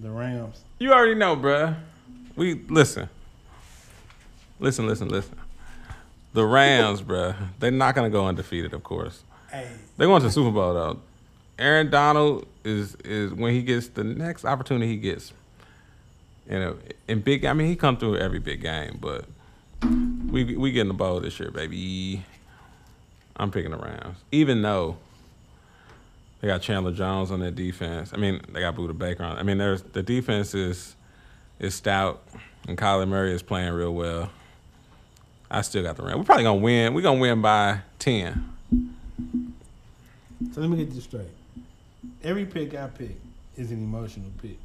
[0.00, 0.64] the Rams.
[0.78, 1.76] You already know, bruh.
[2.36, 3.08] We listen.
[4.58, 5.36] Listen, listen, listen.
[6.32, 7.34] The Rams, bruh.
[7.58, 9.22] They're not gonna go undefeated, of course.
[9.50, 11.00] Hey, They're going to the Super Bowl though.
[11.58, 15.32] Aaron Donald is is when he gets the next opportunity he gets.
[16.48, 16.76] You know,
[17.06, 17.44] in big.
[17.44, 19.26] I mean, he come through every big game, but
[20.30, 22.24] we we getting the bowl this year, baby.
[23.40, 24.98] I'm picking the Rams, even though
[26.40, 28.12] they got Chandler Jones on their defense.
[28.12, 29.38] I mean, they got Budda Baker on.
[29.38, 30.94] I mean, there's the defense is
[31.58, 32.22] is stout,
[32.68, 34.30] and Kyler Murray is playing real well.
[35.50, 36.18] I still got the Rams.
[36.18, 36.92] We're probably gonna win.
[36.92, 38.52] We're gonna win by ten.
[40.52, 41.24] so let me get this straight.
[42.22, 43.16] Every pick I pick
[43.56, 44.58] is an emotional pick,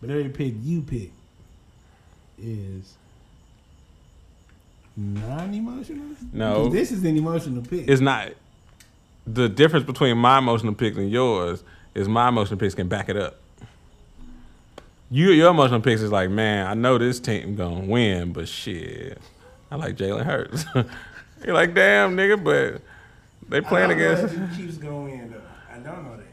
[0.00, 1.12] but every pick you pick
[2.42, 2.97] is
[4.98, 6.04] non-emotional.
[6.32, 6.68] No.
[6.68, 7.88] this is an emotional pick.
[7.88, 8.30] it's not
[9.26, 11.62] the difference between my emotional pick and yours
[11.94, 13.38] is my emotional picks can back it up.
[15.10, 19.18] You your emotional picks is like, man, I know this team gonna win, but shit,
[19.70, 20.64] I like Jalen Hurts.
[21.44, 22.82] You're like, damn nigga, but
[23.48, 24.34] they playing know against.
[24.34, 25.40] the Chiefs gonna win though.
[25.70, 26.24] I don't know that.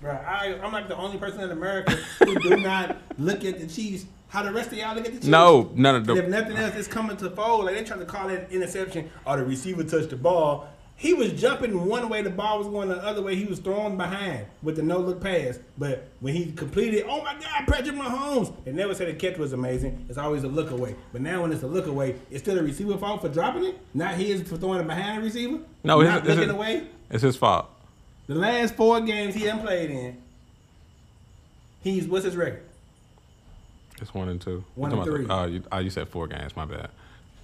[0.00, 1.92] Bro, I, I'm like the only person in America
[2.24, 5.18] who do not look at the Chiefs how the rest of y'all look at the
[5.18, 5.26] Chiefs.
[5.26, 6.16] No, none of them.
[6.18, 7.64] if nothing else, it's coming to fold.
[7.64, 10.68] Like they trying to call it interception or the receiver touched the ball.
[10.98, 13.36] He was jumping one way, the ball was going the other way.
[13.36, 15.58] He was thrown behind with the no look pass.
[15.76, 18.50] But when he completed, oh my God, Patrick Mahomes!
[18.64, 20.06] They never said the catch was amazing.
[20.08, 20.96] It's always a look away.
[21.12, 23.78] But now when it's a look away, it's still a receiver fault for dropping it,
[23.92, 25.58] not his for throwing it behind a receiver.
[25.84, 26.86] No, it's- not it's- looking away.
[27.10, 27.68] It's his fault.
[28.26, 30.16] The last four games he hasn't played in,
[31.82, 32.62] he's what's his record?
[34.00, 34.64] It's one and two.
[34.74, 35.24] One You and talking three.
[35.24, 36.54] about Oh, you, oh, you said four games.
[36.56, 36.90] My bad.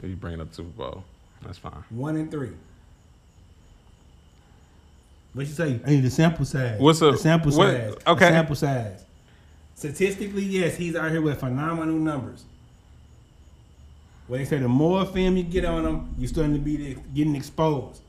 [0.02, 1.04] You bringing up the Super Bowl.
[1.44, 1.82] That's fine.
[1.90, 2.50] One and three.
[5.34, 5.80] What you say?
[5.86, 6.78] I Hey, the sample size.
[6.78, 7.94] What's a- the sample what- size?
[8.06, 8.26] okay.
[8.26, 9.04] The sample size.
[9.74, 12.44] Statistically, yes, he's out here with phenomenal numbers.
[14.28, 17.34] When they say the more film you get on him, you're starting to be getting
[17.34, 18.00] exposed.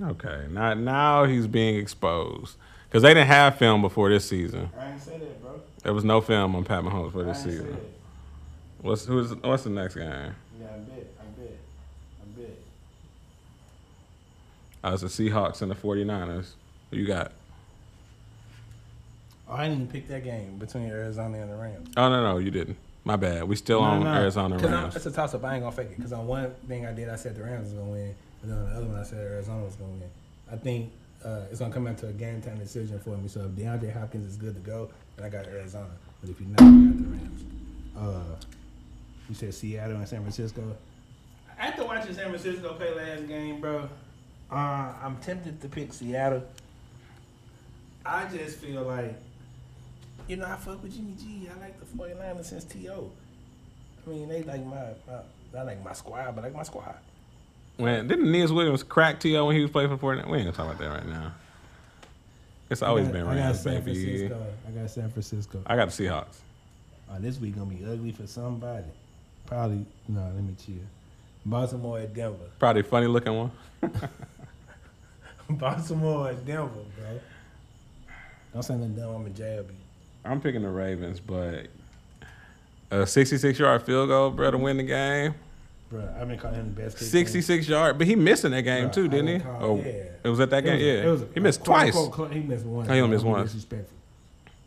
[0.00, 2.56] Okay, now now he's being exposed
[2.92, 4.68] because they didn't have film before this season.
[4.78, 5.58] I ain't say that, bro.
[5.82, 7.78] There was no film on Pat Mahomes for I this season.
[8.82, 10.04] What's who's what's the next game?
[10.60, 11.06] Yeah, I bet.
[11.18, 11.58] I bet.
[12.20, 12.50] I bet.
[14.84, 16.48] Oh, it's the Seahawks and the 49ers.
[16.90, 17.32] Who you got?
[19.48, 21.88] Oh, I didn't even pick that game between Arizona and the Rams.
[21.96, 22.76] Oh no no you didn't.
[23.04, 23.44] My bad.
[23.44, 24.12] We still No, on no.
[24.12, 24.96] Arizona 'Cause Rams.
[24.96, 25.42] It's a toss up.
[25.44, 25.96] I ain't gonna fake it.
[25.96, 28.58] Because on one thing I did, I said the Rams was gonna win, and then
[28.58, 30.10] on the other one, I said Arizona was gonna win.
[30.52, 30.92] I think
[31.24, 33.28] uh, it's gonna come down to a game time decision for me.
[33.28, 35.90] So if DeAndre Hopkins is good to go, then I got Arizona.
[36.20, 37.44] But if you're not, I got the Rams.
[37.96, 38.36] Uh,
[39.28, 40.76] you said Seattle and San Francisco.
[41.58, 43.88] After watching San Francisco play last game, bro,
[44.50, 46.42] uh, I'm tempted to pick Seattle.
[48.04, 49.14] I just feel like,
[50.26, 51.48] you know, I fuck with Jimmy G.
[51.48, 53.10] I like the 49ers since T.O.
[54.04, 55.20] I mean, they like my, my
[55.54, 56.96] not like my squad, but like my squad.
[57.82, 60.30] When didn't Nils Williams crack To when he was playing for 49ers?
[60.30, 61.32] We ain't gonna talk about that right now.
[62.70, 64.04] It's always got, been I got San baby.
[64.04, 64.46] Francisco.
[64.66, 65.62] I got San Francisco.
[65.66, 66.38] I got the Seahawks.
[67.10, 68.86] Oh, this week gonna be ugly for somebody.
[69.46, 70.22] Probably no.
[70.22, 70.76] Let me chill.
[71.44, 72.38] Baltimore at Denver.
[72.58, 73.50] Probably funny looking one.
[75.50, 77.20] Baltimore at Denver, bro.
[78.54, 79.16] Don't say nothing dumb.
[79.16, 79.76] I'm a jab you.
[80.24, 81.66] I'm picking the Ravens, but
[82.92, 85.34] a 66 yard field goal, bro, to win the game.
[85.92, 86.98] Bro, I've been calling him the best.
[86.98, 89.38] 66 yard, but he missed in that game Bruh, too, didn't he?
[89.40, 89.84] call- Oh, yeah.
[90.24, 90.72] it was at that It game.
[90.78, 91.96] was yeah, it was he missed quote, twice.
[91.96, 92.88] unquote, cl- he missed once.
[92.88, 93.52] Oh, he only missed once.
[93.52, 93.98] Disrespectful.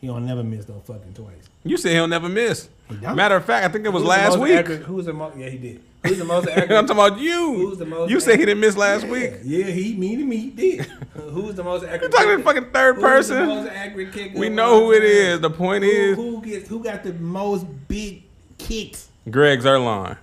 [0.02, 1.50] He don't never miss no fucking twice.
[1.64, 2.70] You said he'll never miss.
[2.90, 2.96] He.
[2.98, 4.54] Matter of fact, I think it was Who's last week.
[4.54, 5.36] accurate- who's the most?
[5.36, 5.82] Yeah, he did.
[6.06, 6.72] Who's the most accurate?
[6.72, 7.56] I'm talking about you.
[7.56, 9.32] Who's the most you said he didn't miss last yeah, week.
[9.44, 10.86] Yeah, he me to me he did.
[11.16, 12.02] Who's the most accurate?
[12.02, 13.48] You're talking to fucking third person.
[13.48, 15.40] most accurate kicker We know who it is.
[15.40, 18.22] The point Who, is who gets who got the most big
[18.60, 19.10] kicks?
[19.32, 20.18] Greg Zuerlein.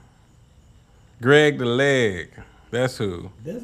[1.23, 2.31] Greg the leg.
[2.71, 3.31] That's who.
[3.47, 3.63] It?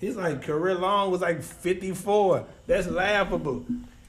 [0.00, 2.44] His like career long was like 54.
[2.66, 3.64] That's laughable.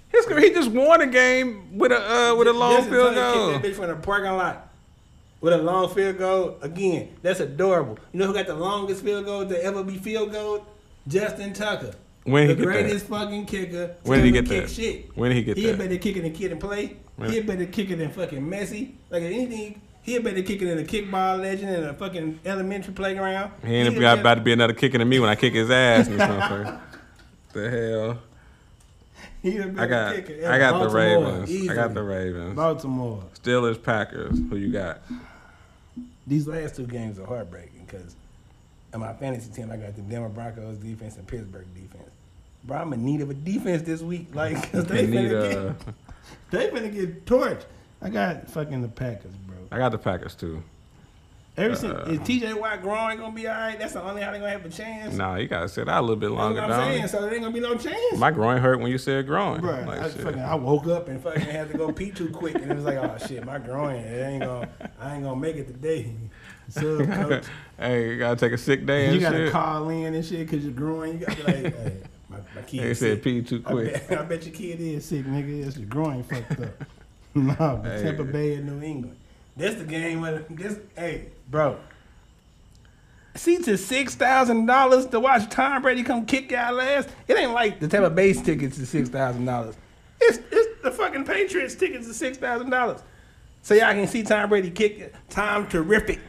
[0.09, 3.47] His, he just won a game with a uh, with a long Justin field goal.
[3.51, 4.73] That bitch from the parking lot
[5.39, 6.57] with a long field goal.
[6.61, 7.99] Again, that's adorable.
[8.11, 10.65] You know who got the longest field goal to ever be field goal?
[11.07, 11.93] Justin Tucker.
[12.23, 12.71] When he the get that?
[12.71, 13.95] greatest fucking kicker.
[14.03, 14.71] When did he get kick that?
[14.71, 15.15] Shit.
[15.15, 15.61] When did he get that?
[15.61, 15.77] He that?
[15.77, 16.97] better kicker than Kid and Play.
[17.17, 18.93] When- He better kicker than fucking Messi.
[19.11, 23.51] Like anything, he a better kicker in a kickball legend in a fucking elementary playground.
[23.65, 25.53] He ain't a got better- about to be another kicking than me when I kick
[25.53, 26.07] his ass.
[26.07, 26.79] And stuff.
[27.53, 28.19] the hell.
[29.41, 30.15] He I got.
[30.15, 30.19] I
[30.59, 31.69] got the Baltimore, Ravens.
[31.69, 32.55] I got the Ravens.
[32.55, 33.23] Baltimore.
[33.43, 34.37] Steelers Packers.
[34.49, 35.01] Who you got?
[36.27, 38.15] These last two games are heartbreaking because
[38.93, 42.09] in my fantasy team, I got the Denver Broncos defense and Pittsburgh defense.
[42.63, 44.33] Bro, I'm in need of a defense this week.
[44.33, 45.95] Like, cause they finna of- get,
[46.51, 47.65] they finna get torched.
[48.01, 49.31] I got fucking the Packers.
[49.75, 50.63] I got the Packers too.
[51.57, 53.79] Ever Uh, is TJ Watt growing gonna be all right?
[53.79, 55.15] That's the only how they gonna have a chance.
[55.15, 56.59] Nah, you gotta sit out a little bit longer.
[56.59, 57.07] That's what I'm saying.
[57.07, 58.17] So there ain't gonna be no chance.
[58.17, 59.61] My groin hurt when you said groin.
[59.61, 62.55] Bro, Like, I, fucking, I woke up and fucking had to go pee too quick,
[62.55, 64.67] and it was like, oh shit, my groin, it ain't gonna,
[64.99, 66.11] I ain't gonna make it today.
[66.75, 67.45] Coach,
[67.77, 69.51] hey, you gotta take a sick day and you gotta shit.
[69.53, 71.19] call in and shit because your groin.
[71.19, 71.97] You gotta be like, hey,
[72.27, 72.81] my, my kid.
[72.83, 73.23] They said sick.
[73.23, 74.07] pee too I quick.
[74.09, 75.67] bet, I bet your kid is sick, nigga.
[75.67, 76.83] It's your groin fucked up.
[77.35, 78.03] no, the Hey.
[78.03, 79.15] Tampa Bay and New England.
[79.57, 80.77] That's the game where this.
[80.95, 81.77] Hey, bro.
[83.35, 87.07] Seats is six thousand dollars to watch Tom Brady come kick y'all ass.
[87.27, 89.75] It ain't like the Tampa Bay's tickets is six thousand dollars.
[90.21, 93.01] It's it's the fucking Patriots tickets is six thousand dollars.
[93.61, 95.13] So y'all can see Tom Brady kick.
[95.29, 96.19] Tom terrific.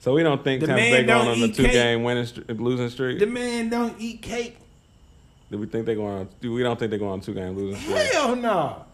[0.00, 1.72] So we don't think The Tampa man Bay going on the two cake.
[1.72, 3.18] game winning str- losing streak?
[3.20, 4.58] The man don't eat cake.
[5.50, 6.28] Do we think they're going on?
[6.40, 7.96] Do we don't think they're going on two game losing streak?
[8.12, 8.84] Hell no.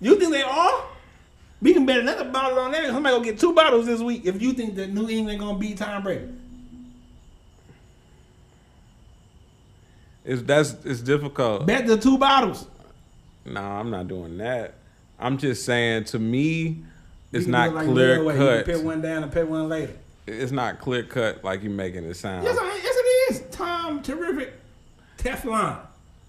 [0.00, 0.84] You think they are?
[1.62, 2.86] We can bet another bottle on that.
[2.86, 5.78] Somebody gonna get two bottles this week if you think that New England gonna beat
[5.78, 6.28] Tom Brady.
[10.24, 11.66] It's that's it's difficult.
[11.66, 12.66] Bet the two bottles.
[13.44, 14.74] No, I'm not doing that.
[15.20, 16.82] I'm just saying to me,
[17.30, 18.34] it's not like clear Railway.
[18.34, 18.74] You can cut.
[18.74, 19.96] Put one down and put one later.
[20.26, 22.44] It's not clear cut like you're making it sound.
[22.44, 23.56] Yes, I, yes, it is.
[23.56, 24.52] Tom, terrific.
[25.18, 25.78] Teflon,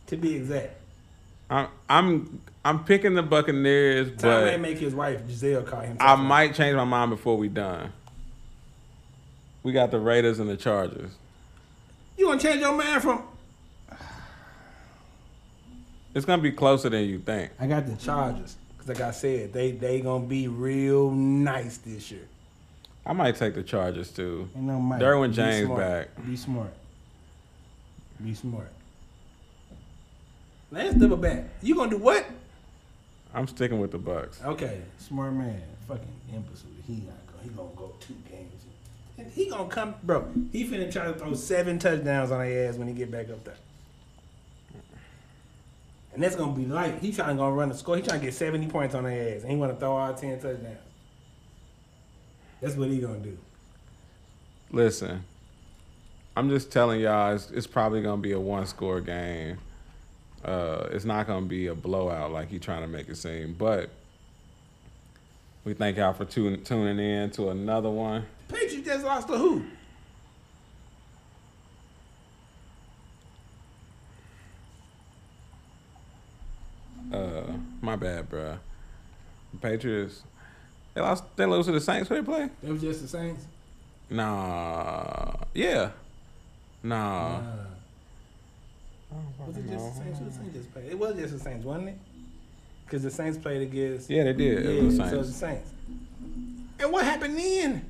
[0.07, 0.75] to be exact.
[1.49, 5.97] I'm I'm I'm picking the Buccaneers, Tom may but make his wife Gisele call him.
[5.99, 7.91] I might change my mind before we done.
[9.63, 11.11] We got the Raiders and the Chargers.
[12.17, 13.23] You gonna change your mind from?
[16.13, 17.51] It's gonna be closer than you think.
[17.59, 22.11] I got the Chargers because, like I said, they they gonna be real nice this
[22.11, 22.27] year.
[23.05, 24.49] I might take the Chargers too.
[24.55, 24.75] Ain't no.
[24.75, 25.79] Derwin Be James smart.
[25.79, 26.25] back.
[26.25, 26.73] Be smart.
[28.23, 28.71] Be smart.
[30.73, 31.45] Let's double back.
[31.61, 32.25] You gonna do what?
[33.31, 34.41] I'm sticking with the Bucks.
[34.43, 35.61] Okay, smart man.
[35.87, 36.71] Fucking imbecile.
[36.87, 37.43] He not gonna.
[37.43, 38.65] He gonna go two games.
[39.19, 40.27] And he gonna come, bro.
[40.51, 43.43] He finna try to throw seven touchdowns on their ass when he get back up
[43.43, 43.53] there.
[46.11, 46.97] And that's gonna be light.
[46.99, 47.95] He trying to go run the score.
[47.95, 50.13] He trying to get seventy points on their ass, and he want to throw all
[50.15, 50.79] ten touchdowns.
[52.61, 53.37] That's what he gonna do.
[54.71, 55.23] Listen,
[56.35, 59.59] I'm just telling y'all, it's, it's probably gonna be a one score game.
[60.43, 63.53] Uh, it's not gonna be a blowout like you trying to make it seem.
[63.53, 63.89] But
[65.63, 68.25] we thank y'all for tun- tuning in to another one.
[68.49, 69.63] Patriots just lost to who?
[77.11, 77.43] Uh,
[77.81, 78.57] my bad, bruh.
[79.53, 80.23] The Patriots.
[80.93, 81.23] They lost.
[81.35, 82.09] They lose to the Saints.
[82.09, 82.49] Who they play?
[82.63, 83.45] It was just the Saints.
[84.09, 85.33] Nah.
[85.53, 85.91] Yeah.
[86.81, 87.37] Nah.
[87.37, 87.41] Uh,
[89.47, 90.19] was it just the Saints?
[90.19, 90.85] Who the Saints just played?
[90.91, 91.97] It was just the Saints, wasn't it?
[92.85, 94.09] Because the Saints played against.
[94.09, 94.65] Yeah, they did.
[94.65, 95.29] it was the so Saints.
[95.29, 95.69] it's the Saints.
[96.79, 97.89] And what happened then?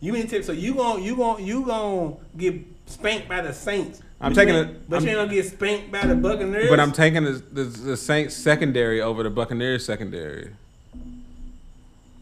[0.00, 2.56] You mean to so you gon' you gon' you gon' get
[2.86, 4.02] spanked by the Saints?
[4.20, 6.68] I'm taking it- But I'm- you ain't gonna get spanked by the Buccaneers.
[6.68, 10.50] But I'm taking the, the the Saints secondary over the Buccaneers secondary.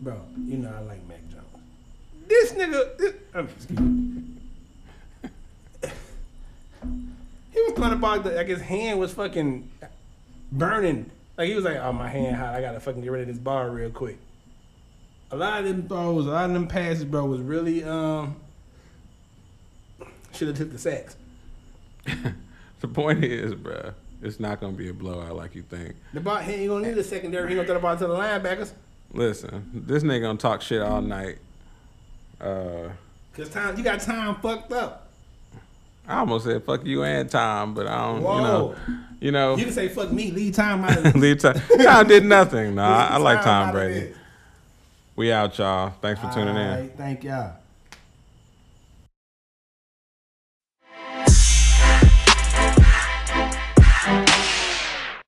[0.01, 0.21] bro.
[0.47, 1.45] You know I like Mac Jones.
[2.29, 4.23] This nigga, this, um, excuse me.
[7.67, 9.71] He was ball the, like his hand was fucking
[10.53, 11.11] burning.
[11.37, 12.55] Like he was like, "Oh, my hand hot.
[12.55, 14.19] I gotta fucking get rid of this bar real quick."
[15.31, 18.37] a lot of them throws, a lot of them passes, bro, was really um
[20.33, 21.17] should have took the sacks.
[22.81, 23.93] The point is, bro,
[24.23, 25.97] it's not gonna be a blowout like you think.
[26.15, 27.51] The ball, he ain't gonna need a secondary.
[27.51, 28.73] He gonna throw the ball to the linebackers.
[29.13, 31.37] Listen, this nigga gonna talk shit all night.
[32.41, 32.89] Uh,
[33.35, 35.10] Cause time, you got time fucked up.
[36.11, 38.23] I almost said fuck you and Tom, but I don't.
[38.23, 38.37] Whoa.
[38.37, 38.77] You know,
[39.21, 39.57] you know.
[39.57, 41.15] You can say fuck me, leave time out of.
[41.17, 41.55] Leave Tom.
[41.55, 42.75] Tom did nothing.
[42.75, 44.13] No, I, I like Tom Brady.
[45.15, 45.91] We out, y'all.
[46.03, 46.63] Thanks for tuning in.
[46.63, 47.55] All right, thank y'all.